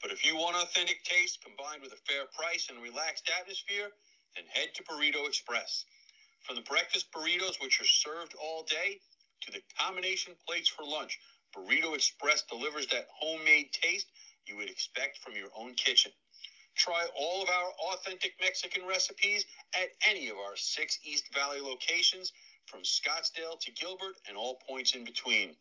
But 0.00 0.10
if 0.10 0.24
you 0.24 0.36
want 0.36 0.56
authentic 0.56 1.04
taste 1.04 1.44
combined 1.44 1.82
with 1.82 1.92
a 1.92 2.00
fair 2.08 2.24
price 2.32 2.68
and 2.70 2.80
relaxed 2.82 3.30
atmosphere, 3.40 3.92
then 4.34 4.44
head 4.48 4.68
to 4.74 4.82
Burrito 4.84 5.26
Express. 5.26 5.84
From 6.42 6.56
the 6.56 6.62
breakfast 6.62 7.12
burritos, 7.12 7.60
which 7.60 7.80
are 7.80 7.84
served 7.84 8.34
all 8.40 8.62
day, 8.64 9.00
to 9.42 9.52
the 9.52 9.60
combination 9.78 10.34
plates 10.46 10.68
for 10.68 10.84
lunch, 10.84 11.18
Burrito 11.54 11.94
Express 11.94 12.42
delivers 12.42 12.86
that 12.88 13.08
homemade 13.12 13.72
taste 13.72 14.06
you 14.46 14.56
would 14.56 14.70
expect 14.70 15.18
from 15.18 15.36
your 15.36 15.50
own 15.56 15.74
kitchen. 15.74 16.12
Try 16.74 17.06
all 17.16 17.42
of 17.42 17.48
our 17.48 17.70
authentic 17.92 18.34
Mexican 18.40 18.86
recipes 18.86 19.44
at 19.74 19.88
any 20.08 20.28
of 20.28 20.36
our 20.36 20.56
six 20.56 20.98
East 21.04 21.24
Valley 21.34 21.60
locations 21.60 22.32
from 22.66 22.80
Scottsdale 22.82 23.58
to 23.60 23.72
Gilbert 23.72 24.16
and 24.28 24.36
all 24.36 24.58
points 24.68 24.94
in 24.94 25.04
between. 25.04 25.56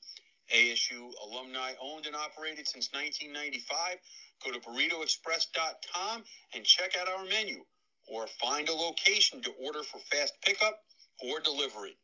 ASU 0.54 1.12
alumni 1.24 1.74
owned 1.82 2.06
and 2.06 2.16
operated 2.16 2.68
since 2.68 2.90
1995. 2.94 3.98
Go 4.44 4.52
to 4.52 4.60
burritoexpress.com 4.60 6.24
and 6.54 6.64
check 6.64 6.96
out 7.00 7.08
our 7.08 7.26
menu 7.26 7.64
or 8.08 8.28
find 8.28 8.70
a 8.70 8.74
location 8.74 9.42
to 9.42 9.52
order 9.66 9.82
for 9.82 10.00
fast 10.12 10.34
pickup 10.42 10.84
or 11.24 11.40
delivery. 11.40 11.98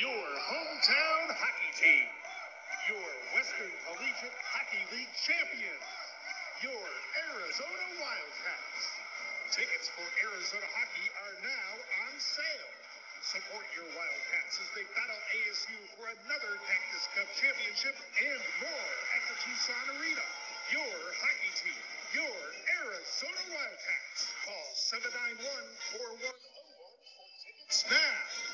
Your 0.00 0.10
hometown 0.10 1.26
hockey 1.30 1.72
team, 1.80 2.06
your 2.90 3.08
Western 3.34 3.70
Collegiate 3.86 4.38
Hockey 4.52 4.96
League 4.96 5.14
champions 5.24 6.03
your 6.64 6.88
Arizona 7.28 7.86
Wildcats. 8.00 8.84
Tickets 9.52 9.92
for 9.92 10.06
Arizona 10.24 10.64
hockey 10.72 11.08
are 11.12 11.36
now 11.44 11.70
on 12.08 12.12
sale. 12.16 12.72
Support 13.20 13.68
your 13.76 13.84
Wildcats 13.92 14.64
as 14.64 14.68
they 14.72 14.88
battle 14.96 15.20
ASU 15.44 15.76
for 15.92 16.08
another 16.08 16.52
Cactus 16.64 17.04
Cup 17.12 17.28
championship 17.36 17.92
and 18.16 18.42
more 18.64 18.92
at 19.12 19.22
the 19.28 19.36
Tucson 19.44 19.86
Arena. 20.00 20.24
Your 20.72 20.96
hockey 21.20 21.52
team, 21.52 21.84
your 22.16 22.40
Arizona 22.80 23.42
Wildcats. 23.52 24.32
Call 24.48 24.68
791 25.36 25.44
4101 26.00 26.32
for 26.32 27.28
tickets 27.44 27.84
now. 27.92 28.53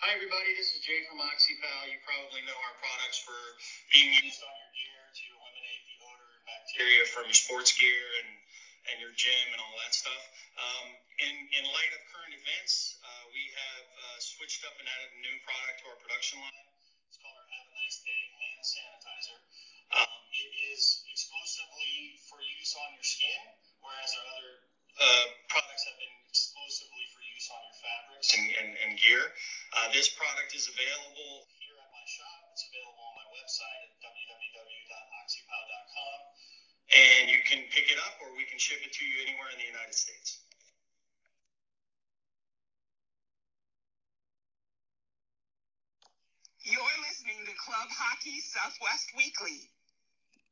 Hi, 0.00 0.16
everybody. 0.16 0.56
This 0.56 0.72
is 0.72 0.80
Jay 0.80 1.04
from 1.12 1.20
OxyPal. 1.20 1.92
You 1.92 2.00
probably 2.08 2.40
know 2.48 2.56
our 2.56 2.76
products 2.80 3.20
for 3.20 3.36
being 3.92 4.16
used 4.16 4.40
on 4.40 4.48
your 4.48 4.72
gear 4.72 5.00
to 5.12 5.24
eliminate 5.28 5.82
the 5.92 5.96
odor 6.08 6.30
and 6.40 6.44
bacteria 6.48 7.04
from 7.04 7.28
your 7.28 7.36
sports 7.36 7.76
gear 7.76 8.00
and, 8.24 8.30
and 8.88 8.96
your 8.96 9.12
gym 9.12 9.46
and 9.52 9.60
all 9.60 9.76
that 9.84 9.92
stuff. 9.92 10.24
Um, 10.56 10.96
in, 11.20 11.36
in 11.52 11.68
light 11.76 11.92
of 11.92 12.00
current 12.16 12.32
events, 12.32 12.96
uh, 13.04 13.28
we 13.28 13.44
have 13.52 13.86
uh, 13.92 14.18
switched 14.24 14.64
up 14.64 14.72
and 14.80 14.88
added 14.88 15.12
a 15.12 15.20
new 15.20 15.36
product 15.44 15.84
to 15.84 15.92
our 15.92 15.98
production 16.00 16.40
line. 16.48 16.64
It's 17.12 17.20
called 17.20 17.36
our 17.36 17.48
Have 17.60 17.68
a 17.68 17.74
Nice 17.84 18.00
Day 18.00 18.22
Hand 18.40 18.64
Sanitizer. 18.64 19.36
Um, 20.00 20.16
it 20.32 20.48
is 20.72 21.04
exclusively 21.12 22.16
for 22.24 22.40
use 22.40 22.72
on 22.72 22.96
your 22.96 23.04
skin, 23.04 23.40
whereas 23.84 24.16
our 24.16 24.26
other 24.32 24.52
uh, 24.96 25.26
products 25.52 25.84
have 25.92 26.00
been 26.00 26.16
exclusively 26.24 27.04
for 27.12 27.20
use 27.20 27.52
on 27.52 27.60
your 27.68 27.76
fabrics 27.84 28.28
and, 28.32 28.46
and, 28.64 28.70
and 28.80 28.92
gear. 28.96 29.28
Uh, 29.70 29.86
this 29.94 30.10
product 30.10 30.50
is 30.50 30.66
available 30.66 31.46
here 31.62 31.78
at 31.78 31.86
my 31.94 32.02
shop. 32.10 32.42
It's 32.50 32.66
available 32.66 33.06
on 33.06 33.22
my 33.22 33.28
website 33.38 33.86
at 33.86 33.94
www.oxypow.com. 34.02 36.18
And 36.90 37.30
you 37.30 37.38
can 37.46 37.62
pick 37.70 37.86
it 37.86 38.02
up 38.02 38.18
or 38.18 38.34
we 38.34 38.42
can 38.50 38.58
ship 38.58 38.82
it 38.82 38.90
to 38.90 39.06
you 39.06 39.22
anywhere 39.22 39.46
in 39.54 39.62
the 39.62 39.70
United 39.70 39.94
States. 39.94 40.42
You're 46.66 46.98
listening 47.06 47.38
to 47.46 47.54
Club 47.54 47.86
Hockey 47.94 48.42
Southwest 48.42 49.14
Weekly. 49.16 49.70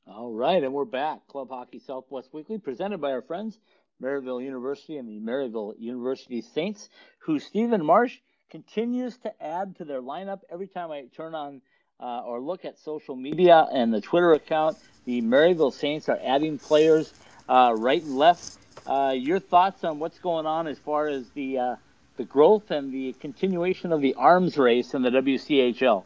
All 0.07 0.33
right, 0.33 0.63
and 0.63 0.73
we're 0.73 0.87
back. 0.87 1.27
Club 1.27 1.49
Hockey 1.51 1.81
Southwest 1.81 2.33
Weekly, 2.33 2.59
presented 2.59 3.01
by 3.01 3.11
our 3.11 3.23
friends, 3.23 3.59
Maryville 4.03 4.43
University 4.43 4.97
and 4.97 5.09
the 5.09 5.21
Maryville 5.21 5.75
University 5.79 6.41
Saints, 6.41 6.89
who 7.19 7.39
Stephen 7.39 7.85
Marsh 7.85 8.19
continues 8.51 9.17
to 9.19 9.43
add 9.43 9.77
to 9.77 9.85
their 9.85 10.01
lineup 10.01 10.41
every 10.51 10.67
time 10.67 10.91
I 10.91 11.05
turn 11.15 11.35
on 11.35 11.61
uh, 12.01 12.21
or 12.21 12.41
look 12.41 12.65
at 12.65 12.79
social 12.79 13.17
media 13.17 13.67
and 13.73 13.93
the 13.93 14.01
Twitter 14.01 14.33
account. 14.33 14.79
The 15.05 15.23
Maryville 15.23 15.73
Saints 15.73 16.09
are 16.09 16.19
adding 16.23 16.59
players 16.59 17.15
uh, 17.49 17.75
right 17.77 18.03
and 18.03 18.17
left. 18.17 18.59
Uh, 18.87 19.15
your 19.17 19.39
thoughts 19.39 19.85
on 19.85 19.99
what's 19.99 20.19
going 20.19 20.47
on 20.47 20.67
as 20.67 20.79
far 20.79 21.09
as 21.09 21.29
the 21.31 21.59
uh, 21.59 21.77
the 22.17 22.25
growth 22.25 22.71
and 22.71 22.93
the 22.93 23.13
continuation 23.15 23.93
of 23.93 24.01
the 24.01 24.15
arms 24.15 24.59
race 24.59 24.95
in 24.95 25.03
the 25.03 25.11
WCHL? 25.11 26.05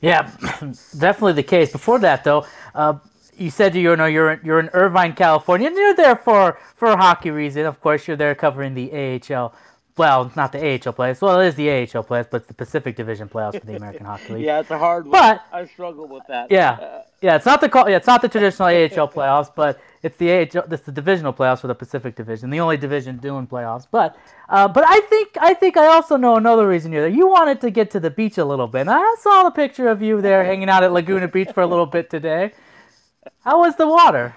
Yeah, 0.00 0.22
definitely 0.98 1.34
the 1.34 1.42
case. 1.42 1.72
Before 1.72 1.98
that, 1.98 2.24
though, 2.24 2.46
uh, 2.74 2.94
you 3.36 3.50
said 3.50 3.74
you 3.74 3.94
know 3.96 4.06
you're 4.06 4.32
in, 4.32 4.40
you're 4.44 4.60
in 4.60 4.70
Irvine, 4.72 5.14
California, 5.14 5.68
and 5.68 5.76
you're 5.76 5.94
there 5.94 6.16
for 6.16 6.58
for 6.76 6.96
hockey 6.96 7.30
reason. 7.30 7.66
Of 7.66 7.80
course, 7.80 8.06
you're 8.06 8.16
there 8.16 8.34
covering 8.34 8.74
the 8.74 8.90
AHL. 8.92 9.54
Well, 10.00 10.32
not 10.34 10.50
the 10.52 10.58
AHL 10.58 10.94
playoffs. 10.94 11.20
Well, 11.20 11.38
it 11.40 11.48
is 11.48 11.54
the 11.56 11.68
AHL 11.70 12.02
playoffs, 12.04 12.28
but 12.30 12.38
it's 12.38 12.46
the 12.48 12.54
Pacific 12.54 12.96
Division 12.96 13.28
playoffs 13.28 13.60
for 13.60 13.66
the 13.66 13.76
American 13.76 14.06
Hockey 14.06 14.32
League. 14.32 14.44
yeah, 14.46 14.60
it's 14.60 14.70
a 14.70 14.78
hard 14.78 15.04
one. 15.04 15.12
But- 15.12 15.44
I 15.52 15.66
struggle 15.66 16.08
with 16.08 16.22
that. 16.28 16.50
Yeah, 16.50 16.70
Uh, 16.80 17.02
yeah. 17.20 17.36
It's 17.36 17.44
not 17.44 17.60
the 17.60 17.68
call. 17.68 17.86
Yeah, 17.90 17.96
it's 17.96 18.06
not 18.06 18.22
the 18.22 18.28
traditional 18.30 18.68
AHL 18.68 19.08
playoffs, 19.08 19.50
but 19.54 19.78
it's 20.02 20.16
the 20.16 20.30
AHL. 20.32 20.64
It's 20.72 20.84
the 20.84 20.92
divisional 20.92 21.34
playoffs 21.34 21.60
for 21.60 21.66
the 21.66 21.74
Pacific 21.74 22.16
Division, 22.16 22.48
the 22.48 22.60
only 22.60 22.78
division 22.78 23.18
doing 23.18 23.46
playoffs. 23.46 23.86
But, 23.90 24.16
uh, 24.48 24.68
but 24.68 24.84
I 24.86 25.00
think 25.00 25.36
I 25.38 25.52
think 25.52 25.76
I 25.76 25.88
also 25.88 26.16
know 26.16 26.36
another 26.36 26.66
reason 26.66 26.92
you're 26.92 27.02
there. 27.02 27.10
You 27.10 27.28
wanted 27.28 27.60
to 27.60 27.70
get 27.70 27.90
to 27.90 28.00
the 28.00 28.10
beach 28.10 28.38
a 28.38 28.44
little 28.46 28.68
bit. 28.68 28.80
And 28.82 28.90
I 28.90 29.16
saw 29.20 29.42
the 29.42 29.50
picture 29.50 29.88
of 29.88 30.00
you 30.00 30.22
there 30.22 30.44
hanging 30.44 30.70
out 30.70 30.82
at 30.82 30.92
Laguna 30.92 31.28
Beach 31.28 31.50
for 31.52 31.60
a 31.62 31.66
little 31.66 31.84
bit 31.96 32.08
today. 32.08 32.52
How 33.44 33.58
was 33.60 33.76
the 33.76 33.86
water? 33.86 34.34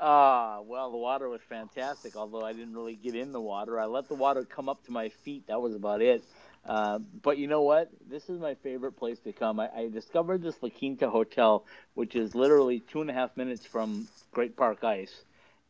Ah, 0.00 0.60
well, 0.64 0.90
the 0.90 0.96
water 0.96 1.28
was 1.28 1.40
fantastic. 1.48 2.16
Although 2.16 2.42
I 2.42 2.52
didn't 2.52 2.74
really 2.74 2.94
get 2.94 3.14
in 3.14 3.32
the 3.32 3.40
water, 3.40 3.80
I 3.80 3.86
let 3.86 4.08
the 4.08 4.14
water 4.14 4.44
come 4.44 4.68
up 4.68 4.84
to 4.86 4.92
my 4.92 5.08
feet. 5.08 5.48
That 5.48 5.60
was 5.60 5.74
about 5.74 6.02
it. 6.02 6.22
Uh, 6.64 6.98
but 7.22 7.38
you 7.38 7.46
know 7.46 7.62
what? 7.62 7.90
This 8.08 8.28
is 8.28 8.38
my 8.38 8.54
favorite 8.54 8.92
place 8.92 9.18
to 9.20 9.32
come. 9.32 9.58
I, 9.58 9.70
I 9.74 9.88
discovered 9.88 10.42
this 10.42 10.56
La 10.62 10.68
Quinta 10.68 11.10
Hotel, 11.10 11.64
which 11.94 12.14
is 12.14 12.34
literally 12.34 12.80
two 12.80 13.00
and 13.00 13.10
a 13.10 13.12
half 13.12 13.36
minutes 13.36 13.66
from 13.66 14.06
Great 14.32 14.56
Park 14.56 14.84
Ice, 14.84 15.22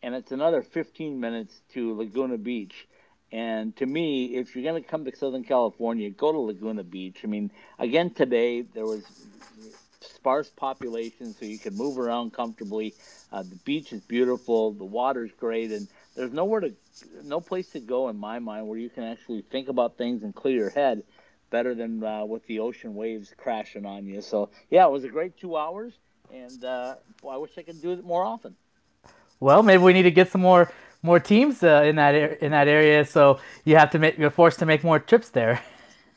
and 0.02 0.14
it's 0.14 0.32
another 0.32 0.62
15 0.62 1.20
minutes 1.20 1.60
to 1.74 1.94
Laguna 1.94 2.36
Beach. 2.36 2.86
And 3.30 3.76
to 3.76 3.86
me, 3.86 4.36
if 4.36 4.56
you're 4.56 4.64
going 4.64 4.82
to 4.82 4.88
come 4.88 5.04
to 5.04 5.14
Southern 5.14 5.44
California, 5.44 6.10
go 6.10 6.32
to 6.32 6.38
Laguna 6.38 6.82
Beach. 6.82 7.20
I 7.22 7.26
mean, 7.26 7.50
again 7.78 8.10
today 8.10 8.62
there 8.62 8.86
was 8.86 9.04
sparse 10.01 10.49
population, 10.49 11.34
so 11.34 11.44
you 11.44 11.59
can 11.59 11.74
move 11.76 11.99
around 11.99 12.32
comfortably. 12.32 12.94
Uh, 13.32 13.42
the 13.42 13.57
beach 13.64 13.92
is 13.92 14.01
beautiful, 14.03 14.72
the 14.72 14.84
water's 14.84 15.30
great, 15.38 15.70
and 15.70 15.88
there's 16.14 16.32
nowhere 16.32 16.61
to, 16.61 16.74
no 17.24 17.40
place 17.40 17.68
to 17.70 17.80
go 17.80 18.09
in 18.09 18.16
my 18.16 18.38
mind 18.38 18.66
where 18.66 18.78
you 18.78 18.90
can 18.90 19.05
actually 19.05 19.42
think 19.42 19.68
about 19.68 19.96
things 19.96 20.22
and 20.22 20.34
clear 20.34 20.57
your 20.57 20.70
head 20.70 21.03
better 21.51 21.74
than 21.74 22.03
uh, 22.05 22.24
with 22.24 22.46
the 22.46 22.61
ocean 22.61 22.94
waves 22.94 23.32
crashing 23.36 23.86
on 23.86 24.07
you. 24.07 24.20
So 24.20 24.51
yeah, 24.70 24.86
it 24.86 24.90
was 24.90 25.05
a 25.05 25.09
great 25.09 25.36
two 25.36 25.57
hours, 25.57 25.94
and 26.32 26.62
uh, 26.64 26.96
boy, 27.22 27.34
I 27.34 27.36
wish 27.38 27.53
I 27.57 27.62
could 27.62 27.80
do 27.80 27.92
it 27.92 28.05
more 28.05 28.24
often. 28.24 28.57
Well, 29.40 29.62
maybe 29.62 29.82
we 29.82 29.92
need 29.92 30.03
to 30.03 30.11
get 30.11 30.30
some 30.30 30.40
more 30.40 30.72
more 31.03 31.20
teams 31.20 31.62
uh, 31.62 31.82
in 31.84 31.96
that 31.96 32.14
ar- 32.14 32.38
in 32.40 32.51
that 32.51 32.68
area. 32.68 33.05
So 33.05 33.38
you 33.64 33.76
have 33.76 33.90
to 33.92 33.99
make 33.99 34.18
you're 34.18 34.30
forced 34.30 34.59
to 34.61 34.66
make 34.66 34.84
more 34.84 34.99
trips 34.99 35.30
there. 35.30 35.62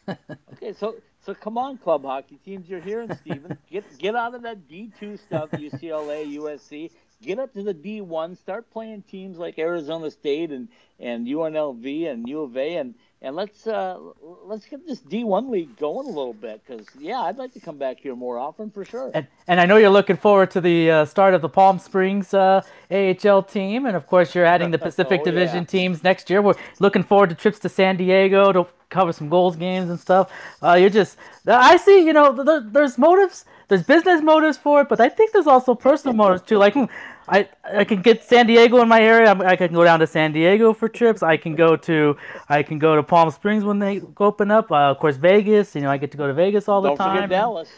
Okay, 0.54 0.74
so 0.74 0.96
so 1.24 1.34
come 1.34 1.58
on, 1.58 1.78
club 1.78 2.04
hockey 2.04 2.38
teams, 2.44 2.70
you're 2.70 2.82
hearing 2.82 3.14
Steven. 3.16 3.58
get 3.72 3.98
get 3.98 4.16
out 4.16 4.36
of 4.36 4.42
that 4.44 4.68
D 4.68 4.92
two 5.00 5.18
stuff, 5.18 5.52
UCLA, 5.52 6.36
USC. 6.38 6.92
Get 7.22 7.38
up 7.38 7.54
to 7.54 7.62
the 7.62 7.74
D 7.74 8.02
one. 8.02 8.36
Start 8.36 8.70
playing 8.72 9.04
teams 9.04 9.38
like 9.38 9.60
Arizona 9.60 10.10
State 10.10 10.50
and, 10.52 10.68
and 11.00 11.28
UNLV 11.28 12.12
and 12.12 12.28
U 12.28 12.42
of 12.42 12.58
A, 12.58 12.78
and 12.78 12.96
and 13.22 13.36
let's 13.36 13.68
uh, 13.68 14.00
let's 14.46 14.66
get 14.66 14.88
this 14.88 15.00
D 15.02 15.24
one 15.24 15.52
league 15.52 15.78
going 15.78 16.08
a 16.08 16.10
little 16.10 16.34
bit. 16.34 16.62
Because 16.66 16.88
yeah, 16.98 17.20
I'd 17.22 17.38
like 17.38 17.54
to 17.54 17.60
come 17.60 17.78
back 17.78 18.00
here 18.00 18.16
more 18.16 18.40
often 18.40 18.72
for 18.72 18.84
sure. 18.84 19.12
And, 19.14 19.28
and 19.48 19.60
I 19.62 19.66
know 19.68 19.78
you're 19.78 19.92
looking 19.92 20.18
forward 20.18 20.50
to 20.52 20.62
the 20.62 20.90
uh, 20.90 21.06
start 21.06 21.36
of 21.36 21.44
the 21.44 21.50
Palm 21.50 21.78
Springs 21.78 22.34
uh, 22.34 22.64
AHL 22.90 23.44
team, 23.44 23.86
and 23.86 23.96
of 23.96 24.08
course 24.08 24.34
you're 24.34 24.46
adding 24.46 24.72
the 24.72 24.80
Pacific 24.88 25.22
Oh, 25.22 25.26
Division 25.26 25.58
yeah. 25.58 25.64
teams 25.66 26.04
next 26.04 26.32
year. 26.32 26.42
We're 26.42 26.56
looking 26.80 27.04
forward 27.04 27.30
to 27.30 27.36
trips 27.36 27.60
to 27.60 27.70
San 27.70 27.98
Diego 27.98 28.52
to 28.52 28.66
cover 28.92 29.12
some 29.12 29.30
goals 29.30 29.56
games 29.56 29.89
and 29.89 30.00
stuff. 30.00 30.32
Uh, 30.62 30.74
you're 30.74 30.89
just, 31.02 31.18
I 31.48 31.78
see, 31.78 32.06
you 32.06 32.14
know, 32.14 32.32
there, 32.32 32.62
there's 32.62 32.98
motives, 32.98 33.46
there's 33.70 33.84
business 33.84 34.22
motives 34.22 34.58
for 34.58 34.82
it, 34.82 34.89
but 34.89 35.00
I 35.00 35.10
think 35.10 35.32
there's 35.32 35.48
also 35.48 35.74
personal 35.74 36.14
motives 36.16 36.44
too. 36.44 36.58
Like, 36.58 36.74
hmm, 36.76 36.86
I 37.28 37.48
I 37.82 37.84
can 37.86 38.02
get 38.02 38.24
San 38.24 38.46
Diego 38.48 38.82
in 38.82 38.88
my 38.88 39.02
area. 39.02 39.28
I'm- 39.30 39.42
I 39.42 39.56
can 39.56 39.74
go 39.74 39.84
down 39.84 40.00
to 40.00 40.08
San 40.08 40.32
Diego 40.34 40.74
for 40.74 40.89
trips. 40.89 41.24
I 41.24 41.38
can 41.38 41.56
go 41.56 41.76
to 41.89 42.18
I 42.50 42.64
can 42.64 42.78
go 42.80 42.96
to 42.96 43.04
Palm 43.04 43.30
Springs 43.32 43.64
when 43.64 43.80
they 43.80 44.02
open 44.20 44.52
up. 44.52 44.72
Uh, 44.72 44.92
of 44.92 45.00
course, 45.00 45.16
Vegas. 45.18 45.74
You 45.76 45.82
know, 45.82 45.92
I 45.92 45.98
get 45.98 46.12
to 46.12 46.18
go 46.18 46.28
to 46.28 46.34
Vegas 46.34 46.68
all 46.68 46.82
the 46.82 46.89
Don't 46.89 46.98
time. 46.98 47.16
forget 47.16 47.30
Dallas. 47.30 47.70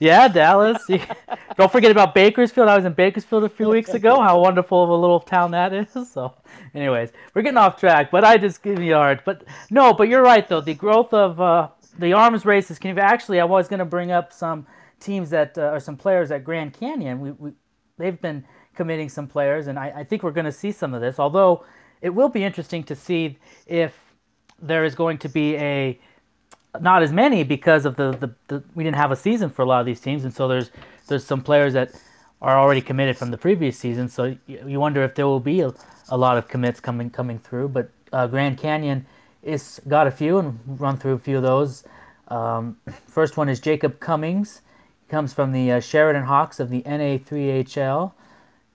Yeah, 0.00 0.28
Dallas. 0.28 0.82
Don't 1.58 1.70
forget 1.70 1.90
about 1.90 2.14
Bakersfield. 2.14 2.68
I 2.68 2.76
was 2.76 2.86
in 2.86 2.94
Bakersfield 2.94 3.44
a 3.44 3.50
few 3.50 3.68
weeks 3.68 3.90
ago. 3.90 4.18
How 4.18 4.40
wonderful 4.40 4.82
of 4.82 4.88
a 4.88 4.96
little 4.96 5.20
town 5.20 5.50
that 5.50 5.74
is. 5.74 5.88
So, 6.10 6.34
anyways, 6.74 7.10
we're 7.34 7.42
getting 7.42 7.58
off 7.58 7.78
track, 7.78 8.10
but 8.10 8.24
I 8.24 8.38
just 8.38 8.62
give 8.62 8.82
you 8.82 8.94
a 8.94 8.98
hard. 8.98 9.22
But 9.26 9.44
no, 9.70 9.92
but 9.92 10.08
you're 10.08 10.22
right 10.22 10.48
though. 10.48 10.62
The 10.62 10.72
growth 10.72 11.12
of 11.12 11.38
uh, 11.38 11.68
the 11.98 12.14
arms 12.14 12.46
races 12.46 12.78
can 12.78 12.96
you 12.96 13.02
actually. 13.02 13.40
I 13.40 13.44
was 13.44 13.68
going 13.68 13.78
to 13.78 13.84
bring 13.84 14.10
up 14.10 14.32
some 14.32 14.66
teams 15.00 15.28
that 15.30 15.58
uh, 15.58 15.72
or 15.72 15.80
some 15.80 15.98
players 15.98 16.30
at 16.30 16.44
Grand 16.44 16.72
Canyon. 16.72 17.20
We, 17.20 17.32
we 17.32 17.52
they've 17.98 18.20
been 18.20 18.44
committing 18.74 19.10
some 19.10 19.28
players, 19.28 19.66
and 19.66 19.78
I, 19.78 19.92
I 19.96 20.04
think 20.04 20.22
we're 20.22 20.30
going 20.30 20.46
to 20.46 20.52
see 20.52 20.72
some 20.72 20.94
of 20.94 21.02
this. 21.02 21.18
Although 21.18 21.64
it 22.00 22.10
will 22.10 22.30
be 22.30 22.42
interesting 22.42 22.82
to 22.84 22.96
see 22.96 23.38
if 23.66 23.94
there 24.62 24.84
is 24.84 24.94
going 24.94 25.18
to 25.18 25.28
be 25.28 25.56
a 25.56 26.00
not 26.80 27.02
as 27.02 27.12
many 27.12 27.42
because 27.42 27.84
of 27.84 27.96
the, 27.96 28.12
the, 28.12 28.34
the 28.48 28.62
we 28.74 28.84
didn't 28.84 28.96
have 28.96 29.10
a 29.10 29.16
season 29.16 29.50
for 29.50 29.62
a 29.62 29.66
lot 29.66 29.80
of 29.80 29.86
these 29.86 30.00
teams, 30.00 30.24
and 30.24 30.32
so 30.32 30.46
there's 30.46 30.70
there's 31.08 31.24
some 31.24 31.42
players 31.42 31.72
that 31.72 31.90
are 32.42 32.58
already 32.58 32.80
committed 32.80 33.16
from 33.16 33.30
the 33.30 33.38
previous 33.38 33.76
season. 33.76 34.08
So 34.08 34.36
you, 34.46 34.64
you 34.66 34.80
wonder 34.80 35.02
if 35.02 35.14
there 35.14 35.26
will 35.26 35.40
be 35.40 35.60
a, 35.60 35.72
a 36.10 36.16
lot 36.16 36.38
of 36.38 36.48
commits 36.48 36.80
coming 36.80 37.10
coming 37.10 37.38
through. 37.38 37.68
But 37.68 37.90
uh, 38.12 38.26
Grand 38.28 38.58
Canyon 38.58 39.04
is 39.42 39.80
got 39.88 40.06
a 40.06 40.10
few, 40.10 40.38
and 40.38 40.58
run 40.66 40.96
through 40.96 41.14
a 41.14 41.18
few 41.18 41.36
of 41.36 41.42
those. 41.42 41.84
Um, 42.28 42.76
first 43.06 43.36
one 43.36 43.48
is 43.48 43.58
Jacob 43.58 43.98
Cummings. 43.98 44.62
He 45.06 45.10
comes 45.10 45.32
from 45.32 45.52
the 45.52 45.72
uh, 45.72 45.80
Sheridan 45.80 46.22
Hawks 46.22 46.60
of 46.60 46.70
the 46.70 46.82
NA3HL. 46.82 48.12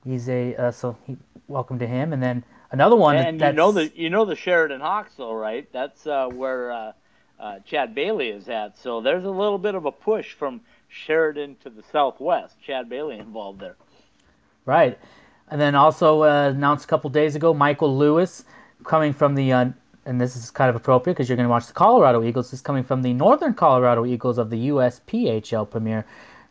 He's 0.03 0.27
a 0.29 0.55
uh, 0.55 0.71
so 0.71 0.97
he, 1.05 1.17
welcome 1.47 1.79
to 1.79 1.87
him. 1.87 2.13
And 2.13 2.21
then 2.21 2.43
another 2.71 2.95
one 2.95 3.15
And 3.15 3.39
you 3.39 3.53
know 3.53 3.71
the 3.71 3.91
you 3.95 4.09
know 4.09 4.25
the 4.25 4.35
Sheridan 4.35 4.81
Hawks, 4.81 5.13
though, 5.15 5.33
right? 5.33 5.71
That's 5.71 6.05
uh, 6.05 6.27
where 6.27 6.93
uh, 7.39 7.59
Chad 7.65 7.93
Bailey 7.93 8.29
is 8.29 8.49
at. 8.49 8.77
So 8.77 9.01
there's 9.01 9.25
a 9.25 9.29
little 9.29 9.57
bit 9.57 9.75
of 9.75 9.85
a 9.85 9.91
push 9.91 10.33
from 10.33 10.61
Sheridan 10.89 11.57
to 11.63 11.69
the 11.69 11.83
southwest. 11.91 12.55
Chad 12.61 12.89
Bailey 12.89 13.19
involved 13.19 13.59
there. 13.59 13.75
Right. 14.65 14.97
And 15.49 15.61
then 15.61 15.75
also 15.75 16.23
uh, 16.23 16.49
announced 16.49 16.85
a 16.85 16.87
couple 16.87 17.09
days 17.09 17.35
ago, 17.35 17.53
Michael 17.53 17.95
Lewis 17.95 18.45
coming 18.83 19.13
from 19.13 19.35
the, 19.35 19.51
uh, 19.51 19.65
and 20.05 20.19
this 20.19 20.35
is 20.35 20.49
kind 20.49 20.69
of 20.69 20.75
appropriate 20.75 21.15
because 21.15 21.29
you're 21.29 21.35
going 21.35 21.45
to 21.45 21.51
watch 21.51 21.67
the 21.67 21.73
Colorado 21.73 22.23
Eagles. 22.23 22.47
This 22.47 22.59
is 22.59 22.61
coming 22.61 22.83
from 22.83 23.01
the 23.01 23.13
Northern 23.13 23.53
Colorado 23.53 24.05
Eagles 24.05 24.37
of 24.37 24.49
the 24.49 24.69
USPHL 24.69 25.69
Premier 25.69 26.05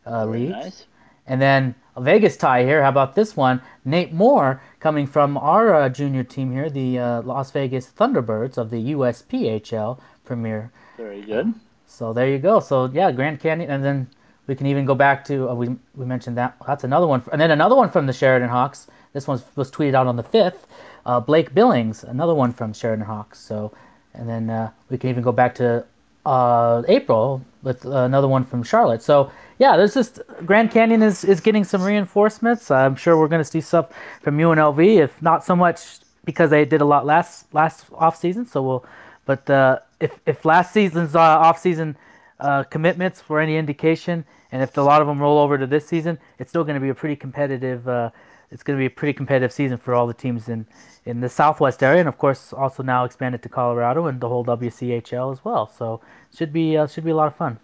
uh, 0.05 0.25
League. 0.25 0.49
nice. 0.49 0.85
And 1.27 1.41
then 1.41 1.73
a 1.95 2.01
Vegas 2.01 2.37
tie 2.37 2.63
here. 2.63 2.83
How 2.83 2.89
about 2.89 3.15
this 3.15 3.35
one? 3.35 3.61
Nate 3.83 4.13
Moore 4.13 4.61
coming 4.79 5.07
from 5.07 5.37
our 5.37 5.73
uh, 5.73 5.89
junior 5.89 6.23
team 6.23 6.51
here, 6.51 6.69
the 6.69 6.99
uh, 6.99 7.21
Las 7.23 7.51
Vegas 7.51 7.87
Thunderbirds 7.87 8.57
of 8.57 8.69
the 8.69 8.93
USPHL 8.93 9.99
premiere. 10.25 10.71
Very 10.97 11.21
good. 11.21 11.53
So 11.87 12.13
there 12.13 12.27
you 12.27 12.39
go. 12.39 12.59
So 12.59 12.89
yeah, 12.93 13.11
Grand 13.11 13.39
Canyon, 13.39 13.69
and 13.69 13.83
then 13.83 14.07
we 14.47 14.55
can 14.55 14.67
even 14.67 14.85
go 14.85 14.95
back 14.95 15.23
to 15.25 15.49
uh, 15.49 15.53
we 15.53 15.69
we 15.95 16.05
mentioned 16.05 16.37
that 16.37 16.55
that's 16.65 16.83
another 16.83 17.07
one, 17.07 17.23
and 17.31 17.39
then 17.39 17.51
another 17.51 17.75
one 17.75 17.89
from 17.89 18.05
the 18.05 18.13
Sheridan 18.13 18.49
Hawks. 18.49 18.87
This 19.13 19.27
one 19.27 19.41
was 19.55 19.71
tweeted 19.71 19.93
out 19.93 20.07
on 20.07 20.15
the 20.15 20.23
fifth. 20.23 20.67
Uh, 21.05 21.19
Blake 21.19 21.53
Billings, 21.53 22.03
another 22.03 22.33
one 22.33 22.51
from 22.51 22.73
Sheridan 22.73 23.05
Hawks. 23.05 23.39
So, 23.39 23.71
and 24.13 24.27
then 24.27 24.49
uh, 24.49 24.71
we 24.89 24.97
can 24.97 25.09
even 25.09 25.23
go 25.23 25.31
back 25.31 25.55
to 25.55 25.85
uh, 26.25 26.81
April 26.87 27.41
with 27.63 27.85
another 27.85 28.27
one 28.27 28.43
from 28.43 28.63
Charlotte. 28.63 29.01
So 29.01 29.31
yeah, 29.59 29.77
there's 29.77 29.93
just 29.93 30.19
Grand 30.45 30.71
Canyon 30.71 31.01
is, 31.01 31.23
is 31.23 31.39
getting 31.39 31.63
some 31.63 31.81
reinforcements. 31.81 32.71
I'm 32.71 32.95
sure 32.95 33.17
we're 33.17 33.27
going 33.27 33.43
to 33.43 33.49
see 33.49 33.61
stuff 33.61 33.91
from 34.21 34.37
UNLV, 34.37 34.97
if 34.97 35.21
not 35.21 35.45
so 35.45 35.55
much 35.55 35.99
because 36.25 36.49
they 36.49 36.65
did 36.65 36.81
a 36.81 36.85
lot 36.85 37.05
last 37.05 37.53
last 37.53 37.85
off 37.93 38.17
season. 38.17 38.45
So 38.45 38.61
we'll, 38.61 38.85
but 39.25 39.49
uh, 39.49 39.79
if 40.05 40.19
if 40.25 40.45
last 40.45 40.73
season's 40.73 41.15
uh, 41.15 41.19
off 41.19 41.59
season 41.59 41.97
uh, 42.39 42.63
commitments 42.63 43.27
were 43.27 43.39
any 43.39 43.57
indication, 43.57 44.25
and 44.51 44.61
if 44.61 44.77
a 44.77 44.81
lot 44.81 45.01
of 45.01 45.07
them 45.07 45.21
roll 45.21 45.37
over 45.39 45.57
to 45.57 45.67
this 45.67 45.87
season, 45.87 46.17
it's 46.39 46.49
still 46.49 46.63
going 46.63 46.75
to 46.75 46.81
be 46.81 46.89
a 46.89 46.95
pretty 46.95 47.15
competitive. 47.15 47.87
Uh, 47.87 48.09
it's 48.51 48.63
going 48.63 48.77
to 48.77 48.81
be 48.81 48.85
a 48.85 48.89
pretty 48.89 49.13
competitive 49.13 49.51
season 49.51 49.77
for 49.77 49.93
all 49.93 50.07
the 50.07 50.13
teams 50.13 50.49
in 50.49 50.65
in 51.05 51.19
the 51.19 51.29
Southwest 51.29 51.83
area, 51.83 51.99
and 51.99 52.09
of 52.09 52.17
course 52.17 52.53
also 52.53 52.83
now 52.83 53.03
expanded 53.03 53.41
to 53.43 53.49
Colorado 53.49 54.05
and 54.07 54.19
the 54.19 54.29
whole 54.29 54.45
WCHL 54.45 55.31
as 55.31 55.43
well. 55.43 55.67
So 55.67 56.01
should 56.35 56.53
be 56.53 56.77
uh, 56.77 56.87
should 56.87 57.03
be 57.03 57.11
a 57.11 57.15
lot 57.15 57.27
of 57.27 57.35
fun. 57.35 57.59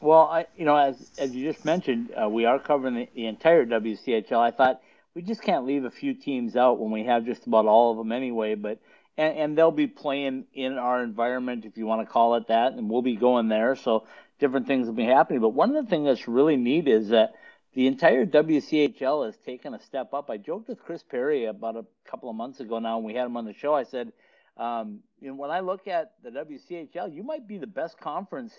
Well, 0.00 0.28
I, 0.30 0.46
you 0.56 0.64
know, 0.64 0.76
as 0.76 1.10
as 1.18 1.34
you 1.34 1.50
just 1.50 1.64
mentioned, 1.64 2.12
uh, 2.20 2.28
we 2.28 2.44
are 2.44 2.58
covering 2.58 2.94
the, 2.94 3.08
the 3.14 3.26
entire 3.26 3.64
WCHL. 3.64 4.38
I 4.38 4.50
thought 4.50 4.82
we 5.14 5.22
just 5.22 5.42
can't 5.42 5.64
leave 5.64 5.84
a 5.84 5.90
few 5.90 6.12
teams 6.12 6.56
out 6.56 6.78
when 6.78 6.90
we 6.90 7.04
have 7.04 7.24
just 7.24 7.46
about 7.46 7.66
all 7.66 7.92
of 7.92 7.96
them 7.98 8.12
anyway. 8.12 8.54
But 8.54 8.78
and, 9.16 9.36
and 9.36 9.58
they'll 9.58 9.70
be 9.70 9.86
playing 9.86 10.46
in 10.54 10.78
our 10.78 11.02
environment, 11.02 11.64
if 11.64 11.76
you 11.76 11.86
want 11.86 12.06
to 12.06 12.12
call 12.12 12.34
it 12.36 12.48
that, 12.48 12.72
and 12.72 12.90
we'll 12.90 13.02
be 13.02 13.16
going 13.16 13.48
there. 13.48 13.76
So 13.76 14.06
different 14.38 14.66
things 14.66 14.86
will 14.86 14.94
be 14.94 15.04
happening. 15.04 15.40
But 15.40 15.50
one 15.50 15.74
of 15.74 15.84
the 15.84 15.90
things 15.90 16.06
that's 16.06 16.28
really 16.28 16.56
neat 16.56 16.88
is 16.88 17.08
that 17.08 17.34
the 17.74 17.86
entire 17.86 18.24
WCHL 18.24 19.26
has 19.26 19.36
taken 19.38 19.74
a 19.74 19.80
step 19.80 20.14
up. 20.14 20.30
I 20.30 20.36
joked 20.36 20.68
with 20.68 20.78
Chris 20.80 21.02
Perry 21.02 21.46
about 21.46 21.76
a 21.76 21.84
couple 22.08 22.30
of 22.30 22.36
months 22.36 22.60
ago 22.60 22.78
now, 22.78 22.98
when 22.98 23.06
we 23.06 23.14
had 23.14 23.26
him 23.26 23.36
on 23.36 23.44
the 23.44 23.52
show. 23.52 23.74
I 23.74 23.82
said, 23.82 24.12
um, 24.56 25.00
you 25.20 25.28
know, 25.28 25.34
when 25.34 25.50
I 25.50 25.60
look 25.60 25.88
at 25.88 26.12
the 26.22 26.30
WCHL, 26.30 27.12
you 27.12 27.24
might 27.24 27.48
be 27.48 27.58
the 27.58 27.66
best 27.66 27.98
conference 27.98 28.54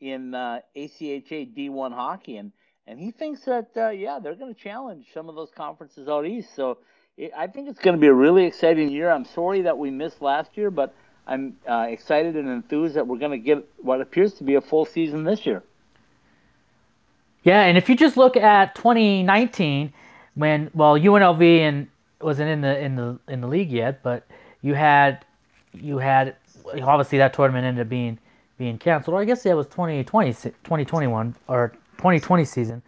in 0.00 0.34
uh, 0.34 0.60
ACHA 0.76 1.56
D1 1.56 1.92
hockey, 1.92 2.36
and 2.36 2.52
and 2.88 3.00
he 3.00 3.10
thinks 3.10 3.42
that 3.42 3.70
uh, 3.76 3.88
yeah, 3.90 4.18
they're 4.22 4.34
going 4.34 4.54
to 4.54 4.60
challenge 4.60 5.06
some 5.12 5.28
of 5.28 5.34
those 5.34 5.50
conferences 5.50 6.08
out 6.08 6.26
east. 6.26 6.54
So 6.54 6.78
I 7.36 7.46
think 7.46 7.68
it's 7.68 7.78
going 7.78 7.96
to 7.96 8.00
be 8.00 8.08
a 8.08 8.12
really 8.12 8.44
exciting 8.44 8.90
year. 8.90 9.10
I'm 9.10 9.24
sorry 9.24 9.62
that 9.62 9.78
we 9.78 9.90
missed 9.90 10.20
last 10.20 10.56
year, 10.56 10.70
but 10.70 10.94
I'm 11.26 11.56
uh, 11.66 11.86
excited 11.88 12.36
and 12.36 12.48
enthused 12.48 12.94
that 12.94 13.06
we're 13.06 13.18
going 13.18 13.30
to 13.30 13.38
get 13.38 13.66
what 13.78 14.02
appears 14.02 14.34
to 14.34 14.44
be 14.44 14.56
a 14.56 14.60
full 14.60 14.84
season 14.84 15.24
this 15.24 15.46
year. 15.46 15.62
Yeah, 17.42 17.62
and 17.62 17.78
if 17.78 17.88
you 17.88 17.96
just 17.96 18.16
look 18.16 18.36
at 18.36 18.74
2019, 18.74 19.92
when 20.34 20.70
well 20.74 20.98
UNLV 20.98 21.42
and 21.42 21.88
wasn't 22.20 22.50
in 22.50 22.60
the 22.60 22.78
in 22.78 22.96
the 22.96 23.18
in 23.28 23.40
the 23.40 23.46
league 23.46 23.70
yet, 23.70 24.02
but 24.02 24.26
you 24.60 24.74
had 24.74 25.24
you 25.72 25.98
had 25.98 26.36
obviously 26.82 27.18
that 27.18 27.32
tournament 27.32 27.64
ended 27.64 27.86
up 27.86 27.88
being 27.88 28.18
being 28.58 28.78
canceled, 28.78 29.14
or 29.14 29.20
I 29.20 29.24
guess 29.24 29.46
it 29.46 29.54
was 29.54 29.66
2020, 29.68 30.32
2021 30.32 31.34
or 31.48 31.68
2020 31.98 32.44
season. 32.44 32.82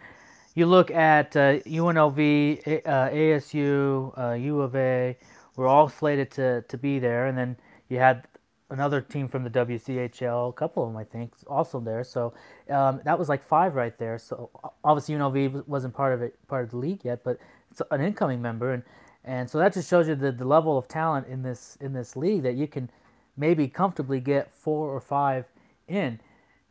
You 0.58 0.66
look 0.66 0.90
at 0.90 1.36
uh, 1.36 1.60
UNLV, 1.60 2.82
uh, 2.84 3.10
ASU, 3.10 4.12
uh, 4.18 4.32
U 4.32 4.60
of 4.60 4.74
A, 4.74 5.16
were 5.54 5.68
all 5.68 5.88
slated 5.88 6.32
to, 6.32 6.62
to 6.62 6.76
be 6.76 6.98
there, 6.98 7.28
and 7.28 7.38
then 7.38 7.56
you 7.88 7.98
had 7.98 8.26
another 8.68 9.00
team 9.00 9.28
from 9.28 9.44
the 9.44 9.50
WCHL, 9.50 10.48
a 10.48 10.52
couple 10.52 10.82
of 10.82 10.88
them 10.88 10.96
I 10.96 11.04
think, 11.04 11.32
also 11.46 11.78
there. 11.78 12.02
So 12.02 12.34
um, 12.70 13.00
that 13.04 13.16
was 13.16 13.28
like 13.28 13.44
five 13.44 13.76
right 13.76 13.96
there. 14.00 14.18
So 14.18 14.50
obviously 14.82 15.14
UNLV 15.14 15.68
wasn't 15.68 15.94
part 15.94 16.12
of 16.12 16.22
it, 16.22 16.34
part 16.48 16.64
of 16.64 16.70
the 16.72 16.78
league 16.78 17.04
yet, 17.04 17.22
but 17.22 17.38
it's 17.70 17.80
an 17.92 18.00
incoming 18.00 18.42
member, 18.42 18.72
and 18.72 18.82
and 19.24 19.48
so 19.48 19.58
that 19.58 19.74
just 19.74 19.88
shows 19.88 20.08
you 20.08 20.16
the, 20.16 20.32
the 20.32 20.44
level 20.44 20.76
of 20.76 20.88
talent 20.88 21.28
in 21.28 21.40
this 21.40 21.78
in 21.80 21.92
this 21.92 22.16
league 22.16 22.42
that 22.42 22.56
you 22.56 22.66
can 22.66 22.90
maybe 23.36 23.68
comfortably 23.68 24.18
get 24.18 24.50
four 24.50 24.88
or 24.88 25.00
five 25.00 25.44
in. 25.86 26.18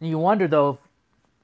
And 0.01 0.09
you 0.09 0.17
wonder 0.19 0.45
though, 0.49 0.77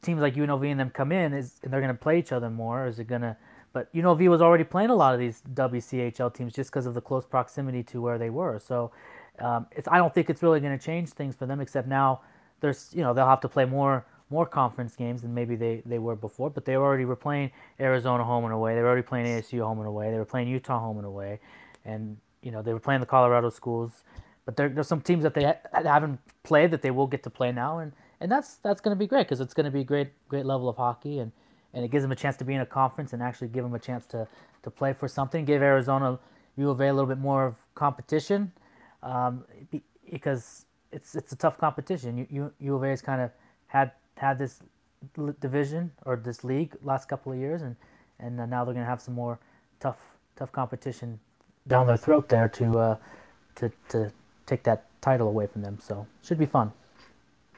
teams 0.03 0.21
like 0.21 0.35
UNLV 0.35 0.69
and 0.69 0.79
them 0.79 0.89
come 0.89 1.11
in, 1.11 1.33
is 1.33 1.59
and 1.63 1.71
they're 1.71 1.81
going 1.81 1.93
to 1.93 2.01
play 2.01 2.19
each 2.19 2.31
other 2.31 2.49
more, 2.49 2.85
or 2.85 2.87
is 2.87 2.99
it 2.99 3.07
going 3.07 3.21
to? 3.21 3.35
But 3.73 3.91
UNLV 3.93 4.29
was 4.29 4.41
already 4.41 4.63
playing 4.63 4.91
a 4.91 4.95
lot 4.95 5.13
of 5.13 5.19
these 5.19 5.41
WCHL 5.53 6.33
teams 6.33 6.53
just 6.53 6.69
because 6.69 6.85
of 6.85 6.93
the 6.93 7.01
close 7.01 7.25
proximity 7.25 7.81
to 7.83 8.01
where 8.01 8.17
they 8.19 8.29
were. 8.29 8.59
So 8.59 8.91
um, 9.39 9.65
it's 9.71 9.87
I 9.87 9.97
don't 9.97 10.13
think 10.13 10.29
it's 10.29 10.43
really 10.43 10.59
going 10.59 10.77
to 10.77 10.83
change 10.83 11.09
things 11.09 11.35
for 11.35 11.45
them, 11.45 11.59
except 11.59 11.87
now 11.87 12.21
there's 12.59 12.91
you 12.93 13.01
know 13.01 13.13
they'll 13.13 13.27
have 13.27 13.41
to 13.41 13.49
play 13.49 13.65
more 13.65 14.05
more 14.29 14.45
conference 14.45 14.95
games 14.95 15.21
than 15.21 15.33
maybe 15.33 15.55
they, 15.55 15.83
they 15.85 15.99
were 15.99 16.15
before. 16.15 16.49
But 16.49 16.65
they 16.65 16.75
already 16.75 17.05
were 17.05 17.15
playing 17.15 17.51
Arizona 17.79 18.23
home 18.23 18.45
and 18.45 18.53
away. 18.53 18.75
They 18.75 18.81
were 18.81 18.87
already 18.87 19.03
playing 19.07 19.25
ASU 19.25 19.61
home 19.61 19.79
and 19.79 19.87
away. 19.87 20.11
They 20.11 20.17
were 20.17 20.25
playing 20.25 20.47
Utah 20.47 20.79
home 20.79 20.97
and 20.97 21.05
away, 21.05 21.39
and 21.85 22.17
you 22.41 22.51
know 22.51 22.61
they 22.61 22.73
were 22.73 22.79
playing 22.79 23.01
the 23.01 23.07
Colorado 23.07 23.49
schools 23.49 24.03
but 24.45 24.57
there, 24.57 24.69
there's 24.69 24.87
some 24.87 25.01
teams 25.01 25.23
that 25.23 25.33
they 25.33 25.43
ha- 25.45 25.59
haven't 25.73 26.19
played 26.43 26.71
that 26.71 26.81
they 26.81 26.91
will 26.91 27.07
get 27.07 27.23
to 27.23 27.29
play 27.29 27.51
now, 27.51 27.79
and, 27.79 27.93
and 28.23 28.31
that's 28.31 28.55
that's 28.63 28.79
going 28.81 28.95
to 28.95 28.99
be 28.99 29.05
great 29.05 29.27
because 29.27 29.41
it's 29.41 29.53
going 29.53 29.65
to 29.65 29.71
be 29.71 29.83
great 29.83 30.07
great 30.29 30.45
level 30.45 30.69
of 30.69 30.77
hockey, 30.77 31.19
and, 31.19 31.31
and 31.73 31.83
it 31.83 31.91
gives 31.91 32.03
them 32.03 32.11
a 32.11 32.15
chance 32.15 32.37
to 32.37 32.45
be 32.45 32.53
in 32.53 32.61
a 32.61 32.65
conference 32.65 33.11
and 33.11 33.21
actually 33.21 33.49
give 33.49 33.63
them 33.63 33.75
a 33.75 33.79
chance 33.79 34.05
to, 34.07 34.25
to 34.63 34.71
play 34.71 34.93
for 34.93 35.09
something. 35.09 35.43
Give 35.43 35.61
Arizona 35.61 36.17
U 36.55 36.69
of 36.69 36.79
A 36.79 36.89
a 36.89 36.93
little 36.93 37.05
bit 37.05 37.19
more 37.19 37.45
of 37.45 37.55
competition, 37.75 38.51
um, 39.03 39.43
because 40.09 40.65
it's 40.93 41.15
it's 41.15 41.33
a 41.33 41.35
tough 41.35 41.57
competition. 41.57 42.17
U, 42.17 42.27
U, 42.29 42.53
U 42.61 42.75
of 42.75 42.83
A 42.83 42.89
has 42.89 43.01
kind 43.01 43.21
of 43.21 43.29
had 43.67 43.91
had 44.15 44.39
this 44.39 44.61
division 45.41 45.91
or 46.05 46.15
this 46.15 46.45
league 46.45 46.75
last 46.81 47.09
couple 47.09 47.33
of 47.33 47.37
years, 47.37 47.61
and 47.61 47.75
and 48.19 48.37
now 48.37 48.63
they're 48.63 48.73
going 48.73 48.85
to 48.85 48.89
have 48.89 49.01
some 49.01 49.15
more 49.15 49.37
tough 49.81 49.99
tough 50.37 50.51
competition 50.53 51.19
down 51.67 51.87
their 51.87 51.97
throat 51.97 52.29
there 52.29 52.47
to 52.47 52.79
uh, 52.79 52.97
to 53.55 53.69
to 53.89 54.09
take 54.45 54.63
that 54.63 54.85
title 55.01 55.27
away 55.27 55.45
from 55.45 55.61
them. 55.61 55.77
So 55.81 56.07
should 56.23 56.39
be 56.39 56.45
fun. 56.45 56.71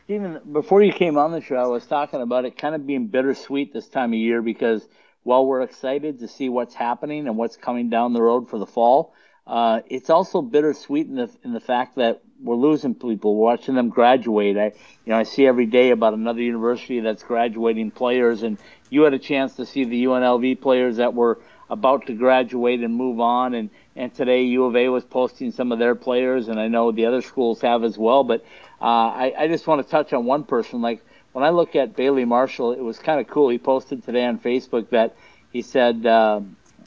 Stephen, 0.05 0.39
before 0.51 0.83
you 0.83 0.93
came 0.93 1.17
on 1.17 1.31
the 1.31 1.41
show, 1.41 1.55
I 1.55 1.65
was 1.65 1.87
talking 1.87 2.21
about 2.21 2.45
it 2.45 2.59
kind 2.59 2.75
of 2.75 2.85
being 2.85 3.07
bittersweet 3.07 3.73
this 3.73 3.87
time 3.87 4.13
of 4.13 4.19
year 4.19 4.39
because 4.43 4.87
while 5.23 5.47
we're 5.47 5.63
excited 5.63 6.19
to 6.19 6.27
see 6.27 6.47
what's 6.47 6.75
happening 6.75 7.27
and 7.27 7.37
what's 7.37 7.57
coming 7.57 7.89
down 7.89 8.13
the 8.13 8.21
road 8.21 8.47
for 8.47 8.59
the 8.59 8.67
fall, 8.67 9.15
uh, 9.47 9.79
it's 9.89 10.11
also 10.11 10.43
bittersweet 10.43 11.07
in 11.07 11.15
the 11.15 11.31
in 11.43 11.53
the 11.53 11.59
fact 11.59 11.95
that 11.95 12.21
we're 12.39 12.55
losing 12.55 12.93
people, 12.93 13.35
we're 13.35 13.45
watching 13.45 13.73
them 13.73 13.89
graduate. 13.89 14.57
I, 14.57 14.65
you 14.65 14.73
know, 15.07 15.17
I 15.17 15.23
see 15.23 15.47
every 15.47 15.65
day 15.65 15.89
about 15.89 16.13
another 16.13 16.41
university 16.41 16.99
that's 16.99 17.23
graduating 17.23 17.89
players, 17.89 18.43
and 18.43 18.59
you 18.91 19.01
had 19.01 19.15
a 19.15 19.19
chance 19.19 19.55
to 19.55 19.65
see 19.65 19.85
the 19.85 20.05
UNLV 20.05 20.61
players 20.61 20.97
that 20.97 21.15
were 21.15 21.41
about 21.67 22.05
to 22.05 22.13
graduate 22.13 22.81
and 22.81 22.93
move 22.93 23.19
on. 23.19 23.55
And, 23.55 23.71
and 23.95 24.13
today 24.13 24.43
U 24.43 24.65
of 24.65 24.75
A 24.75 24.89
was 24.89 25.03
posting 25.03 25.51
some 25.51 25.71
of 25.71 25.79
their 25.79 25.95
players, 25.95 26.47
and 26.47 26.59
I 26.59 26.67
know 26.67 26.91
the 26.91 27.05
other 27.05 27.21
schools 27.21 27.61
have 27.61 27.83
as 27.83 27.97
well. 27.97 28.23
But 28.23 28.43
uh, 28.81 28.85
I, 28.85 29.33
I 29.37 29.47
just 29.47 29.67
want 29.67 29.83
to 29.83 29.89
touch 29.89 30.13
on 30.13 30.25
one 30.25 30.43
person. 30.43 30.81
Like 30.81 31.03
when 31.31 31.43
I 31.43 31.49
look 31.49 31.75
at 31.75 31.95
Bailey 31.95 32.25
Marshall, 32.25 32.73
it 32.73 32.81
was 32.81 32.99
kind 32.99 33.19
of 33.19 33.27
cool. 33.27 33.49
He 33.49 33.57
posted 33.57 34.03
today 34.03 34.25
on 34.25 34.39
Facebook 34.39 34.89
that 34.89 35.15
he 35.51 35.61
said, 35.61 36.05
uh, 36.05 36.41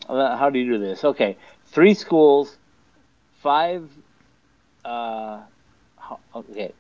"How 0.07 0.51
do 0.51 0.59
you 0.59 0.73
do 0.73 0.79
this?" 0.79 1.05
Okay, 1.05 1.37
three 1.67 1.95
schools, 1.95 2.57
five. 3.41 3.89
Uh, 4.85 5.41
okay, 6.35 6.73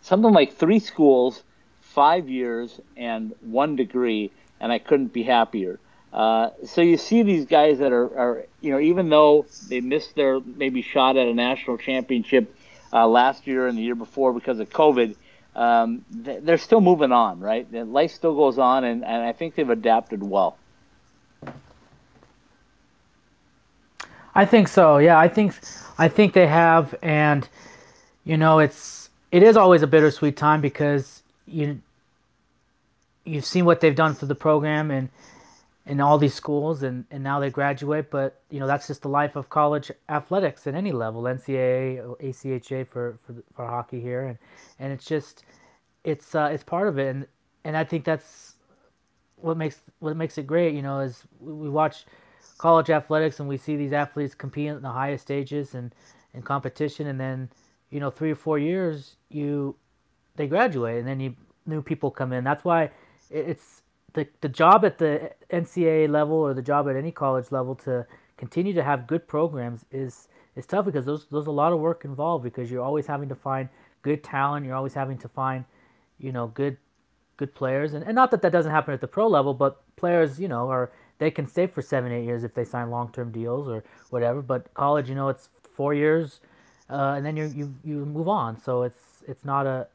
something 0.00 0.32
like 0.32 0.54
three 0.54 0.78
schools, 0.78 1.42
five 1.80 2.28
years, 2.28 2.80
and 2.96 3.34
one 3.42 3.76
degree, 3.76 4.30
and 4.60 4.72
I 4.72 4.78
couldn't 4.78 5.12
be 5.12 5.22
happier. 5.22 5.78
Uh, 6.12 6.50
so 6.64 6.80
you 6.80 6.96
see 6.96 7.22
these 7.22 7.44
guys 7.44 7.78
that 7.78 7.92
are, 7.92 8.18
are, 8.18 8.46
you 8.60 8.72
know, 8.72 8.80
even 8.80 9.08
though 9.08 9.46
they 9.68 9.80
missed 9.80 10.14
their 10.14 10.40
maybe 10.40 10.82
shot 10.82 11.16
at 11.16 11.28
a 11.28 11.34
national 11.34 11.76
championship 11.78 12.54
uh, 12.92 13.06
last 13.06 13.46
year 13.46 13.66
and 13.66 13.76
the 13.76 13.82
year 13.82 13.94
before 13.94 14.32
because 14.32 14.58
of 14.58 14.70
COVID, 14.70 15.14
um, 15.54 16.04
they're 16.10 16.56
still 16.58 16.80
moving 16.80 17.12
on, 17.12 17.40
right? 17.40 17.70
Life 17.72 18.12
still 18.12 18.34
goes 18.34 18.58
on, 18.58 18.84
and, 18.84 19.04
and 19.04 19.22
I 19.22 19.32
think 19.32 19.54
they've 19.54 19.68
adapted 19.68 20.22
well. 20.22 20.56
I 24.34 24.44
think 24.44 24.68
so. 24.68 24.98
Yeah, 24.98 25.18
I 25.18 25.26
think 25.26 25.54
I 25.98 26.06
think 26.06 26.32
they 26.32 26.46
have, 26.46 26.94
and 27.02 27.48
you 28.24 28.36
know, 28.36 28.60
it's 28.60 29.10
it 29.32 29.42
is 29.42 29.56
always 29.56 29.82
a 29.82 29.88
bittersweet 29.88 30.36
time 30.36 30.60
because 30.60 31.22
you 31.46 31.80
you've 33.24 33.44
seen 33.44 33.64
what 33.64 33.80
they've 33.80 33.96
done 33.96 34.14
for 34.14 34.26
the 34.26 34.36
program 34.36 34.92
and 34.92 35.08
in 35.88 36.00
all 36.00 36.18
these 36.18 36.34
schools 36.34 36.82
and, 36.82 37.04
and 37.10 37.22
now 37.22 37.40
they 37.40 37.50
graduate 37.50 38.10
but 38.10 38.42
you 38.50 38.60
know 38.60 38.66
that's 38.66 38.86
just 38.86 39.02
the 39.02 39.08
life 39.08 39.36
of 39.36 39.48
college 39.48 39.90
athletics 40.08 40.66
at 40.66 40.74
any 40.74 40.92
level 40.92 41.22
ncaa 41.22 42.16
acha 42.20 42.86
for, 42.86 43.18
for, 43.24 43.34
for 43.54 43.66
hockey 43.66 44.00
here 44.00 44.26
and, 44.26 44.38
and 44.78 44.92
it's 44.92 45.04
just 45.04 45.44
it's 46.04 46.34
uh, 46.34 46.50
it's 46.52 46.62
part 46.62 46.88
of 46.88 46.98
it 46.98 47.08
and 47.08 47.26
and 47.64 47.76
i 47.76 47.84
think 47.84 48.04
that's 48.04 48.54
what 49.36 49.56
makes 49.56 49.80
what 49.98 50.16
makes 50.16 50.38
it 50.38 50.46
great 50.46 50.74
you 50.74 50.82
know 50.82 51.00
is 51.00 51.24
we 51.40 51.68
watch 51.68 52.04
college 52.58 52.90
athletics 52.90 53.40
and 53.40 53.48
we 53.48 53.56
see 53.56 53.76
these 53.76 53.92
athletes 53.92 54.34
compete 54.34 54.68
in 54.68 54.82
the 54.82 54.90
highest 54.90 55.22
stages 55.24 55.74
and 55.74 55.94
in 56.34 56.42
competition 56.42 57.06
and 57.08 57.18
then 57.18 57.48
you 57.90 58.00
know, 58.00 58.10
three 58.10 58.30
or 58.30 58.36
four 58.36 58.58
years, 58.58 59.16
you 59.30 59.76
they 60.36 60.46
graduate, 60.46 60.98
and 60.98 61.08
then 61.08 61.20
you 61.20 61.34
new 61.66 61.82
people 61.82 62.10
come 62.10 62.32
in. 62.32 62.44
That's 62.44 62.64
why 62.64 62.90
it's 63.30 63.82
the 64.14 64.26
the 64.40 64.48
job 64.48 64.84
at 64.84 64.98
the 64.98 65.32
NCAA 65.50 66.08
level 66.08 66.36
or 66.36 66.54
the 66.54 66.62
job 66.62 66.88
at 66.88 66.96
any 66.96 67.12
college 67.12 67.50
level 67.50 67.74
to 67.76 68.06
continue 68.36 68.72
to 68.72 68.82
have 68.82 69.06
good 69.06 69.26
programs 69.28 69.84
is 69.90 70.28
is 70.56 70.66
tough 70.66 70.84
because 70.84 71.04
there's 71.04 71.26
there's 71.26 71.46
a 71.46 71.52
lot 71.52 71.72
of 71.72 71.78
work 71.78 72.04
involved 72.04 72.44
because 72.44 72.70
you're 72.70 72.82
always 72.82 73.06
having 73.06 73.28
to 73.28 73.34
find 73.34 73.68
good 74.02 74.24
talent. 74.24 74.64
You're 74.66 74.74
always 74.74 74.94
having 74.94 75.18
to 75.18 75.28
find, 75.28 75.64
you 76.18 76.32
know, 76.32 76.48
good 76.48 76.76
good 77.36 77.54
players, 77.54 77.94
and, 77.94 78.04
and 78.04 78.14
not 78.14 78.30
that 78.30 78.42
that 78.42 78.52
doesn't 78.52 78.72
happen 78.72 78.94
at 78.94 79.00
the 79.00 79.06
pro 79.06 79.28
level, 79.28 79.54
but 79.54 79.82
players, 79.96 80.40
you 80.40 80.48
know, 80.48 80.68
are 80.70 80.90
they 81.18 81.30
can 81.30 81.46
stay 81.46 81.66
for 81.66 81.82
seven, 81.82 82.12
eight 82.12 82.24
years 82.24 82.44
if 82.44 82.54
they 82.54 82.64
sign 82.64 82.90
long 82.90 83.10
term 83.12 83.30
deals 83.30 83.68
or 83.68 83.84
whatever. 84.10 84.42
But 84.42 84.72
college, 84.74 85.08
you 85.08 85.14
know, 85.14 85.28
it's 85.28 85.48
four 85.74 85.94
years, 85.94 86.40
uh, 86.88 87.14
and 87.16 87.26
then 87.26 87.36
you 87.36 87.52
you 87.54 87.74
you 87.84 88.04
move 88.06 88.28
on. 88.28 88.60
So 88.60 88.82
it's 88.82 89.22
it's 89.26 89.44
not 89.44 89.66
a 89.66 89.86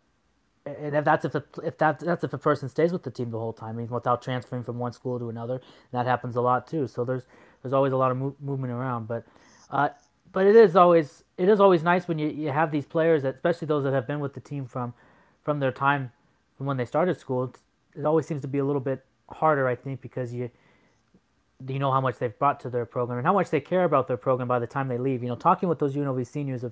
and 0.66 0.96
if 0.96 1.04
that's 1.04 1.26
if 1.26 1.34
the, 1.34 1.44
if 1.64 1.78
that 1.80 2.00
that's 2.00 2.24
if 2.24 2.34
a 2.34 2.38
person 2.38 2.70
stays 2.70 2.94
with 2.94 3.04
the 3.04 3.12
team 3.12 3.32
the 3.32 3.40
whole 3.40 3.54
time, 3.54 3.70
I 3.70 3.74
mean, 3.74 3.90
without 3.90 4.22
transferring 4.22 4.64
from 4.64 4.80
one 4.80 4.94
school 4.94 5.20
to 5.20 5.30
another, 5.30 5.62
that 5.92 6.06
happens 6.06 6.36
a 6.36 6.42
lot 6.42 6.68
too. 6.68 6.88
So 6.88 7.04
there's 7.04 7.28
there's 7.62 7.74
always 7.74 7.92
a 7.92 7.98
lot 7.98 8.12
of 8.12 8.18
mo- 8.18 8.36
movement 8.40 8.72
around, 8.72 9.08
but 9.08 9.26
uh, 9.70 9.90
but 10.32 10.48
it 10.48 10.56
is 10.56 10.76
always 10.76 11.24
it 11.38 11.50
is 11.50 11.60
always 11.60 11.84
nice 11.84 12.08
when 12.08 12.18
you, 12.18 12.30
you 12.30 12.50
have 12.50 12.72
these 12.72 12.86
players, 12.86 13.24
that, 13.24 13.36
especially 13.36 13.68
those 13.68 13.84
that 13.84 13.94
have 13.94 14.08
been 14.08 14.20
with 14.20 14.34
the 14.34 14.40
team 14.40 14.66
from 14.66 14.94
from 15.44 15.60
their 15.60 15.72
time 15.72 16.12
from 16.58 16.66
when 16.66 16.78
they 16.78 16.86
started 16.86 17.20
school. 17.20 17.54
It 17.96 18.06
always 18.06 18.26
seems 18.26 18.42
to 18.42 18.48
be 18.48 18.60
a 18.60 18.66
little 18.66 18.82
bit 18.82 19.06
harder, 19.30 19.68
I 19.68 19.76
think, 19.76 20.02
because 20.02 20.34
you 20.34 20.50
you 21.68 21.80
know 21.80 21.92
how 21.92 22.02
much 22.02 22.20
they've 22.20 22.38
brought 22.38 22.60
to 22.62 22.70
their 22.70 22.86
program 22.86 23.18
and 23.18 23.28
how 23.28 23.34
much 23.34 23.50
they 23.50 23.62
care 23.62 23.84
about 23.84 24.08
their 24.08 24.18
program 24.18 24.48
by 24.48 24.60
the 24.60 24.68
time 24.68 24.88
they 24.88 24.98
leave. 24.98 25.24
You 25.24 25.30
know, 25.30 25.36
talking 25.36 25.68
with 25.68 25.80
those 25.80 25.96
UNLV 25.96 26.26
seniors 26.26 26.64
a 26.64 26.72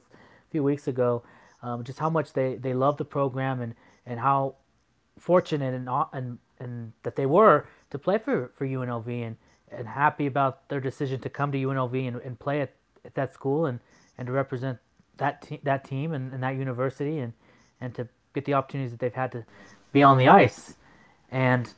few 0.50 0.64
weeks 0.64 0.88
ago, 0.88 1.24
um, 1.64 1.84
just 1.84 2.00
how 2.00 2.10
much 2.10 2.34
they, 2.34 2.56
they 2.56 2.74
love 2.74 2.98
the 2.98 3.06
program 3.06 3.62
and, 3.62 3.76
and 4.06 4.20
how 4.20 4.56
fortunate 5.20 5.74
and, 5.74 5.88
and 6.14 6.40
and 6.62 6.94
that 7.04 7.16
they 7.16 7.26
were 7.26 7.66
to 7.90 7.98
play 7.98 8.18
for, 8.18 8.52
for 8.56 8.66
UNLV 8.66 9.08
and, 9.08 9.36
and 9.72 9.88
happy 9.88 10.28
about 10.28 10.68
their 10.70 10.80
decision 10.80 11.20
to 11.20 11.30
come 11.30 11.52
to 11.52 11.58
UNLV 11.58 12.08
and, 12.08 12.18
and 12.22 12.40
play 12.40 12.62
at, 12.62 12.74
at 13.04 13.16
that 13.16 13.34
school 13.34 13.66
and, 13.66 13.80
and 14.18 14.28
to 14.28 14.32
represent 14.32 14.78
that 15.18 15.42
te- 15.42 15.60
that 15.64 15.84
team 15.84 16.14
and, 16.14 16.32
and 16.34 16.44
that 16.44 16.56
university 16.56 17.20
and, 17.20 17.34
and 17.82 17.94
to 17.96 18.08
get 18.34 18.46
the 18.46 18.54
opportunities 18.54 18.92
that 18.92 19.00
they've 19.00 19.14
had 19.14 19.32
to 19.32 19.44
be 19.92 20.04
on 20.04 20.18
the 20.18 20.28
ice. 20.28 20.76
And 21.32 21.72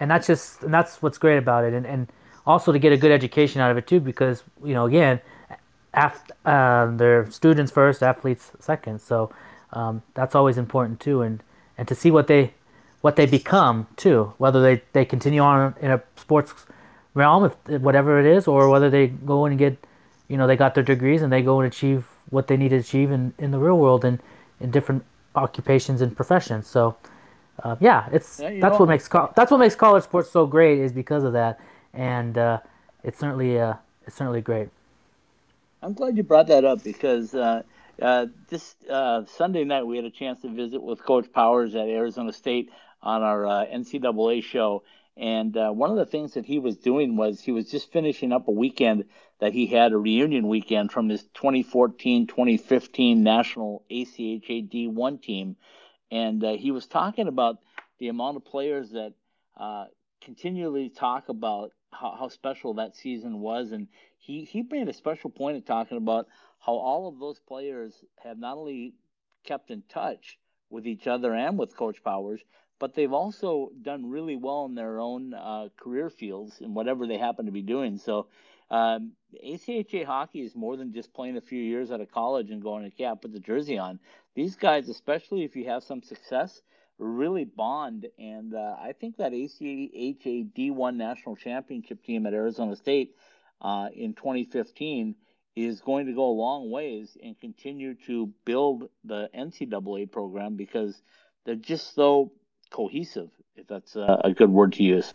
and 0.00 0.10
that's 0.10 0.26
just 0.26 0.62
and 0.62 0.72
that's 0.72 1.02
what's 1.02 1.18
great 1.18 1.38
about 1.38 1.64
it. 1.64 1.74
And, 1.74 1.86
and 1.86 2.10
also 2.46 2.72
to 2.72 2.78
get 2.78 2.92
a 2.92 2.96
good 2.96 3.12
education 3.12 3.60
out 3.60 3.70
of 3.70 3.76
it 3.76 3.86
too 3.86 4.00
because 4.00 4.42
you 4.64 4.74
know 4.74 4.86
again 4.86 5.20
af- 5.94 6.30
uh, 6.44 6.86
they're 6.96 7.30
students 7.30 7.72
first 7.72 8.02
athletes 8.02 8.52
second. 8.60 9.00
So 9.00 9.32
um, 9.72 10.02
that's 10.14 10.34
always 10.34 10.58
important 10.58 11.00
too 11.00 11.22
and 11.22 11.42
and 11.78 11.88
to 11.88 11.94
see 11.94 12.10
what 12.10 12.26
they 12.26 12.52
what 13.00 13.16
they 13.16 13.26
become 13.26 13.86
too 13.96 14.32
whether 14.38 14.60
they, 14.62 14.82
they 14.92 15.04
continue 15.04 15.40
on 15.40 15.74
in 15.80 15.90
a 15.90 16.02
sports 16.16 16.52
realm 17.14 17.44
if, 17.44 17.80
whatever 17.80 18.20
it 18.20 18.26
is 18.26 18.46
or 18.46 18.68
whether 18.68 18.90
they 18.90 19.06
go 19.08 19.46
and 19.46 19.58
get 19.58 19.76
you 20.28 20.36
know 20.36 20.46
they 20.46 20.56
got 20.56 20.74
their 20.74 20.84
degrees 20.84 21.22
and 21.22 21.32
they 21.32 21.42
go 21.42 21.60
and 21.60 21.72
achieve 21.72 22.06
what 22.30 22.46
they 22.46 22.56
need 22.56 22.68
to 22.68 22.76
achieve 22.76 23.10
in, 23.10 23.32
in 23.38 23.50
the 23.50 23.58
real 23.58 23.78
world 23.78 24.04
and 24.04 24.20
in 24.60 24.70
different 24.70 25.04
occupations 25.34 26.00
and 26.00 26.14
professions. 26.14 26.66
So 26.66 26.96
uh, 27.62 27.76
yeah, 27.80 28.08
it's 28.12 28.40
yeah, 28.40 28.60
that's 28.60 28.78
what 28.78 28.88
makes 28.88 29.08
co- 29.08 29.32
that's 29.36 29.50
what 29.50 29.58
makes 29.58 29.74
college 29.74 30.04
sports 30.04 30.30
so 30.30 30.46
great 30.46 30.78
is 30.78 30.92
because 30.92 31.24
of 31.24 31.32
that, 31.34 31.60
and 31.92 32.38
uh, 32.38 32.58
it's 33.04 33.18
certainly 33.18 33.58
uh, 33.58 33.74
it's 34.06 34.16
certainly 34.16 34.40
great. 34.40 34.68
I'm 35.82 35.94
glad 35.94 36.16
you 36.16 36.22
brought 36.22 36.48
that 36.48 36.64
up 36.64 36.82
because 36.82 37.34
uh, 37.34 37.62
uh, 38.00 38.26
this 38.48 38.76
uh, 38.88 39.24
Sunday 39.26 39.64
night 39.64 39.86
we 39.86 39.96
had 39.96 40.04
a 40.04 40.10
chance 40.10 40.42
to 40.42 40.48
visit 40.48 40.82
with 40.82 41.02
Coach 41.02 41.32
Powers 41.32 41.74
at 41.74 41.88
Arizona 41.88 42.32
State 42.32 42.70
on 43.02 43.22
our 43.22 43.44
NCAA 43.66 44.42
show, 44.42 44.82
and 45.16 45.54
one 45.54 45.90
of 45.90 45.96
the 45.96 46.06
things 46.06 46.34
that 46.34 46.44
he 46.44 46.58
was 46.58 46.76
doing 46.76 47.16
was 47.16 47.40
he 47.40 47.52
was 47.52 47.70
just 47.70 47.92
finishing 47.92 48.32
up 48.32 48.48
a 48.48 48.52
weekend 48.52 49.04
that 49.40 49.54
he 49.54 49.66
had 49.66 49.92
a 49.92 49.98
reunion 49.98 50.48
weekend 50.48 50.92
from 50.92 51.08
his 51.08 51.24
2014-2015 51.34 53.16
national 53.16 53.82
ACHA 53.90 54.70
D1 54.70 55.22
team. 55.22 55.56
And 56.10 56.44
uh, 56.44 56.52
he 56.52 56.70
was 56.70 56.86
talking 56.86 57.26
about 57.26 57.58
the 57.98 58.08
amount 58.08 58.36
of 58.36 58.44
players 58.44 58.90
that 58.90 59.14
uh, 59.56 59.86
continually 60.20 60.90
talk 60.90 61.28
about 61.28 61.72
how, 61.90 62.14
how, 62.18 62.28
special 62.28 62.74
that 62.74 62.96
season 62.96 63.40
was, 63.40 63.72
and 63.72 63.88
he 64.20 64.44
he 64.44 64.62
made 64.62 64.88
a 64.88 64.92
special 64.92 65.30
point 65.30 65.56
of 65.56 65.64
talking 65.64 65.96
about 65.96 66.28
how 66.60 66.74
all 66.74 67.08
of 67.08 67.18
those 67.18 67.40
players 67.40 68.04
have 68.22 68.38
not 68.38 68.56
only 68.56 68.94
kept 69.44 69.70
in 69.70 69.82
touch 69.88 70.38
with 70.68 70.86
each 70.86 71.06
other 71.06 71.34
and 71.34 71.58
with 71.58 71.76
Coach 71.76 72.04
Powers, 72.04 72.40
but 72.78 72.94
they've 72.94 73.12
also 73.12 73.70
done 73.82 74.08
really 74.08 74.36
well 74.36 74.66
in 74.66 74.74
their 74.74 75.00
own 75.00 75.34
uh, 75.34 75.68
career 75.76 76.10
fields 76.10 76.60
in 76.60 76.74
whatever 76.74 77.06
they 77.06 77.18
happen 77.18 77.46
to 77.46 77.52
be 77.52 77.62
doing. 77.62 77.98
So. 77.98 78.28
Um, 78.72 79.14
ACHA 79.44 80.04
hockey 80.04 80.42
is 80.42 80.54
more 80.54 80.76
than 80.76 80.92
just 80.92 81.12
playing 81.12 81.36
a 81.36 81.40
few 81.40 81.60
years 81.60 81.90
out 81.90 82.00
of 82.00 82.12
college 82.12 82.52
and 82.52 82.62
going 82.62 82.92
yeah, 82.98 83.14
put 83.14 83.32
the 83.32 83.40
jersey 83.40 83.78
on 83.78 83.98
these 84.36 84.54
guys, 84.54 84.88
especially 84.88 85.42
if 85.44 85.56
you 85.56 85.66
have 85.66 85.82
some 85.82 86.02
success, 86.02 86.62
really 86.98 87.44
bond. 87.44 88.06
And 88.18 88.54
uh, 88.54 88.76
I 88.80 88.92
think 88.92 89.16
that 89.16 89.32
ACHA 89.32 90.52
D1 90.52 90.96
national 90.96 91.36
championship 91.36 92.04
team 92.04 92.26
at 92.26 92.34
Arizona 92.34 92.76
State 92.76 93.14
uh, 93.60 93.88
in 93.94 94.14
2015 94.14 95.14
is 95.56 95.80
going 95.80 96.06
to 96.06 96.12
go 96.12 96.30
a 96.30 96.32
long 96.32 96.70
ways 96.70 97.16
and 97.22 97.38
continue 97.40 97.94
to 98.06 98.32
build 98.44 98.88
the 99.04 99.28
NCAA 99.36 100.10
program 100.10 100.56
because 100.56 101.02
they're 101.44 101.54
just 101.54 101.94
so 101.94 102.32
cohesive, 102.70 103.30
if 103.56 103.66
that's 103.66 103.96
a, 103.96 104.32
good 104.36 104.50
word 104.50 104.72
to 104.74 104.82
use. 104.82 105.12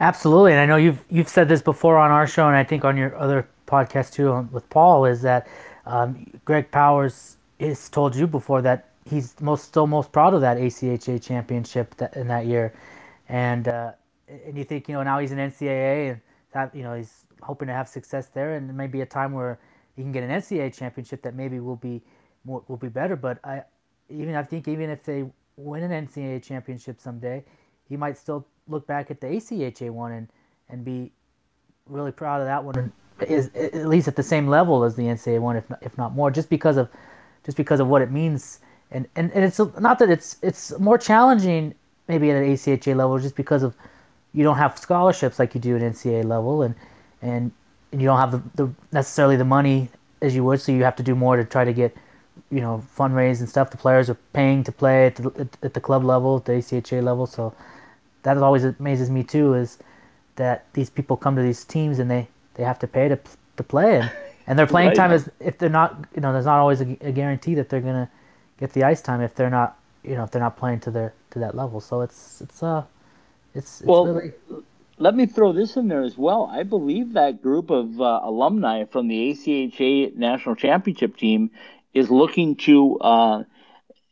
Absolutely, 0.00 0.52
and 0.52 0.60
I 0.60 0.66
know 0.66 0.76
you've 0.76 1.04
you've 1.10 1.28
said 1.28 1.48
this 1.48 1.60
before 1.60 1.98
on 1.98 2.10
our 2.10 2.26
show, 2.26 2.46
and 2.46 2.56
I 2.56 2.64
think 2.64 2.84
on 2.84 2.96
your 2.96 3.14
other 3.16 3.46
podcast 3.66 4.12
too 4.12 4.48
with 4.50 4.68
Paul, 4.70 5.04
is 5.04 5.22
that 5.22 5.46
um, 5.86 6.26
Greg 6.44 6.70
Powers 6.70 7.36
has 7.58 7.88
told 7.88 8.16
you 8.16 8.26
before 8.26 8.62
that 8.62 8.90
he's 9.04 9.38
most 9.40 9.64
still 9.64 9.86
most 9.86 10.10
proud 10.12 10.32
of 10.32 10.40
that 10.40 10.56
ACHA 10.56 11.22
championship 11.22 11.94
that, 11.96 12.16
in 12.16 12.28
that 12.28 12.46
year, 12.46 12.72
and 13.28 13.68
uh, 13.68 13.92
and 14.46 14.56
you 14.56 14.64
think 14.64 14.88
you 14.88 14.94
know 14.94 15.02
now 15.02 15.18
he's 15.18 15.32
in 15.32 15.38
NCAA 15.38 16.12
and 16.12 16.20
that 16.52 16.74
you 16.74 16.82
know 16.82 16.94
he's 16.94 17.26
hoping 17.42 17.68
to 17.68 17.74
have 17.74 17.88
success 17.88 18.26
there, 18.26 18.54
and 18.54 18.74
maybe 18.76 19.00
a 19.00 19.06
time 19.06 19.32
where 19.32 19.58
he 19.96 20.02
can 20.02 20.12
get 20.12 20.22
an 20.22 20.30
NCAA 20.30 20.74
championship 20.74 21.22
that 21.22 21.34
maybe 21.34 21.60
will 21.60 21.76
be 21.76 22.02
more, 22.44 22.62
will 22.68 22.76
be 22.76 22.88
better. 22.88 23.16
But 23.16 23.38
I 23.44 23.62
even 24.08 24.34
I 24.34 24.42
think 24.42 24.68
even 24.68 24.90
if 24.90 25.02
they 25.04 25.24
win 25.56 25.82
an 25.82 26.06
NCAA 26.06 26.42
championship 26.42 27.00
someday, 27.00 27.44
he 27.88 27.96
might 27.96 28.16
still 28.16 28.46
look 28.68 28.86
back 28.86 29.10
at 29.10 29.20
the 29.20 29.26
ACHA 29.26 29.90
one 29.90 30.12
and 30.12 30.28
and 30.68 30.84
be 30.84 31.12
really 31.86 32.12
proud 32.12 32.40
of 32.40 32.46
that 32.46 32.62
one 32.62 32.92
is 33.28 33.50
at 33.54 33.86
least 33.86 34.08
at 34.08 34.16
the 34.16 34.22
same 34.22 34.46
level 34.46 34.84
as 34.84 34.96
the 34.96 35.02
NCAA 35.02 35.40
one, 35.40 35.56
if 35.56 35.68
not, 35.68 35.78
if 35.82 35.98
not 35.98 36.14
more, 36.14 36.30
just 36.30 36.48
because 36.48 36.76
of 36.76 36.88
just 37.44 37.56
because 37.56 37.80
of 37.80 37.88
what 37.88 38.02
it 38.02 38.10
means. 38.10 38.60
And, 38.92 39.06
and, 39.14 39.30
and 39.32 39.44
it's 39.44 39.60
not 39.78 39.98
that 39.98 40.10
it's 40.10 40.36
it's 40.42 40.78
more 40.78 40.98
challenging 40.98 41.74
maybe 42.08 42.30
at 42.30 42.36
an 42.36 42.52
ACHA 42.52 42.96
level 42.96 43.18
just 43.18 43.36
because 43.36 43.62
of 43.62 43.76
you 44.32 44.44
don't 44.44 44.56
have 44.56 44.78
scholarships 44.78 45.38
like 45.38 45.54
you 45.54 45.60
do 45.60 45.76
at 45.76 45.82
NCAA 45.82 46.24
level 46.24 46.62
and 46.62 46.74
and, 47.22 47.52
and 47.92 48.00
you 48.00 48.06
don't 48.06 48.18
have 48.18 48.32
the, 48.32 48.42
the 48.54 48.72
necessarily 48.92 49.36
the 49.36 49.44
money 49.44 49.88
as 50.22 50.34
you 50.34 50.44
would 50.44 50.60
so 50.60 50.72
you 50.72 50.84
have 50.84 50.96
to 50.96 51.02
do 51.02 51.14
more 51.14 51.36
to 51.36 51.44
try 51.44 51.64
to 51.64 51.72
get 51.72 51.96
you 52.50 52.60
know 52.60 52.82
fundraise 52.96 53.40
and 53.40 53.48
stuff 53.48 53.70
the 53.70 53.76
players 53.76 54.08
are 54.08 54.18
paying 54.32 54.64
to 54.64 54.72
play 54.72 55.06
at 55.06 55.16
the, 55.16 55.48
at 55.62 55.74
the 55.74 55.80
club 55.80 56.04
level 56.04 56.36
at 56.36 56.44
the 56.44 56.52
ACHA 56.52 57.02
level 57.02 57.26
so 57.26 57.54
that 58.22 58.36
always 58.38 58.64
amazes 58.64 59.10
me 59.10 59.22
too 59.22 59.54
is 59.54 59.78
that 60.36 60.64
these 60.72 60.90
people 60.90 61.16
come 61.16 61.36
to 61.36 61.42
these 61.42 61.64
teams 61.64 61.98
and 61.98 62.10
they 62.10 62.26
they 62.54 62.64
have 62.64 62.78
to 62.78 62.86
pay 62.86 63.08
to 63.08 63.18
to 63.56 63.62
play, 63.62 64.00
and, 64.00 64.10
and 64.46 64.58
their 64.58 64.66
playing 64.66 64.88
right. 64.88 64.96
time 64.96 65.12
is 65.12 65.30
if 65.40 65.58
they're 65.58 65.68
not 65.68 66.04
you 66.14 66.20
know 66.20 66.32
there's 66.32 66.46
not 66.46 66.58
always 66.58 66.80
a, 66.80 66.96
a, 67.00 67.12
guarantee 67.12 67.54
that 67.54 67.68
they're 67.68 67.80
gonna 67.80 68.10
get 68.58 68.72
the 68.72 68.84
ice 68.84 69.00
time 69.00 69.20
if 69.20 69.34
they're 69.34 69.50
not 69.50 69.78
you 70.02 70.14
know 70.14 70.24
if 70.24 70.30
they're 70.30 70.42
not 70.42 70.56
playing 70.56 70.80
to 70.80 70.90
their 70.90 71.12
to 71.30 71.38
that 71.38 71.54
level. 71.54 71.80
So 71.80 72.00
it's 72.00 72.40
it's 72.40 72.62
uh 72.62 72.84
it's, 73.54 73.80
it's 73.80 73.86
well. 73.86 74.06
Really... 74.06 74.32
Let 74.98 75.14
me 75.14 75.24
throw 75.24 75.54
this 75.54 75.78
in 75.78 75.88
there 75.88 76.02
as 76.02 76.18
well. 76.18 76.44
I 76.52 76.62
believe 76.62 77.14
that 77.14 77.40
group 77.40 77.70
of 77.70 77.98
uh, 77.98 78.20
alumni 78.22 78.84
from 78.84 79.08
the 79.08 79.30
ACHA 79.30 80.14
national 80.14 80.56
championship 80.56 81.16
team 81.16 81.52
is 81.94 82.10
looking 82.10 82.56
to 82.56 82.98
uh, 82.98 83.44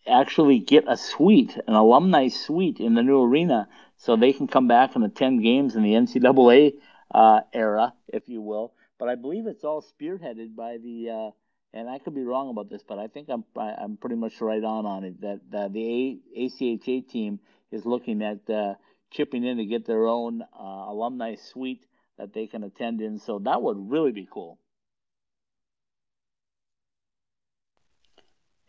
actually 0.09 0.61
get 0.61 0.85
a 0.89 0.97
suite, 0.97 1.59
an 1.67 1.75
alumni 1.75 2.29
suite 2.29 2.81
in 2.81 2.95
the 2.95 3.03
new 3.03 3.23
arena, 3.23 3.69
so 3.99 4.17
they 4.17 4.33
can 4.33 4.47
come 4.47 4.67
back 4.67 4.95
and 4.97 5.05
attend 5.05 5.43
games 5.43 5.77
in 5.77 5.83
the 5.83 5.93
NCAA 5.93 6.73
uh, 7.15 7.41
era, 7.53 7.93
if 8.09 8.27
you 8.27 8.41
will. 8.41 8.73
But 8.99 9.11
I 9.11 9.15
believe 9.15 9.47
it's 9.47 9.65
all 9.65 9.83
spearheaded 9.83 10.57
by 10.57 10.79
the, 10.79 11.11
uh, 11.11 11.31
and 11.75 11.89
I 11.89 11.99
could 11.99 12.15
be 12.15 12.25
wrong 12.25 12.49
about 12.49 12.71
this, 12.71 12.83
but 12.83 12.99
I 12.99 13.09
think 13.09 13.29
I'm 13.29 13.45
I'm 13.57 13.99
pretty 13.99 14.17
much 14.17 14.41
right 14.41 14.65
on 14.65 14.87
on 14.87 15.05
it 15.05 15.21
that, 15.21 15.41
that 15.51 15.73
the 15.75 16.19
A- 16.35 16.47
ACHA 16.47 17.09
team 17.09 17.41
is 17.71 17.85
looking 17.85 18.23
at 18.23 18.49
uh, 18.49 18.75
chipping 19.11 19.45
in 19.45 19.57
to 19.59 19.65
get 19.65 19.87
their 19.87 20.07
own 20.07 20.43
uh, 20.43 20.63
alumni 20.63 21.35
suite 21.37 21.85
that 22.19 22.33
they 22.33 22.47
can 22.47 22.65
attend 22.65 23.01
in. 23.01 23.19
So 23.19 23.39
that 23.41 23.63
would 23.63 23.91
really 23.91 24.13
be 24.13 24.29
cool. 24.31 24.59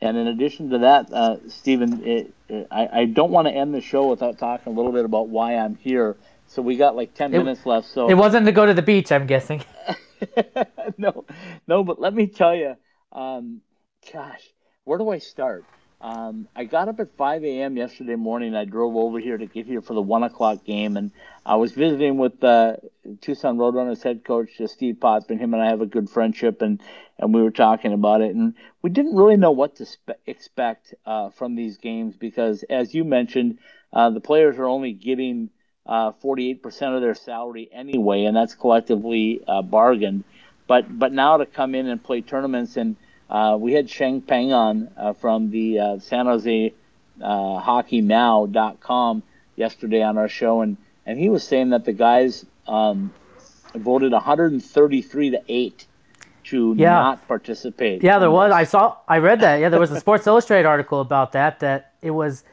And 0.01 0.15
in 0.17 0.27
addition 0.27 0.69
to 0.69 0.77
that, 0.79 1.11
uh, 1.11 1.37
Stephen, 1.49 2.03
it, 2.07 2.33
it, 2.47 2.67
I, 2.71 3.01
I 3.01 3.05
don't 3.05 3.31
want 3.31 3.47
to 3.47 3.53
end 3.53 3.73
the 3.73 3.81
show 3.81 4.07
without 4.07 4.37
talking 4.37 4.71
a 4.71 4.75
little 4.75 4.93
bit 4.93 5.03
about 5.03 5.27
why 5.27 5.55
I'm 5.57 5.75
here. 5.75 6.15
So 6.47 6.61
we 6.61 6.77
got 6.77 6.95
like 6.95 7.13
10 7.15 7.33
It- 7.33 7.37
minutes 7.37 7.65
left. 7.65 7.87
So 7.87 8.07
It 8.07 8.13
wasn't 8.13 8.45
to 8.45 8.51
go 8.51 8.65
to 8.65 8.73
the 8.73 8.81
beach, 8.81 9.11
I'm 9.11 9.27
guessing. 9.27 9.61
no, 10.97 11.25
no, 11.67 11.83
but 11.83 11.99
let 11.99 12.13
me 12.13 12.27
tell 12.27 12.55
you, 12.55 12.75
um, 13.11 13.61
gosh, 14.13 14.41
where 14.85 14.97
do 14.97 15.09
I 15.09 15.17
start? 15.19 15.65
Um, 16.01 16.47
I 16.55 16.63
got 16.63 16.87
up 16.87 16.99
at 17.01 17.15
5 17.17 17.43
a.m. 17.43 17.75
yesterday 17.75 18.15
morning. 18.15 18.55
I 18.55 18.63
drove 18.63 18.95
over 18.95 19.19
here 19.19 19.37
to 19.37 19.45
get 19.45 19.65
here 19.65 19.81
for 19.81 19.93
the 19.93 20.01
one 20.01 20.23
o'clock 20.23 20.63
game, 20.63 20.95
and 20.95 21.11
I 21.45 21.57
was 21.57 21.73
visiting 21.73 22.17
with 22.17 22.41
uh, 22.41 22.77
Tucson 23.19 23.57
Roadrunners 23.57 24.01
head 24.01 24.23
coach 24.23 24.61
uh, 24.61 24.67
Steve 24.67 24.99
Potsman. 25.01 25.39
Him 25.39 25.53
and 25.53 25.61
I 25.61 25.67
have 25.67 25.81
a 25.81 25.85
good 25.85 26.09
friendship, 26.09 26.61
and 26.61 26.81
and 27.17 27.33
we 27.33 27.41
were 27.41 27.51
talking 27.51 27.91
about 27.91 28.21
it, 28.21 28.33
and 28.33 28.53
we 28.81 28.89
didn't 28.89 29.17
really 29.17 29.35
know 29.35 29.51
what 29.51 29.75
to 29.75 29.85
spe- 29.85 30.11
expect 30.25 30.93
uh, 31.05 31.31
from 31.31 31.55
these 31.55 31.77
games 31.77 32.15
because, 32.15 32.63
as 32.69 32.93
you 32.93 33.03
mentioned, 33.03 33.59
uh, 33.91 34.09
the 34.09 34.21
players 34.21 34.57
are 34.57 34.67
only 34.69 34.93
getting 34.93 35.49
uh, 35.85 36.13
48% 36.23 36.95
of 36.95 37.01
their 37.01 37.15
salary 37.15 37.67
anyway, 37.73 38.23
and 38.23 38.37
that's 38.37 38.55
collectively 38.55 39.41
uh, 39.45 39.61
bargained. 39.63 40.23
But 40.65 40.97
but 40.97 41.11
now 41.11 41.35
to 41.37 41.45
come 41.45 41.75
in 41.75 41.87
and 41.87 42.01
play 42.01 42.21
tournaments, 42.21 42.77
and 42.77 42.95
uh, 43.29 43.57
we 43.59 43.73
had 43.73 43.89
Sheng 43.89 44.21
Peng 44.21 44.51
on 44.53 44.89
uh, 44.97 45.13
from 45.13 45.51
the 45.51 45.79
uh, 45.79 45.99
San 45.99 46.25
Jose 46.25 46.73
uh, 47.21 47.25
HockeyNow.com 47.61 49.23
yesterday 49.55 50.01
on 50.01 50.17
our 50.17 50.27
show, 50.29 50.61
and 50.61 50.77
and 51.05 51.17
he 51.19 51.29
was 51.29 51.43
saying 51.43 51.69
that 51.71 51.85
the 51.85 51.93
guys 51.93 52.45
um, 52.67 53.11
voted 53.75 54.11
133 54.11 55.29
to 55.31 55.41
eight 55.47 55.85
to 56.45 56.75
Yeah. 56.77 56.91
not 56.91 57.27
participate. 57.27 58.03
Yeah, 58.03 58.19
there 58.19 58.31
was. 58.31 58.51
I 58.51 58.63
saw. 58.63 58.95
I 59.07 59.17
read 59.17 59.39
that. 59.41 59.57
Yeah, 59.59 59.69
there 59.69 59.79
was 59.79 59.91
a 59.91 59.99
Sports 59.99 60.27
Illustrated 60.31 60.67
article 60.67 61.01
about 61.01 61.31
that. 61.33 61.59
That 61.59 61.93
it 62.01 62.11
was, 62.11 62.43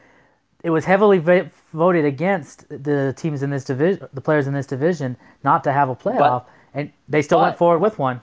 it 0.63 0.69
was 0.69 0.85
heavily 0.85 1.19
va- 1.19 1.49
voted 1.73 2.05
against 2.05 2.67
the 2.69 3.13
teams 3.17 3.43
in 3.43 3.49
this 3.49 3.63
division, 3.63 4.07
the 4.13 4.21
players 4.21 4.47
in 4.47 4.53
this 4.53 4.65
division, 4.67 5.15
not 5.43 5.63
to 5.63 5.71
have 5.71 5.89
a 5.89 5.95
playoff, 5.95 6.45
and 6.73 6.91
they 7.07 7.21
still 7.21 7.41
went 7.41 7.57
forward 7.57 7.79
with 7.79 7.97
one. 7.99 8.21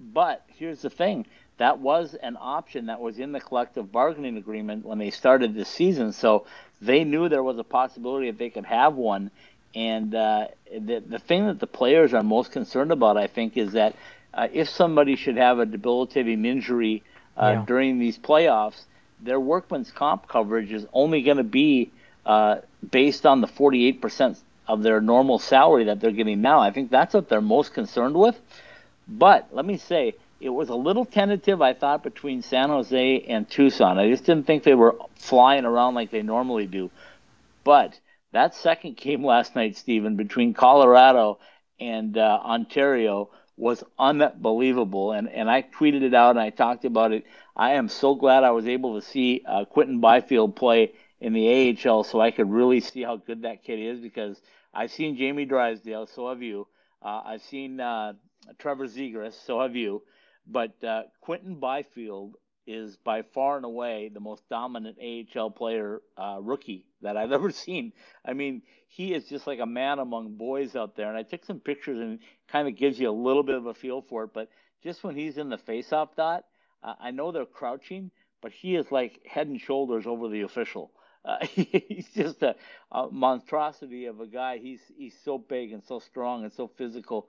But 0.00 0.44
here's 0.48 0.82
the 0.82 0.90
thing 0.90 1.26
that 1.58 1.78
was 1.78 2.14
an 2.14 2.36
option 2.40 2.86
that 2.86 3.00
was 3.00 3.18
in 3.18 3.32
the 3.32 3.40
collective 3.40 3.92
bargaining 3.92 4.36
agreement 4.36 4.84
when 4.86 4.98
they 4.98 5.10
started 5.10 5.54
this 5.54 5.68
season. 5.68 6.12
So 6.12 6.46
they 6.80 7.04
knew 7.04 7.28
there 7.28 7.42
was 7.42 7.58
a 7.58 7.64
possibility 7.64 8.30
that 8.30 8.38
they 8.38 8.50
could 8.50 8.64
have 8.66 8.94
one. 8.94 9.30
And 9.74 10.14
uh, 10.14 10.48
the, 10.72 11.02
the 11.06 11.18
thing 11.18 11.46
that 11.46 11.60
the 11.60 11.66
players 11.66 12.14
are 12.14 12.22
most 12.22 12.52
concerned 12.52 12.90
about, 12.92 13.16
I 13.16 13.26
think, 13.26 13.56
is 13.56 13.72
that 13.72 13.94
uh, 14.32 14.48
if 14.52 14.68
somebody 14.68 15.16
should 15.16 15.36
have 15.36 15.58
a 15.58 15.66
debilitating 15.66 16.44
injury 16.44 17.02
uh, 17.36 17.50
Yeah. 17.52 17.64
during 17.66 17.98
these 17.98 18.18
playoffs, 18.18 18.82
their 19.20 19.40
workman's 19.40 19.90
comp 19.90 20.28
coverage 20.28 20.72
is 20.72 20.86
only 20.92 21.22
going 21.22 21.36
to 21.38 21.44
be 21.44 21.90
uh, 22.24 22.56
based 22.90 23.26
on 23.26 23.40
the 23.40 23.46
48% 23.48 24.38
of 24.68 24.82
their 24.82 25.00
normal 25.00 25.38
salary 25.38 25.84
that 25.84 26.00
they're 26.00 26.12
getting 26.12 26.40
now. 26.40 26.60
I 26.60 26.70
think 26.70 26.90
that's 26.90 27.14
what 27.14 27.28
they're 27.28 27.40
most 27.40 27.74
concerned 27.74 28.14
with. 28.14 28.36
But 29.08 29.48
let 29.52 29.64
me 29.64 29.76
say, 29.78 30.14
it 30.40 30.50
was 30.50 30.68
a 30.68 30.74
little 30.74 31.04
tentative, 31.04 31.60
I 31.60 31.74
thought, 31.74 32.02
between 32.02 32.42
San 32.42 32.68
Jose 32.68 33.20
and 33.22 33.48
Tucson. 33.48 33.98
I 33.98 34.08
just 34.08 34.24
didn't 34.24 34.46
think 34.46 34.62
they 34.62 34.74
were 34.74 34.96
flying 35.16 35.64
around 35.64 35.94
like 35.94 36.10
they 36.10 36.22
normally 36.22 36.66
do. 36.66 36.90
But 37.64 37.98
that 38.32 38.54
second 38.54 38.96
game 38.96 39.24
last 39.24 39.56
night, 39.56 39.76
Stephen, 39.76 40.16
between 40.16 40.54
Colorado 40.54 41.38
and 41.80 42.16
uh, 42.16 42.40
Ontario 42.44 43.30
was 43.56 43.82
unbelievable. 43.98 45.12
And, 45.12 45.28
and 45.28 45.50
I 45.50 45.62
tweeted 45.62 46.02
it 46.02 46.14
out 46.14 46.30
and 46.30 46.40
I 46.40 46.50
talked 46.50 46.84
about 46.84 47.12
it. 47.12 47.24
I 47.56 47.72
am 47.72 47.88
so 47.88 48.14
glad 48.14 48.44
I 48.44 48.52
was 48.52 48.68
able 48.68 49.00
to 49.00 49.06
see 49.06 49.42
uh, 49.46 49.64
Quinton 49.64 50.00
Byfield 50.00 50.54
play 50.54 50.92
in 51.20 51.32
the 51.32 51.76
AHL 51.84 52.04
so 52.04 52.20
I 52.20 52.30
could 52.30 52.50
really 52.50 52.80
see 52.80 53.02
how 53.02 53.16
good 53.16 53.42
that 53.42 53.64
kid 53.64 53.80
is 53.80 54.00
because 54.00 54.40
I've 54.72 54.92
seen 54.92 55.16
Jamie 55.16 55.44
Drysdale, 55.44 56.06
so 56.06 56.28
have 56.28 56.42
you. 56.42 56.68
Uh, 57.02 57.22
I've 57.24 57.42
seen 57.42 57.80
uh, 57.80 58.12
Trevor 58.58 58.86
Zegras, 58.86 59.34
so 59.44 59.60
have 59.60 59.74
you. 59.74 60.02
But 60.48 60.82
uh, 60.82 61.02
Quinton 61.20 61.56
Byfield 61.56 62.36
is 62.66 62.96
by 62.96 63.22
far 63.22 63.56
and 63.56 63.64
away 63.64 64.10
the 64.12 64.20
most 64.20 64.42
dominant 64.48 64.98
AHL 65.00 65.50
player 65.50 66.02
uh, 66.16 66.38
rookie 66.40 66.86
that 67.02 67.16
I've 67.16 67.32
ever 67.38 67.50
seen. 67.50 67.92
I 68.24 68.34
mean, 68.34 68.62
he 68.88 69.14
is 69.14 69.24
just 69.28 69.46
like 69.46 69.60
a 69.60 69.66
man 69.66 69.98
among 69.98 70.36
boys 70.36 70.76
out 70.76 70.96
there. 70.96 71.08
And 71.08 71.16
I 71.16 71.22
took 71.22 71.44
some 71.44 71.60
pictures 71.60 71.98
and 71.98 72.18
kind 72.48 72.68
of 72.68 72.76
gives 72.76 72.98
you 72.98 73.10
a 73.10 73.12
little 73.12 73.42
bit 73.42 73.54
of 73.54 73.66
a 73.66 73.74
feel 73.74 74.02
for 74.02 74.24
it. 74.24 74.30
But 74.34 74.48
just 74.82 75.02
when 75.04 75.16
he's 75.16 75.38
in 75.38 75.48
the 75.48 75.58
face-off 75.58 76.14
dot, 76.16 76.44
uh, 76.82 76.94
I 77.00 77.10
know 77.10 77.32
they're 77.32 77.46
crouching, 77.46 78.10
but 78.42 78.52
he 78.52 78.76
is 78.76 78.90
like 78.90 79.20
head 79.26 79.48
and 79.48 79.60
shoulders 79.60 80.06
over 80.06 80.28
the 80.28 80.42
official. 80.42 80.92
Uh, 81.24 81.44
he's 81.46 82.08
just 82.14 82.42
a, 82.42 82.54
a 82.92 83.08
monstrosity 83.10 84.06
of 84.06 84.20
a 84.20 84.26
guy. 84.26 84.58
He's 84.58 84.80
he's 84.96 85.14
so 85.24 85.36
big 85.38 85.72
and 85.72 85.82
so 85.84 85.98
strong 85.98 86.44
and 86.44 86.52
so 86.52 86.68
physical. 86.68 87.28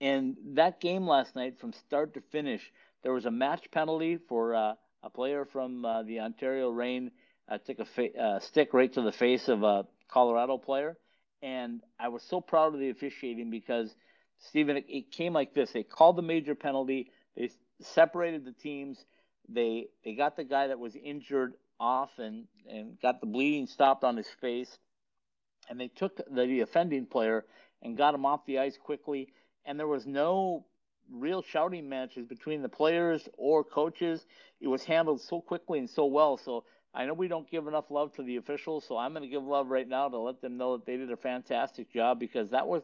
And 0.00 0.36
that 0.54 0.80
game 0.80 1.06
last 1.06 1.36
night, 1.36 1.58
from 1.58 1.72
start 1.72 2.14
to 2.14 2.20
finish, 2.32 2.72
there 3.02 3.12
was 3.12 3.26
a 3.26 3.30
match 3.30 3.70
penalty 3.70 4.18
for 4.28 4.54
uh, 4.54 4.74
a 5.02 5.10
player 5.10 5.44
from 5.44 5.84
uh, 5.84 6.02
the 6.02 6.20
Ontario 6.20 6.70
Reign 6.70 7.10
uh, 7.48 7.58
took 7.58 7.80
a 7.80 7.84
fa- 7.84 8.16
uh, 8.18 8.38
stick 8.40 8.72
right 8.72 8.92
to 8.92 9.02
the 9.02 9.12
face 9.12 9.48
of 9.48 9.62
a 9.62 9.86
Colorado 10.08 10.58
player, 10.58 10.96
and 11.42 11.80
I 11.98 12.08
was 12.08 12.22
so 12.22 12.40
proud 12.40 12.74
of 12.74 12.80
the 12.80 12.90
officiating 12.90 13.50
because 13.50 13.94
Stephen, 14.38 14.76
it, 14.76 14.86
it 14.88 15.10
came 15.12 15.32
like 15.32 15.54
this: 15.54 15.72
they 15.72 15.82
called 15.82 16.16
the 16.16 16.22
major 16.22 16.54
penalty, 16.54 17.10
they 17.36 17.50
separated 17.80 18.44
the 18.44 18.52
teams, 18.52 19.04
they 19.48 19.88
they 20.04 20.14
got 20.14 20.36
the 20.36 20.44
guy 20.44 20.68
that 20.68 20.78
was 20.78 20.96
injured 20.96 21.54
off 21.78 22.10
and 22.18 22.44
and 22.68 23.00
got 23.00 23.20
the 23.20 23.26
bleeding 23.26 23.66
stopped 23.66 24.04
on 24.04 24.16
his 24.16 24.28
face, 24.40 24.78
and 25.68 25.80
they 25.80 25.88
took 25.88 26.20
the 26.30 26.60
offending 26.60 27.06
player 27.06 27.44
and 27.82 27.96
got 27.96 28.14
him 28.14 28.26
off 28.26 28.44
the 28.46 28.58
ice 28.58 28.76
quickly, 28.76 29.32
and 29.64 29.78
there 29.78 29.86
was 29.86 30.06
no 30.06 30.64
real 31.10 31.42
shouting 31.42 31.88
matches 31.88 32.26
between 32.26 32.62
the 32.62 32.68
players 32.68 33.28
or 33.36 33.64
coaches. 33.64 34.26
It 34.60 34.68
was 34.68 34.84
handled 34.84 35.20
so 35.20 35.40
quickly 35.40 35.78
and 35.78 35.90
so 35.90 36.06
well. 36.06 36.36
So 36.36 36.64
I 36.94 37.06
know 37.06 37.14
we 37.14 37.28
don't 37.28 37.50
give 37.50 37.66
enough 37.66 37.90
love 37.90 38.14
to 38.16 38.22
the 38.22 38.36
officials, 38.36 38.84
so 38.86 38.96
I'm 38.96 39.12
going 39.12 39.22
to 39.22 39.28
give 39.28 39.42
love 39.42 39.68
right 39.68 39.88
now 39.88 40.08
to 40.08 40.18
let 40.18 40.40
them 40.40 40.56
know 40.56 40.76
that 40.76 40.86
they 40.86 40.96
did 40.96 41.10
a 41.10 41.16
fantastic 41.16 41.92
job 41.92 42.18
because 42.18 42.50
that 42.50 42.66
was 42.66 42.82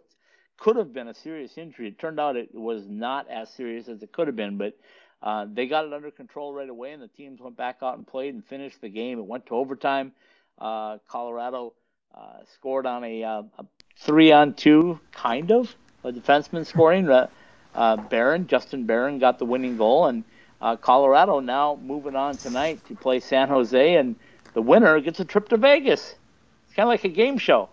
could 0.58 0.76
have 0.76 0.92
been 0.92 1.08
a 1.08 1.14
serious 1.14 1.58
injury. 1.58 1.88
It 1.88 1.98
turned 1.98 2.18
out 2.18 2.36
it 2.36 2.54
was 2.54 2.88
not 2.88 3.28
as 3.28 3.50
serious 3.50 3.88
as 3.88 4.02
it 4.02 4.12
could 4.12 4.26
have 4.26 4.36
been, 4.36 4.56
but 4.56 4.74
uh, 5.22 5.46
they 5.52 5.66
got 5.66 5.84
it 5.84 5.92
under 5.92 6.10
control 6.10 6.52
right 6.54 6.68
away, 6.68 6.92
and 6.92 7.02
the 7.02 7.08
teams 7.08 7.40
went 7.40 7.56
back 7.56 7.78
out 7.82 7.96
and 7.96 8.06
played 8.06 8.34
and 8.34 8.44
finished 8.44 8.80
the 8.80 8.88
game. 8.88 9.18
It 9.18 9.26
went 9.26 9.46
to 9.46 9.54
overtime. 9.54 10.12
Uh, 10.58 10.98
Colorado 11.08 11.74
uh, 12.14 12.38
scored 12.54 12.86
on 12.86 13.04
a, 13.04 13.22
uh, 13.22 13.42
a 13.58 13.66
three 13.98 14.32
on 14.32 14.54
two, 14.54 14.98
kind 15.12 15.50
of, 15.52 15.74
a 16.06 16.12
defenseman 16.12 16.64
scoring. 16.64 17.08
Uh, 17.08 17.96
Barron, 18.08 18.46
Justin 18.46 18.84
Barron 18.84 19.18
got 19.18 19.38
the 19.38 19.44
winning 19.44 19.76
goal, 19.76 20.06
and 20.06 20.24
uh, 20.62 20.76
Colorado 20.76 21.40
now 21.40 21.78
moving 21.82 22.16
on 22.16 22.36
tonight 22.36 22.80
to 22.88 22.94
play 22.94 23.20
San 23.20 23.48
Jose, 23.48 23.96
and 23.96 24.16
the 24.54 24.62
winner 24.62 24.98
gets 25.00 25.20
a 25.20 25.24
trip 25.24 25.48
to 25.50 25.56
Vegas. 25.56 26.14
It's 26.66 26.74
kind 26.74 26.86
of 26.86 26.88
like 26.88 27.04
a 27.04 27.08
game 27.08 27.36
show. 27.36 27.68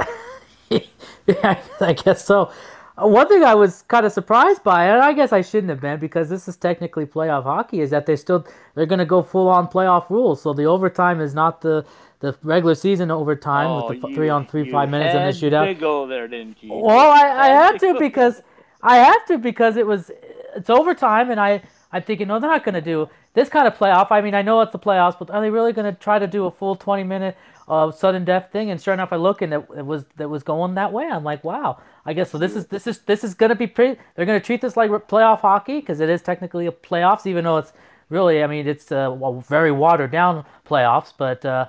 yeah, 0.70 1.60
I 1.80 1.92
guess 1.92 2.24
so. 2.24 2.50
Uh, 2.96 3.08
One 3.08 3.28
thing 3.28 3.42
I 3.44 3.54
was 3.54 3.82
kind 3.82 4.06
of 4.06 4.12
surprised 4.12 4.62
by, 4.62 4.86
and 4.86 5.02
I 5.02 5.12
guess 5.12 5.32
I 5.32 5.42
shouldn't 5.42 5.70
have 5.70 5.80
been 5.80 5.98
because 5.98 6.30
this 6.30 6.48
is 6.48 6.56
technically 6.56 7.04
playoff 7.04 7.42
hockey, 7.42 7.80
is 7.80 7.90
that 7.90 8.06
they're 8.06 8.16
still 8.16 8.46
they're 8.74 8.86
going 8.86 8.98
to 8.98 9.04
go 9.06 9.22
full 9.22 9.48
on 9.48 9.68
playoff 9.68 10.08
rules. 10.08 10.40
So 10.40 10.54
the 10.54 10.64
overtime 10.64 11.20
is 11.20 11.34
not 11.34 11.60
the 11.60 11.84
the 12.22 12.38
regular 12.42 12.74
season 12.76 13.10
overtime 13.10 13.66
oh, 13.66 13.88
with 13.88 14.00
the 14.00 14.08
you- 14.08 14.14
three 14.14 14.28
on 14.28 14.46
three 14.46 14.70
five 14.70 14.88
minutes 14.88 15.14
in 15.14 15.20
the 15.20 15.26
had 15.26 15.34
shootout. 15.34 15.66
to 15.66 15.74
go 15.74 16.06
there, 16.06 16.28
didn't 16.28 16.56
you? 16.62 16.72
Well, 16.72 17.10
I, 17.10 17.22
I 17.28 17.48
Had 17.48 17.72
had 17.72 17.80
to 17.80 17.98
because 17.98 18.40
I 18.80 18.96
have 18.96 19.26
to 19.26 19.38
because 19.38 19.76
it 19.76 19.86
was 19.86 20.10
it's 20.56 20.70
overtime, 20.70 21.30
and 21.30 21.40
I 21.40 21.62
I'm 21.90 22.02
thinking 22.02 22.28
no, 22.28 22.38
they're 22.38 22.48
not 22.48 22.64
going 22.64 22.76
to 22.76 22.80
do 22.80 23.10
this 23.34 23.48
kind 23.48 23.66
of 23.66 23.76
playoff. 23.76 24.12
I 24.12 24.20
mean, 24.20 24.34
I 24.34 24.42
know 24.42 24.60
it's 24.60 24.72
the 24.72 24.78
playoffs, 24.78 25.18
but 25.18 25.30
are 25.30 25.40
they 25.40 25.50
really 25.50 25.72
going 25.72 25.92
to 25.92 25.98
try 26.00 26.18
to 26.18 26.26
do 26.26 26.46
a 26.46 26.50
full 26.50 26.76
20 26.76 27.02
minute 27.02 27.36
uh, 27.66 27.90
sudden 27.90 28.24
death 28.24 28.50
thing? 28.52 28.70
And 28.70 28.80
sure 28.80 28.94
enough, 28.94 29.12
I 29.12 29.16
look 29.16 29.42
and 29.42 29.52
it, 29.52 29.66
it 29.76 29.84
was 29.84 30.04
that 30.16 30.28
was 30.28 30.44
going 30.44 30.76
that 30.76 30.92
way. 30.92 31.06
I'm 31.06 31.24
like, 31.24 31.42
wow. 31.42 31.80
I 32.06 32.12
guess 32.12 32.30
so. 32.30 32.38
This 32.38 32.54
is 32.54 32.66
this 32.66 32.86
is 32.86 33.00
this 33.00 33.24
is 33.24 33.34
going 33.34 33.50
to 33.50 33.56
be 33.56 33.66
pretty. 33.66 34.00
They're 34.14 34.26
going 34.26 34.40
to 34.40 34.44
treat 34.44 34.60
this 34.60 34.76
like 34.76 34.90
playoff 35.08 35.40
hockey 35.40 35.80
because 35.80 35.98
it 35.98 36.08
is 36.08 36.22
technically 36.22 36.66
a 36.68 36.72
playoffs, 36.72 37.26
even 37.26 37.44
though 37.44 37.58
it's 37.58 37.72
really. 38.10 38.42
I 38.42 38.46
mean, 38.46 38.68
it's 38.68 38.92
uh, 38.92 39.14
well, 39.16 39.40
very 39.40 39.72
watered 39.72 40.12
down 40.12 40.44
playoffs, 40.64 41.12
but. 41.16 41.44
Uh, 41.44 41.66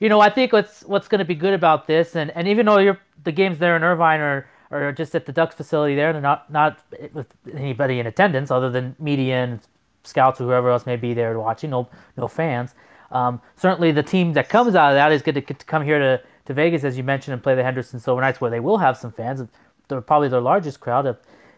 you 0.00 0.08
know, 0.08 0.20
I 0.20 0.30
think 0.30 0.52
what's 0.52 0.82
what's 0.84 1.08
going 1.08 1.20
to 1.20 1.24
be 1.26 1.34
good 1.36 1.54
about 1.54 1.86
this, 1.86 2.16
and, 2.16 2.30
and 2.36 2.48
even 2.48 2.66
though 2.66 2.78
you're 2.78 3.00
the 3.24 3.32
games 3.32 3.58
there 3.58 3.76
in 3.76 3.84
Irvine 3.84 4.20
are, 4.20 4.48
are 4.72 4.92
just 4.92 5.14
at 5.14 5.26
the 5.26 5.32
Ducks 5.32 5.54
facility 5.56 5.96
there, 5.96 6.12
they're 6.12 6.22
not 6.22 6.50
not 6.52 6.80
with 7.14 7.28
anybody 7.54 8.00
in 8.00 8.06
attendance 8.06 8.50
other 8.50 8.70
than 8.70 8.96
media 9.00 9.44
and 9.44 9.60
scouts 10.04 10.40
or 10.40 10.44
whoever 10.44 10.70
else 10.70 10.86
may 10.86 10.96
be 10.96 11.14
there 11.14 11.38
watching. 11.38 11.70
No 11.70 11.88
no 12.16 12.28
fans. 12.28 12.74
Um, 13.12 13.40
certainly, 13.56 13.92
the 13.92 14.02
team 14.04 14.34
that 14.34 14.48
comes 14.50 14.74
out 14.76 14.90
of 14.92 14.96
that 14.96 15.12
is 15.12 15.22
going 15.22 15.36
to 15.36 15.42
to 15.42 15.66
come 15.66 15.84
here 15.84 15.98
to, 15.98 16.22
to 16.46 16.54
Vegas, 16.54 16.84
as 16.84 16.96
you 16.98 17.04
mentioned, 17.04 17.34
and 17.34 17.42
play 17.42 17.54
the 17.56 17.64
Henderson 17.64 18.00
Silver 18.00 18.20
Knights, 18.22 18.40
where 18.40 18.50
they 18.50 18.60
will 18.60 18.78
have 18.78 18.96
some 18.98 19.12
fans. 19.12 19.42
They're 19.88 20.00
probably 20.02 20.28
their 20.28 20.40
largest 20.42 20.80
crowd 20.80 21.06
if, 21.06 21.16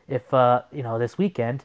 if 0.08 0.34
uh, 0.34 0.62
you 0.72 0.82
know 0.84 0.98
this 0.98 1.18
weekend. 1.18 1.64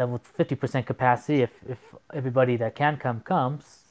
uh, 0.00 0.06
with 0.06 0.22
50% 0.36 0.86
capacity 0.86 1.42
if, 1.42 1.50
if 1.68 1.78
everybody 2.14 2.56
that 2.58 2.74
can 2.74 2.96
come 2.96 3.20
comes. 3.22 3.84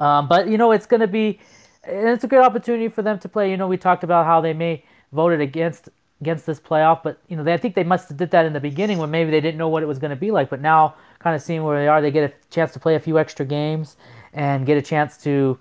Um, 0.00 0.28
but 0.28 0.48
you 0.48 0.58
know, 0.58 0.72
it's 0.72 0.86
going 0.86 1.00
to 1.02 1.06
be 1.08 1.40
it's 1.84 2.24
a 2.24 2.28
good 2.28 2.40
opportunity 2.40 2.88
for 2.88 3.02
them 3.02 3.18
to 3.20 3.28
play. 3.28 3.50
You 3.50 3.56
know, 3.56 3.68
we 3.68 3.76
talked 3.76 4.04
about 4.04 4.26
how 4.26 4.40
they 4.40 4.52
may 4.52 4.84
voted 5.12 5.40
against 5.40 5.88
against 6.20 6.46
this 6.46 6.60
playoff, 6.60 7.02
but 7.02 7.18
you 7.28 7.36
know, 7.36 7.42
they, 7.42 7.52
I 7.52 7.56
think 7.56 7.74
they 7.74 7.82
must 7.82 8.08
have 8.08 8.16
did 8.16 8.30
that 8.30 8.46
in 8.46 8.52
the 8.52 8.60
beginning 8.60 8.98
when 8.98 9.10
maybe 9.10 9.30
they 9.32 9.40
didn't 9.40 9.58
know 9.58 9.68
what 9.68 9.82
it 9.82 9.86
was 9.86 9.98
going 9.98 10.10
to 10.10 10.16
be 10.16 10.30
like. 10.30 10.48
But 10.48 10.60
now, 10.60 10.94
kind 11.18 11.34
of 11.34 11.42
seeing 11.42 11.64
where 11.64 11.78
they 11.80 11.88
are, 11.88 12.00
they 12.00 12.12
get 12.12 12.30
a 12.30 12.32
chance 12.50 12.72
to 12.72 12.80
play 12.80 12.94
a 12.94 13.00
few 13.00 13.18
extra 13.18 13.44
games 13.44 13.96
and 14.32 14.64
get 14.64 14.78
a 14.78 14.82
chance 14.82 15.18
to 15.18 15.58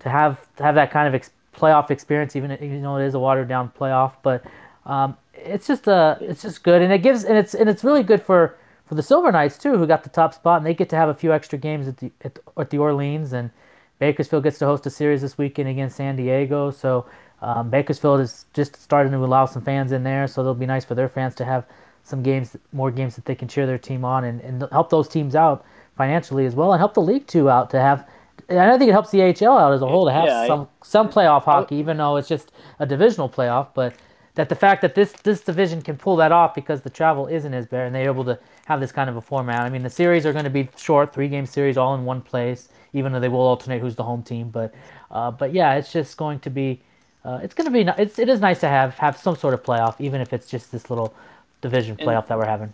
to 0.00 0.08
have 0.08 0.46
to 0.56 0.62
have 0.62 0.74
that 0.76 0.90
kind 0.90 1.06
of 1.06 1.14
ex- 1.14 1.30
playoff 1.54 1.90
experience, 1.90 2.36
even 2.36 2.52
even 2.52 2.82
though 2.82 2.96
it 2.96 3.06
is 3.06 3.14
a 3.14 3.18
watered 3.18 3.48
down 3.48 3.70
playoff. 3.78 4.12
But 4.22 4.44
um, 4.86 5.16
it's 5.34 5.66
just 5.66 5.88
uh 5.88 6.16
it's 6.20 6.42
just 6.42 6.62
good, 6.62 6.82
and 6.82 6.92
it 6.92 7.02
gives 7.02 7.24
and 7.24 7.36
it's 7.36 7.54
and 7.54 7.68
it's 7.68 7.84
really 7.84 8.02
good 8.02 8.22
for 8.22 8.56
for 8.86 8.94
the 8.94 9.02
Silver 9.02 9.30
Knights 9.30 9.58
too, 9.58 9.76
who 9.76 9.86
got 9.86 10.02
the 10.02 10.08
top 10.08 10.32
spot, 10.32 10.58
and 10.58 10.66
they 10.66 10.72
get 10.72 10.88
to 10.88 10.96
have 10.96 11.10
a 11.10 11.14
few 11.14 11.32
extra 11.32 11.58
games 11.58 11.86
at 11.86 11.98
the 11.98 12.10
at, 12.22 12.38
at 12.56 12.70
the 12.70 12.78
Orleans, 12.78 13.34
and 13.34 13.50
Bakersfield 13.98 14.42
gets 14.44 14.58
to 14.58 14.66
host 14.66 14.86
a 14.86 14.90
series 14.90 15.22
this 15.22 15.36
weekend 15.38 15.68
against 15.68 15.96
San 15.96 16.16
Diego. 16.16 16.70
So 16.70 17.06
um, 17.42 17.70
Bakersfield 17.70 18.20
is 18.20 18.46
just 18.54 18.76
starting 18.80 19.12
to 19.12 19.18
allow 19.18 19.46
some 19.46 19.62
fans 19.62 19.92
in 19.92 20.02
there, 20.02 20.26
so 20.26 20.40
it'll 20.40 20.54
be 20.54 20.66
nice 20.66 20.84
for 20.84 20.94
their 20.94 21.08
fans 21.08 21.34
to 21.36 21.44
have 21.44 21.66
some 22.02 22.22
games, 22.22 22.56
more 22.72 22.90
games 22.90 23.14
that 23.16 23.24
they 23.26 23.34
can 23.34 23.48
cheer 23.48 23.66
their 23.66 23.78
team 23.78 24.04
on, 24.04 24.24
and, 24.24 24.40
and 24.40 24.64
help 24.72 24.88
those 24.90 25.08
teams 25.08 25.34
out 25.34 25.64
financially 25.96 26.46
as 26.46 26.54
well, 26.54 26.72
and 26.72 26.78
help 26.78 26.94
the 26.94 27.02
league 27.02 27.26
too 27.26 27.50
out 27.50 27.70
to 27.70 27.78
have. 27.80 28.08
And 28.48 28.58
I 28.60 28.78
think 28.78 28.88
it 28.88 28.92
helps 28.92 29.10
the 29.10 29.22
AHL 29.22 29.58
out 29.58 29.72
as 29.72 29.82
a 29.82 29.86
whole 29.86 30.06
to 30.06 30.12
have 30.12 30.24
Yeah, 30.26 30.40
I- 30.42 30.46
some 30.46 30.68
some 30.82 31.08
playoff 31.10 31.42
hockey, 31.42 31.76
even 31.76 31.96
though 31.98 32.16
it's 32.16 32.28
just 32.28 32.52
a 32.78 32.86
divisional 32.86 33.28
playoff. 33.28 33.68
But 33.74 33.94
that 34.36 34.48
the 34.48 34.54
fact 34.54 34.80
that 34.82 34.94
this 34.94 35.12
this 35.12 35.42
division 35.42 35.82
can 35.82 35.96
pull 35.96 36.16
that 36.16 36.32
off 36.32 36.54
because 36.54 36.80
the 36.80 36.88
travel 36.90 37.26
isn't 37.26 37.52
as 37.52 37.66
bad, 37.66 37.86
and 37.86 37.94
they're 37.94 38.04
able 38.08 38.24
to 38.24 38.38
have 38.66 38.80
this 38.80 38.92
kind 38.92 39.10
of 39.10 39.16
a 39.16 39.20
format. 39.20 39.60
I 39.66 39.68
mean, 39.68 39.82
the 39.82 39.90
series 39.90 40.24
are 40.24 40.32
going 40.32 40.44
to 40.44 40.50
be 40.50 40.68
short, 40.76 41.12
three 41.12 41.28
game 41.28 41.44
series, 41.46 41.76
all 41.76 41.94
in 41.94 42.04
one 42.04 42.22
place, 42.22 42.68
even 42.98 43.12
though 43.12 43.20
they 43.20 43.28
will 43.28 43.40
alternate 43.40 43.80
who's 43.80 43.96
the 43.96 44.04
home 44.04 44.22
team. 44.22 44.50
But 44.50 44.74
uh, 45.10 45.30
but 45.30 45.52
yeah, 45.52 45.74
it's 45.74 45.92
just 45.92 46.16
going 46.16 46.40
to 46.40 46.50
be 46.50 46.80
uh, 47.24 47.40
it's 47.42 47.54
going 47.54 47.66
to 47.66 47.70
be 47.70 47.90
it's 48.02 48.18
it 48.18 48.28
is 48.28 48.40
nice 48.40 48.60
to 48.60 48.68
have 48.68 48.94
have 48.94 49.16
some 49.16 49.36
sort 49.36 49.54
of 49.54 49.62
playoff, 49.62 50.00
even 50.00 50.20
if 50.20 50.32
it's 50.32 50.48
just 50.48 50.72
this 50.72 50.90
little 50.90 51.14
division 51.60 51.96
And- 51.98 52.08
playoff 52.08 52.26
that 52.28 52.38
we're 52.38 52.46
having. 52.46 52.72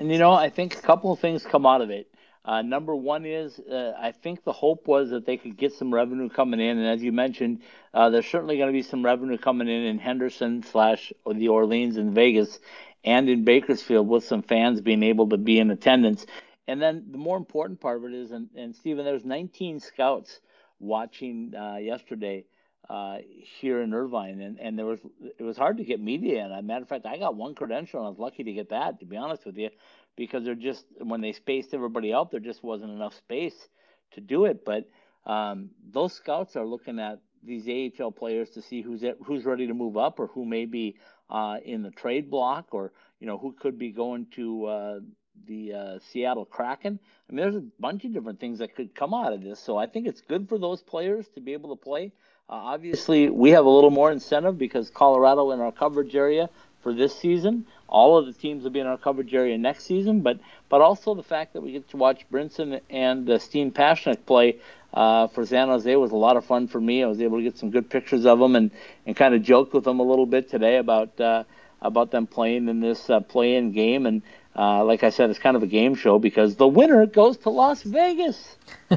And 0.00 0.12
you 0.12 0.18
know, 0.18 0.32
I 0.32 0.48
think 0.48 0.78
a 0.78 0.80
couple 0.80 1.12
of 1.12 1.18
things 1.18 1.44
come 1.44 1.66
out 1.66 1.80
of 1.80 1.90
it. 1.90 2.06
Uh, 2.44 2.62
number 2.62 2.94
one 2.96 3.26
is 3.26 3.58
uh, 3.58 3.92
I 3.98 4.12
think 4.12 4.44
the 4.44 4.52
hope 4.52 4.86
was 4.86 5.10
that 5.10 5.26
they 5.26 5.36
could 5.36 5.56
get 5.56 5.72
some 5.72 5.92
revenue 5.92 6.30
coming 6.30 6.60
in, 6.60 6.78
and 6.78 6.86
as 6.86 7.02
you 7.02 7.12
mentioned, 7.12 7.60
uh, 7.92 8.08
there's 8.08 8.26
certainly 8.26 8.56
going 8.56 8.68
to 8.68 8.72
be 8.72 8.82
some 8.82 9.04
revenue 9.04 9.36
coming 9.36 9.68
in 9.68 9.82
in 9.84 9.98
Henderson 9.98 10.62
slash 10.62 11.12
the 11.30 11.48
Orleans 11.48 11.98
and 11.98 12.14
Vegas, 12.14 12.58
and 13.04 13.28
in 13.28 13.44
Bakersfield 13.44 14.08
with 14.08 14.24
some 14.24 14.42
fans 14.42 14.80
being 14.80 15.02
able 15.02 15.28
to 15.28 15.36
be 15.36 15.58
in 15.58 15.70
attendance. 15.70 16.24
And 16.68 16.80
then 16.80 17.06
the 17.10 17.18
more 17.18 17.38
important 17.38 17.80
part 17.80 17.96
of 17.96 18.04
it 18.04 18.12
is, 18.12 18.30
and, 18.30 18.50
and 18.54 18.76
Stephen, 18.76 19.04
there's 19.04 19.24
19 19.24 19.80
scouts 19.80 20.40
watching 20.78 21.54
uh, 21.56 21.76
yesterday 21.76 22.44
uh, 22.90 23.16
here 23.60 23.80
in 23.80 23.94
Irvine, 23.94 24.40
and, 24.40 24.60
and 24.60 24.78
there 24.78 24.84
was 24.86 25.00
it 25.38 25.42
was 25.42 25.56
hard 25.56 25.78
to 25.78 25.84
get 25.84 25.98
media 25.98 26.44
in. 26.44 26.52
As 26.52 26.60
a 26.60 26.62
matter 26.62 26.82
of 26.82 26.88
fact, 26.88 27.06
I 27.06 27.16
got 27.18 27.34
one 27.36 27.54
credential, 27.54 28.00
and 28.00 28.06
I 28.06 28.10
was 28.10 28.18
lucky 28.18 28.44
to 28.44 28.52
get 28.52 28.68
that. 28.68 29.00
To 29.00 29.06
be 29.06 29.16
honest 29.16 29.46
with 29.46 29.56
you, 29.56 29.70
because 30.14 30.44
they're 30.44 30.54
just 30.54 30.84
when 30.98 31.22
they 31.22 31.32
spaced 31.32 31.72
everybody 31.72 32.12
out, 32.12 32.30
there 32.30 32.40
just 32.40 32.62
wasn't 32.62 32.92
enough 32.92 33.14
space 33.14 33.68
to 34.12 34.20
do 34.20 34.44
it. 34.44 34.64
But 34.64 34.88
um, 35.26 35.70
those 35.90 36.12
scouts 36.12 36.54
are 36.54 36.66
looking 36.66 36.98
at 36.98 37.20
these 37.42 37.66
AHL 37.68 38.12
players 38.12 38.50
to 38.50 38.62
see 38.62 38.82
who's 38.82 39.02
at, 39.04 39.16
who's 39.24 39.44
ready 39.44 39.66
to 39.66 39.74
move 39.74 39.96
up, 39.96 40.20
or 40.20 40.26
who 40.28 40.44
may 40.44 40.66
be 40.66 40.96
uh, 41.30 41.56
in 41.64 41.82
the 41.82 41.90
trade 41.90 42.30
block, 42.30 42.68
or 42.72 42.92
you 43.20 43.26
know 43.26 43.38
who 43.38 43.52
could 43.52 43.78
be 43.78 43.90
going 43.90 44.26
to 44.36 44.66
uh, 44.66 45.00
the 45.46 45.72
uh, 45.72 45.98
Seattle 46.10 46.44
Kraken. 46.44 46.98
I 47.28 47.32
mean, 47.32 47.42
there's 47.42 47.56
a 47.56 47.64
bunch 47.78 48.04
of 48.04 48.12
different 48.12 48.40
things 48.40 48.58
that 48.58 48.74
could 48.74 48.94
come 48.94 49.14
out 49.14 49.32
of 49.32 49.42
this. 49.42 49.60
So 49.60 49.76
I 49.76 49.86
think 49.86 50.06
it's 50.06 50.20
good 50.20 50.48
for 50.48 50.58
those 50.58 50.82
players 50.82 51.26
to 51.34 51.40
be 51.40 51.52
able 51.52 51.76
to 51.76 51.82
play. 51.82 52.12
Uh, 52.48 52.54
obviously, 52.54 53.28
we 53.28 53.50
have 53.50 53.66
a 53.66 53.70
little 53.70 53.90
more 53.90 54.10
incentive 54.10 54.56
because 54.58 54.88
Colorado 54.88 55.50
in 55.50 55.60
our 55.60 55.72
coverage 55.72 56.14
area 56.14 56.48
for 56.82 56.94
this 56.94 57.14
season. 57.18 57.66
All 57.88 58.16
of 58.16 58.26
the 58.26 58.32
teams 58.32 58.64
will 58.64 58.70
be 58.70 58.80
in 58.80 58.86
our 58.86 58.98
coverage 58.98 59.34
area 59.34 59.58
next 59.58 59.84
season, 59.84 60.20
but 60.20 60.38
but 60.68 60.80
also 60.80 61.14
the 61.14 61.22
fact 61.22 61.52
that 61.52 61.60
we 61.60 61.72
get 61.72 61.88
to 61.90 61.96
watch 61.96 62.24
Brinson 62.30 62.80
and 62.88 63.28
uh, 63.28 63.38
Steven 63.38 63.72
Pasichnuk 63.72 64.24
play 64.26 64.56
uh, 64.94 65.26
for 65.28 65.44
San 65.44 65.68
Jose 65.68 65.94
was 65.96 66.12
a 66.12 66.16
lot 66.16 66.36
of 66.36 66.44
fun 66.44 66.68
for 66.68 66.80
me. 66.80 67.02
I 67.02 67.06
was 67.06 67.20
able 67.20 67.38
to 67.38 67.42
get 67.42 67.58
some 67.58 67.70
good 67.70 67.90
pictures 67.90 68.24
of 68.24 68.38
them 68.38 68.56
and, 68.56 68.70
and 69.06 69.16
kind 69.16 69.34
of 69.34 69.42
joked 69.42 69.74
with 69.74 69.84
them 69.84 70.00
a 70.00 70.02
little 70.02 70.26
bit 70.26 70.48
today 70.48 70.76
about 70.76 71.20
uh, 71.20 71.44
about 71.80 72.10
them 72.10 72.26
playing 72.26 72.68
in 72.68 72.80
this 72.80 73.08
uh, 73.10 73.20
play-in 73.20 73.72
game. 73.72 74.06
And 74.06 74.22
uh, 74.58 74.84
like 74.84 75.04
I 75.04 75.10
said, 75.10 75.30
it's 75.30 75.38
kind 75.38 75.56
of 75.56 75.62
a 75.62 75.66
game 75.66 75.94
show 75.94 76.18
because 76.18 76.56
the 76.56 76.66
winner 76.66 77.06
goes 77.06 77.36
to 77.38 77.50
Las 77.50 77.82
Vegas. 77.82 78.56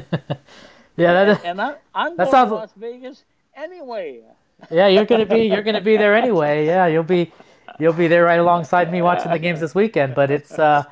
Yeah, 0.96 1.14
that 1.14 1.28
is, 1.28 1.38
and 1.44 1.58
I, 1.60 1.76
I'm 1.94 2.16
that 2.16 2.24
going 2.24 2.30
sounds- 2.30 2.50
to 2.50 2.54
Las 2.54 2.72
Vegas 2.76 3.24
anyway. 3.56 4.20
yeah, 4.70 4.88
you're 4.88 5.06
gonna 5.06 5.24
be 5.26 5.44
you're 5.44 5.62
gonna 5.62 5.80
be 5.80 5.96
there 5.96 6.14
anyway. 6.14 6.66
Yeah, 6.66 6.86
you'll 6.86 7.02
be 7.02 7.32
you'll 7.78 7.94
be 7.94 8.08
there 8.08 8.24
right 8.24 8.38
alongside 8.38 8.92
me 8.92 9.00
watching 9.00 9.30
the 9.30 9.38
games 9.38 9.60
this 9.60 9.74
weekend. 9.74 10.14
But 10.14 10.30
it's 10.30 10.58
uh, 10.58 10.84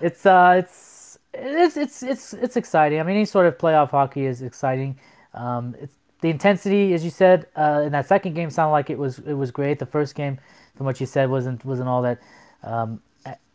it's 0.00 0.24
uh, 0.24 0.54
it's 0.62 1.18
it's 1.34 1.76
it's 1.76 2.02
it's 2.02 2.32
it's 2.32 2.56
exciting. 2.56 3.00
I 3.00 3.02
mean, 3.02 3.16
any 3.16 3.26
sort 3.26 3.46
of 3.46 3.58
playoff 3.58 3.90
hockey 3.90 4.24
is 4.24 4.40
exciting. 4.40 4.98
Um, 5.34 5.76
it's 5.78 5.94
the 6.22 6.30
intensity, 6.30 6.94
as 6.94 7.04
you 7.04 7.10
said, 7.10 7.46
uh, 7.54 7.82
in 7.84 7.92
that 7.92 8.08
second 8.08 8.32
game 8.32 8.48
sounded 8.48 8.72
like 8.72 8.88
it 8.88 8.98
was 8.98 9.18
it 9.18 9.34
was 9.34 9.50
great. 9.50 9.78
The 9.78 9.86
first 9.86 10.14
game, 10.14 10.38
from 10.74 10.86
what 10.86 11.00
you 11.00 11.06
said, 11.06 11.28
wasn't 11.28 11.62
wasn't 11.66 11.90
all 11.90 12.00
that. 12.00 12.18
Um, 12.62 13.02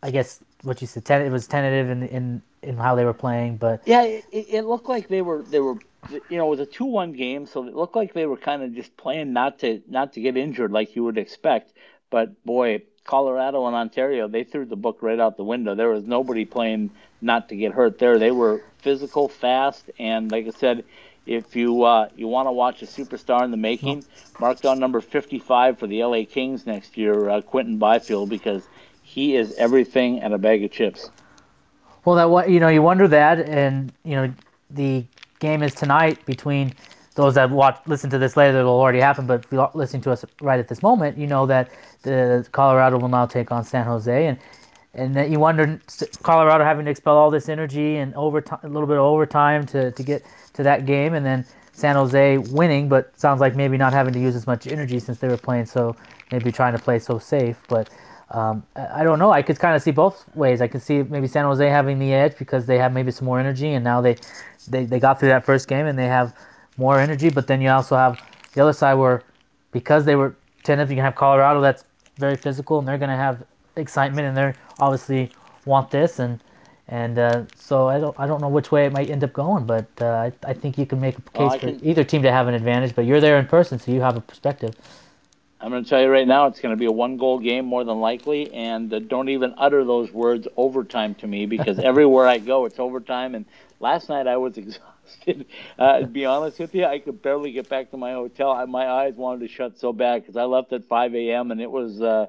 I 0.02 0.12
guess 0.12 0.44
what 0.64 0.82
you 0.82 0.88
said, 0.88 1.06
ten, 1.06 1.22
it 1.22 1.30
was 1.30 1.48
tentative 1.48 1.90
in 1.90 2.04
in 2.04 2.42
in 2.62 2.78
how 2.78 2.96
they 2.96 3.06
were 3.06 3.14
playing, 3.14 3.58
but 3.58 3.82
Yeah, 3.86 4.04
it, 4.04 4.26
it 4.32 4.66
looked 4.66 4.90
like 4.90 5.08
they 5.08 5.22
were 5.22 5.44
they 5.44 5.60
were 5.60 5.78
you 6.10 6.38
know 6.38 6.48
it 6.48 6.50
was 6.50 6.60
a 6.60 6.66
two 6.66 6.86
one 6.86 7.14
game, 7.14 7.46
so 7.46 7.66
it 7.66 7.76
looked 7.76 7.96
like 7.96 8.14
they 8.14 8.26
were 8.26 8.38
kind 8.38 8.64
of 8.64 8.74
just 8.74 8.96
playing 8.98 9.34
not 9.34 9.60
to 9.60 9.82
not 9.88 10.14
to 10.14 10.22
get 10.22 10.38
injured 10.38 10.72
like 10.72 10.96
you 10.96 11.04
would 11.04 11.18
expect. 11.18 11.74
But 12.10 12.44
boy, 12.46 12.84
Colorado 13.06 13.66
and 13.68 13.76
Ontario 13.76 14.28
they 14.28 14.44
threw 14.44 14.66
the 14.66 14.76
book 14.76 15.00
right 15.02 15.20
out 15.20 15.38
the 15.38 15.44
window. 15.44 15.76
There 15.76 15.90
was 15.90 16.04
nobody 16.04 16.46
playing 16.46 16.92
not 17.22 17.50
to 17.50 17.56
get 17.56 17.74
hurt 17.74 18.00
there. 18.00 18.18
They 18.20 18.32
were 18.32 18.64
physical, 18.80 19.28
fast, 19.28 19.90
and 20.00 20.32
like 20.32 20.48
I 20.48 20.52
said. 20.52 20.84
If 21.26 21.56
you 21.56 21.84
uh, 21.84 22.10
you 22.16 22.28
want 22.28 22.48
to 22.48 22.52
watch 22.52 22.82
a 22.82 22.88
superstar 22.88 23.44
in 23.44 23.52
the 23.52 23.58
making, 23.58 24.04
mark 24.40 24.62
down 24.62 24.80
number 24.80 25.00
55 25.00 25.78
for 25.78 25.86
the 25.86 26.04
LA 26.04 26.24
Kings 26.28 26.66
next 26.66 26.98
year, 26.98 27.30
uh, 27.30 27.42
Quentin 27.42 27.78
Byfield, 27.78 28.30
because 28.30 28.68
he 29.10 29.36
is 29.36 29.56
everything 29.56 30.20
and 30.20 30.36
a 30.36 30.38
bag 30.38 30.64
of 30.64 30.70
chips. 30.72 31.10
Well, 32.06 32.16
that 32.16 32.50
you 32.50 32.60
know, 32.60 32.68
you 32.68 32.84
wonder 32.84 33.08
that, 33.08 33.40
and 33.40 33.92
you 34.04 34.16
know, 34.16 34.32
the 34.70 35.04
game 35.40 35.64
is 35.64 35.74
tonight 35.74 36.24
between 36.28 36.74
those 37.16 37.34
that 37.34 37.50
watch, 37.50 37.80
listen 37.88 38.12
to 38.12 38.20
this 38.20 38.38
later. 38.38 38.60
It'll 38.60 38.80
already 38.80 39.00
happen, 39.00 39.26
but 39.26 39.44
if 39.44 39.52
you're 39.52 39.70
listening 39.74 40.04
to 40.04 40.12
us 40.12 40.24
right 40.42 40.60
at 40.60 40.68
this 40.68 40.84
moment, 40.84 41.18
you 41.18 41.26
know 41.26 41.48
that 41.48 41.72
the 42.04 42.48
Colorado 42.52 43.00
will 43.00 43.10
now 43.10 43.26
take 43.26 43.52
on 43.52 43.64
San 43.64 43.86
Jose, 43.86 44.28
and 44.28 44.38
and 44.94 45.16
that 45.16 45.32
you 45.32 45.40
wonder 45.40 45.82
Colorado 46.22 46.64
having 46.64 46.86
to 46.86 46.92
expel 46.92 47.16
all 47.16 47.32
this 47.32 47.50
energy 47.50 47.98
and 47.98 48.14
overtime, 48.14 48.60
a 48.62 48.68
little 48.68 48.88
bit 48.88 48.98
of 48.98 49.04
overtime 49.04 49.66
to 49.68 49.92
to 49.92 50.04
get 50.04 50.24
to 50.54 50.62
that 50.62 50.86
game, 50.86 51.16
and 51.16 51.26
then 51.26 51.44
San 51.72 51.96
Jose 51.96 52.38
winning, 52.38 52.88
but 52.88 53.20
sounds 53.20 53.42
like 53.42 53.56
maybe 53.56 53.76
not 53.76 53.92
having 53.92 54.14
to 54.14 54.20
use 54.20 54.36
as 54.36 54.46
much 54.46 54.68
energy 54.68 55.00
since 55.00 55.18
they 55.18 55.28
were 55.28 55.38
playing 55.38 55.66
so 55.66 55.96
maybe 56.32 56.52
trying 56.52 56.74
to 56.74 56.80
play 56.80 57.00
so 57.00 57.18
safe, 57.18 57.58
but. 57.68 57.90
Um, 58.32 58.64
I 58.76 59.04
don't 59.04 59.18
know. 59.18 59.32
I 59.32 59.42
could 59.42 59.58
kind 59.58 59.76
of 59.76 59.82
see 59.82 59.92
both 59.92 60.26
ways. 60.36 60.62
I 60.62 60.68
could 60.68 60.82
see 60.82 61.02
maybe 61.04 61.28
San 61.28 61.46
Jose 61.46 61.68
having 61.68 61.98
the 61.98 62.14
edge 62.14 62.38
because 62.38 62.66
they 62.66 62.78
have 62.78 62.94
maybe 62.94 63.12
some 63.12 63.26
more 63.26 63.40
energy, 63.40 63.74
and 63.74 63.84
now 63.84 64.02
they, 64.02 64.18
they, 64.68 64.86
they 64.86 65.00
got 65.00 65.20
through 65.20 65.30
that 65.30 65.46
first 65.46 65.68
game 65.68 65.88
and 65.88 65.98
they 65.98 66.06
have 66.06 66.36
more 66.78 67.00
energy. 67.00 67.30
But 67.30 67.48
then 67.48 67.60
you 67.62 67.70
also 67.70 67.96
have 67.96 68.22
the 68.54 68.62
other 68.62 68.74
side 68.74 68.94
where 68.96 69.24
because 69.72 70.06
they 70.06 70.16
were 70.16 70.36
tentative, 70.64 70.92
you 70.92 70.96
can 70.98 71.06
have 71.06 71.16
Colorado 71.16 71.62
that's 71.62 71.84
very 72.18 72.36
physical 72.36 72.80
and 72.80 72.88
they're 72.88 72.98
going 72.98 73.10
to 73.10 73.16
have 73.16 73.44
excitement 73.76 74.28
and 74.28 74.36
they're 74.36 74.56
obviously 74.80 75.32
want 75.66 75.90
this 75.90 76.20
and 76.20 76.40
and 76.90 77.20
uh, 77.20 77.44
so 77.56 77.88
I 77.88 78.00
don't 78.00 78.20
I 78.20 78.26
don't 78.26 78.42
know 78.42 78.50
which 78.50 78.72
way 78.72 78.86
it 78.88 78.92
might 78.92 79.12
end 79.12 79.24
up 79.24 79.32
going, 79.32 79.66
but 79.66 79.86
uh, 80.02 80.08
I, 80.08 80.32
I 80.44 80.54
think 80.54 80.76
you 80.76 80.88
can 80.88 81.00
make 81.00 81.20
a 81.20 81.22
case 81.22 81.32
Well, 81.36 81.50
for 81.52 81.58
can- 81.60 81.86
either 81.86 82.04
team 82.04 82.24
to 82.24 82.32
have 82.32 82.48
an 82.48 82.56
advantage. 82.56 82.96
But 82.96 83.06
you're 83.06 83.22
there 83.22 83.38
in 83.38 83.46
person, 83.46 83.78
so 83.78 83.92
you 83.92 84.02
have 84.02 84.18
a 84.18 84.22
perspective. 84.22 84.76
I'm 85.62 85.72
going 85.72 85.84
to 85.84 85.90
tell 85.90 86.02
you 86.02 86.08
right 86.08 86.28
now, 86.28 86.46
it's 86.48 86.62
going 86.62 86.74
to 86.74 86.80
be 86.80 86.86
a 86.86 86.92
one 86.92 87.18
goal 87.18 87.38
game 87.40 87.66
more 87.66 87.84
than 87.84 88.00
likely. 88.00 88.54
And 88.54 88.94
uh, 88.94 89.00
don't 89.00 89.28
even 89.28 89.54
utter 89.58 89.84
those 89.84 90.12
words 90.12 90.48
overtime 90.56 91.16
to 91.16 91.28
me 91.28 91.46
because 91.46 91.80
everywhere 91.84 92.28
I 92.28 92.38
go, 92.38 92.66
it's 92.66 92.80
overtime. 92.80 93.36
And 93.36 93.46
last 93.80 94.08
night 94.08 94.26
I 94.26 94.38
was 94.38 94.58
exhausted. 94.58 95.48
Uh, 95.78 96.00
to 96.00 96.08
be 96.08 96.26
honest 96.26 96.60
with 96.60 96.74
you, 96.74 96.86
I 96.86 97.00
could 97.00 97.22
barely 97.22 97.52
get 97.52 97.68
back 97.68 97.92
to 97.92 97.98
my 97.98 98.14
hotel. 98.14 98.52
I, 98.52 98.64
my 98.66 98.88
eyes 98.88 99.16
wanted 99.16 99.42
to 99.42 99.54
shut 99.54 99.78
so 99.78 99.92
bad 99.92 100.22
because 100.22 100.38
I 100.38 100.44
left 100.44 100.72
at 100.72 100.86
5 100.86 101.16
a.m. 101.16 101.52
and 101.52 101.60
it 101.60 101.70
was 101.70 102.02
uh, 102.02 102.28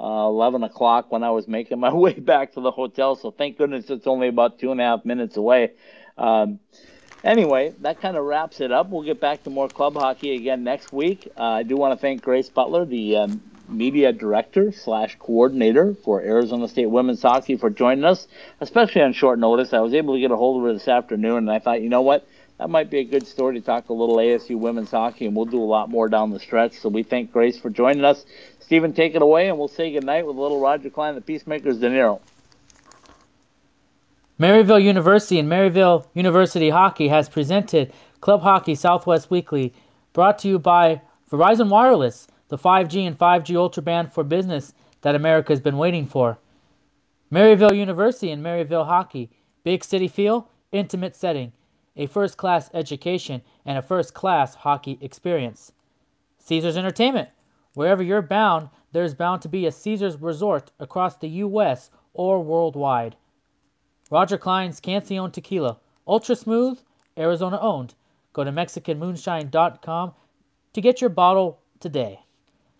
uh, 0.00 0.26
11 0.26 0.64
o'clock 0.64 1.12
when 1.12 1.22
I 1.22 1.30
was 1.30 1.46
making 1.46 1.78
my 1.78 1.92
way 1.94 2.14
back 2.14 2.54
to 2.54 2.60
the 2.60 2.72
hotel. 2.72 3.14
So 3.14 3.30
thank 3.30 3.58
goodness 3.58 3.90
it's 3.90 4.08
only 4.08 4.26
about 4.26 4.58
two 4.58 4.72
and 4.72 4.80
a 4.80 4.84
half 4.84 5.04
minutes 5.04 5.36
away. 5.36 5.72
Um, 6.18 6.58
Anyway, 7.24 7.72
that 7.80 8.00
kind 8.00 8.16
of 8.16 8.24
wraps 8.24 8.60
it 8.60 8.72
up. 8.72 8.90
We'll 8.90 9.04
get 9.04 9.20
back 9.20 9.44
to 9.44 9.50
more 9.50 9.68
club 9.68 9.94
hockey 9.94 10.34
again 10.34 10.64
next 10.64 10.92
week. 10.92 11.30
Uh, 11.38 11.42
I 11.42 11.62
do 11.62 11.76
want 11.76 11.96
to 11.96 12.00
thank 12.00 12.20
Grace 12.20 12.48
Butler, 12.48 12.84
the 12.84 13.16
um, 13.16 13.40
Media 13.68 14.12
Director 14.12 14.72
slash 14.72 15.16
Coordinator 15.20 15.94
for 15.94 16.20
Arizona 16.20 16.66
State 16.66 16.90
Women's 16.90 17.22
Hockey, 17.22 17.56
for 17.56 17.70
joining 17.70 18.04
us, 18.04 18.26
especially 18.60 19.02
on 19.02 19.12
short 19.12 19.38
notice. 19.38 19.72
I 19.72 19.78
was 19.78 19.94
able 19.94 20.14
to 20.14 20.20
get 20.20 20.32
a 20.32 20.36
hold 20.36 20.60
of 20.60 20.66
her 20.66 20.72
this 20.72 20.88
afternoon, 20.88 21.38
and 21.38 21.50
I 21.50 21.60
thought, 21.60 21.80
you 21.80 21.88
know 21.88 22.02
what? 22.02 22.26
That 22.58 22.70
might 22.70 22.90
be 22.90 22.98
a 22.98 23.04
good 23.04 23.26
story 23.26 23.54
to 23.54 23.64
talk 23.64 23.88
a 23.88 23.92
little 23.92 24.16
ASU 24.16 24.58
women's 24.58 24.90
hockey, 24.90 25.26
and 25.26 25.36
we'll 25.36 25.46
do 25.46 25.62
a 25.62 25.64
lot 25.64 25.90
more 25.90 26.08
down 26.08 26.30
the 26.30 26.40
stretch. 26.40 26.74
So 26.80 26.88
we 26.88 27.04
thank 27.04 27.32
Grace 27.32 27.58
for 27.58 27.70
joining 27.70 28.04
us. 28.04 28.24
Stephen, 28.58 28.92
take 28.92 29.14
it 29.14 29.22
away, 29.22 29.48
and 29.48 29.58
we'll 29.58 29.68
say 29.68 29.92
goodnight 29.92 30.26
with 30.26 30.36
a 30.36 30.40
little 30.40 30.60
Roger 30.60 30.90
Clyne, 30.90 31.14
the 31.14 31.20
Peacemakers 31.20 31.78
De 31.78 31.88
Niro. 31.88 32.20
Maryville 34.42 34.82
University 34.82 35.38
and 35.38 35.48
Maryville 35.48 36.04
University 36.14 36.68
Hockey 36.68 37.06
has 37.06 37.28
presented 37.28 37.92
Club 38.20 38.42
Hockey 38.42 38.74
Southwest 38.74 39.30
Weekly, 39.30 39.72
brought 40.12 40.36
to 40.40 40.48
you 40.48 40.58
by 40.58 41.00
Verizon 41.30 41.68
Wireless, 41.68 42.26
the 42.48 42.58
5G 42.58 43.06
and 43.06 43.16
5G 43.16 43.54
Ultra 43.54 43.84
Band 43.84 44.12
for 44.12 44.24
business 44.24 44.74
that 45.02 45.14
America 45.14 45.52
has 45.52 45.60
been 45.60 45.76
waiting 45.76 46.06
for. 46.06 46.40
Maryville 47.30 47.76
University 47.76 48.32
and 48.32 48.44
Maryville 48.44 48.84
Hockey, 48.84 49.30
big 49.62 49.84
city 49.84 50.08
feel, 50.08 50.50
intimate 50.72 51.14
setting, 51.14 51.52
a 51.96 52.06
first 52.06 52.36
class 52.36 52.68
education, 52.74 53.42
and 53.64 53.78
a 53.78 53.82
first 53.82 54.12
class 54.12 54.56
hockey 54.56 54.98
experience. 55.00 55.70
Caesars 56.40 56.76
Entertainment, 56.76 57.28
wherever 57.74 58.02
you're 58.02 58.20
bound, 58.20 58.70
there's 58.90 59.14
bound 59.14 59.40
to 59.42 59.48
be 59.48 59.66
a 59.66 59.70
Caesars 59.70 60.20
resort 60.20 60.72
across 60.80 61.16
the 61.16 61.28
U.S. 61.28 61.92
or 62.12 62.42
worldwide. 62.42 63.14
Roger 64.12 64.36
Clyne's 64.36 64.78
Cancion 64.78 65.32
Tequila, 65.32 65.78
ultra 66.06 66.36
smooth, 66.36 66.78
Arizona 67.16 67.58
owned. 67.58 67.94
Go 68.34 68.44
to 68.44 68.52
MexicanMoonshine.com 68.52 70.12
to 70.74 70.80
get 70.82 71.00
your 71.00 71.08
bottle 71.08 71.60
today. 71.80 72.20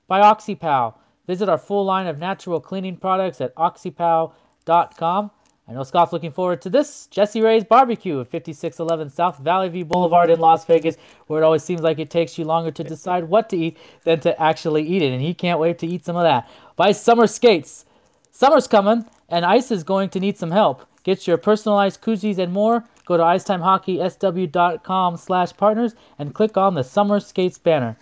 By 0.09 0.21
OxyPow, 0.21 0.93
visit 1.27 1.49
our 1.49 1.57
full 1.57 1.87
line 1.87 2.07
of 2.07 2.19
natural 2.19 2.61
cleaning 2.61 2.99
products 2.99 3.41
at 3.41 3.55
OxyPow.com. 3.55 5.31
I 5.69 5.73
know 5.73 5.85
Scott's 5.85 6.13
looking 6.13 6.33
forward 6.33 6.61
to 6.61 6.69
this. 6.69 7.07
Jessie 7.07 7.41
Rae's 7.41 7.65
Barbecue 7.65 8.21
at 8.21 8.27
5611 8.27 9.09
South 9.09 9.39
Valley 9.39 9.71
View 9.71 9.87
Boulevard 9.87 10.29
in 10.29 10.39
Las 10.39 10.67
Vegas, 10.67 10.99
where 11.29 11.41
it 11.41 11.47
always 11.47 11.65
seems 11.65 11.81
like 11.81 11.99
it 11.99 12.11
takes 12.11 12.37
you 12.37 12.45
longer 12.45 12.71
to 12.73 12.85
decide 12.85 13.25
what 13.25 13.49
to 13.49 13.57
eat 13.57 13.79
than 14.05 14.21
to 14.21 14.39
actually 14.39 14.83
eat 14.87 15.01
it. 15.01 15.15
And 15.15 15.23
he 15.23 15.33
can't 15.33 15.59
wait 15.59 15.79
to 15.79 15.87
eat 15.87 16.05
some 16.05 16.17
of 16.17 16.25
that. 16.25 16.51
By 16.77 16.93
Summer 16.93 17.27
Skates. 17.27 17.87
Summer's 18.33 18.67
coming, 18.67 19.07
and 19.31 19.47
ice 19.47 19.71
is 19.71 19.83
going 19.83 20.11
to 20.11 20.21
need 20.21 20.37
some 20.37 20.51
help. 20.51 20.87
Get 21.05 21.27
your 21.27 21.37
personalized 21.37 22.01
koozies 22.01 22.39
and 22.39 22.53
more. 22.53 22.85
Go 23.07 23.17
to 23.17 23.23
icetimehockeysw.com 23.23 25.17
slash 25.17 25.57
partners 25.57 25.95
and 26.19 26.35
click 26.35 26.57
on 26.57 26.75
the 26.75 26.85
Summer 26.85 27.19
Skates 27.19 27.59
banner. 27.59 27.97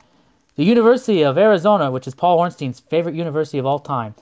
The 0.56 0.64
University 0.64 1.22
of 1.22 1.38
Arizona, 1.38 1.90
which 1.90 2.06
is 2.06 2.14
Paul 2.14 2.36
Hornstein's 2.36 2.80
favorite 2.80 3.14
university 3.14 3.56
of 3.58 3.64
all 3.64 3.78
time. 3.78 4.14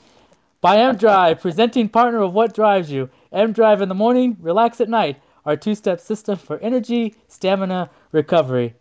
By 0.60 0.76
M 0.78 0.96
Drive, 0.96 1.40
presenting 1.42 1.88
partner 1.88 2.22
of 2.22 2.32
What 2.32 2.54
Drives 2.54 2.90
You. 2.90 3.10
M 3.32 3.52
Drive 3.52 3.82
in 3.82 3.88
the 3.88 3.94
morning, 3.94 4.36
relax 4.40 4.80
at 4.80 4.88
night. 4.88 5.20
Our 5.44 5.56
two 5.56 5.74
step 5.74 6.00
system 6.00 6.36
for 6.36 6.58
energy, 6.58 7.16
stamina, 7.26 7.90
recovery. 8.12 8.74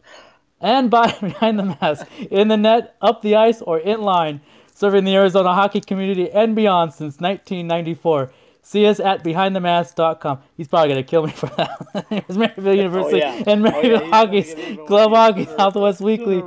And 0.62 0.89
by 0.91 1.12
Behind 1.20 1.58
the 1.58 1.76
Mask, 1.82 2.06
in 2.30 2.48
the 2.48 2.58
net, 2.58 2.95
up 3.02 3.22
the 3.22 3.36
ice, 3.36 3.62
or 3.62 3.80
in 3.80 4.02
line, 4.02 4.41
serving 4.74 5.06
the 5.06 5.16
Arizona 5.16 5.54
hockey 5.56 5.82
community 5.82 6.30
and 6.30 6.56
beyond 6.56 6.93
since 6.93 7.20
1994. 7.20 8.32
See 8.68 8.86
us 8.86 8.99
at 8.99 9.24
behindthemask.com. 9.24 10.39
He's 10.57 10.68
probably 10.68 10.89
going 10.89 11.01
to 11.01 11.09
kill 11.09 11.26
me 11.26 11.32
for 11.32 11.45
that. 11.55 12.05
it 12.11 12.28
was 12.28 12.36
Maryville 12.36 12.76
University 12.84 13.24
oh, 13.24 13.34
yeah. 13.34 13.43
and 13.47 13.63
Maryville 13.63 14.01
oh, 14.01 14.03
yeah. 14.03 14.09
Hockey's 14.09 14.55
Club 14.86 15.11
Hockey 15.11 15.45
Southwest 15.45 16.01
Weekly 16.01 16.39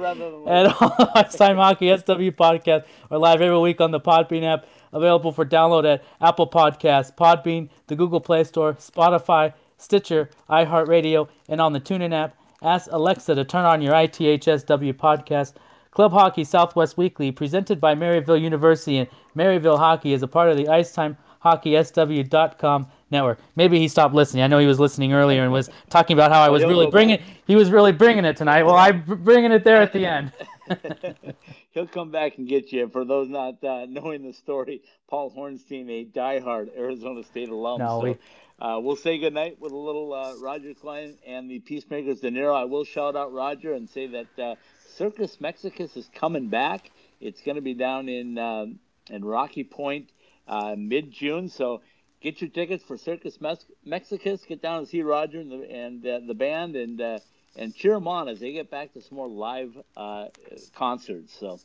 and 0.47 0.71
Ice 1.15 1.35
Time 1.35 1.57
Hockey 1.57 1.89
SW 1.97 2.37
Podcast 2.37 2.85
are 3.11 3.17
live 3.17 3.41
every 3.41 3.59
week 3.59 3.81
on 3.81 3.91
the 3.91 4.01
Podbean 4.01 4.45
app, 4.45 4.67
available 4.93 5.33
for 5.33 5.47
download 5.47 5.91
at 5.91 6.05
Apple 6.21 6.47
Podcasts, 6.47 7.11
Podbean, 7.17 7.71
the 7.87 7.97
Google 7.97 8.21
Play 8.21 8.45
Store, 8.45 8.75
Spotify, 8.75 9.55
Stitcher, 9.79 10.29
iHeartRadio, 10.51 11.27
and 11.49 11.59
on 11.59 11.73
the 11.73 11.81
TuneIn 11.81 12.13
app. 12.13 12.37
Ask 12.61 12.91
Alexa 12.93 13.35
to 13.35 13.47
turn 13.47 13.65
on 13.65 13.81
your 13.81 13.95
ITHSW 13.95 14.93
podcast. 14.93 15.55
Club 15.91 16.13
Hockey 16.13 16.45
Southwest 16.45 16.99
Weekly, 16.99 17.33
presented 17.33 17.81
by 17.81 17.95
Maryville 17.95 18.39
University 18.39 18.99
and 18.99 19.09
Maryville 19.35 19.79
Hockey, 19.79 20.13
is 20.13 20.23
a 20.23 20.29
part 20.29 20.51
of 20.51 20.59
the 20.59 20.69
Ice 20.69 20.93
Time 20.93 21.17
hockeysw.com 21.45 22.87
network. 23.11 23.39
Maybe 23.57 23.79
he 23.79 23.89
stopped 23.89 24.15
listening. 24.15 24.43
I 24.43 24.47
know 24.47 24.59
he 24.59 24.67
was 24.67 24.79
listening 24.79 25.13
earlier 25.13 25.43
and 25.43 25.53
was 25.53 25.71
talking 25.89 26.15
about 26.15 26.31
how 26.31 26.41
I 26.41 26.49
was 26.49 26.63
really 26.63 26.87
bringing 26.87 27.21
he 27.47 27.57
was 27.57 27.71
really 27.71 27.93
bringing 27.93 28.25
it 28.25 28.37
tonight. 28.37 28.63
Well, 28.63 28.77
I'm 28.77 29.03
bringing 29.25 29.53
it 29.53 29.65
there 29.65 29.81
at 29.83 29.93
the 29.93 30.07
end. 30.07 30.33
He'll 31.73 31.87
come 31.87 32.11
back 32.11 32.39
and 32.39 32.49
get 32.49 32.73
you. 32.73 32.89
For 32.89 33.05
those 33.05 33.29
not 33.29 33.63
uh, 33.63 33.87
knowing 33.89 34.23
the 34.25 34.33
story, 34.33 34.83
Paul 35.09 35.31
Hornstein, 35.31 35.89
a 35.89 36.05
diehard 36.05 36.77
Arizona 36.77 37.23
State 37.23 37.49
alum. 37.49 37.79
No, 37.79 38.01
so, 38.01 38.01
we... 38.01 38.19
uh, 38.61 38.79
we'll 38.81 38.97
say 38.97 39.19
goodnight 39.19 39.61
with 39.61 39.73
a 39.73 39.77
little 39.77 40.13
uh, 40.13 40.35
Roger 40.43 40.75
Clyne 40.75 41.17
and 41.27 41.51
the 41.51 41.61
Peacemakers 41.61 42.21
De 42.21 42.31
Niro. 42.31 42.55
I 42.55 42.65
will 42.65 42.85
shout 42.85 43.17
out 43.17 43.33
Roger 43.33 43.73
and 43.75 43.89
say 43.89 44.07
that 44.09 44.39
uh, 44.39 44.55
Circus 44.97 45.41
Mexicus 45.41 45.97
is 45.97 46.11
coming 46.15 46.49
back. 46.49 46.91
It's 47.21 47.41
going 47.41 47.57
to 47.57 47.63
be 47.63 47.75
down 47.75 48.09
in 48.09 48.37
um, 48.39 48.79
in 49.09 49.25
Rocky 49.25 49.65
Point 49.65 50.11
uh, 50.51 50.75
mid 50.77 51.11
June. 51.11 51.49
So 51.49 51.81
get 52.21 52.41
your 52.43 52.51
tickets 52.51 52.85
for 52.85 52.99
Circus 52.99 53.41
Mex- 53.41 53.65
Mexicus. 53.85 54.45
Get 54.45 54.61
down 54.61 54.79
and 54.79 54.89
see 54.89 55.03
Roger 55.03 55.41
and 55.41 55.51
the, 55.51 55.71
and, 55.71 56.07
uh, 56.07 56.21
the 56.27 56.35
band 56.35 56.77
and 56.77 57.01
uh, 57.01 57.19
and 57.57 57.75
cheer 57.75 57.95
them 57.95 58.07
on 58.07 58.29
as 58.29 58.41
they 58.41 58.53
get 58.53 58.71
back 58.71 58.93
to 58.95 59.01
some 59.01 59.17
more 59.17 59.29
live 59.29 59.77
uh, 59.97 60.27
concerts. 60.75 61.37
So 61.39 61.59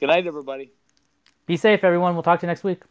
good 0.00 0.06
night, 0.06 0.26
everybody. 0.26 0.70
Be 1.46 1.56
safe, 1.56 1.84
everyone. 1.84 2.14
We'll 2.14 2.22
talk 2.22 2.40
to 2.40 2.46
you 2.46 2.48
next 2.48 2.64
week. 2.64 2.82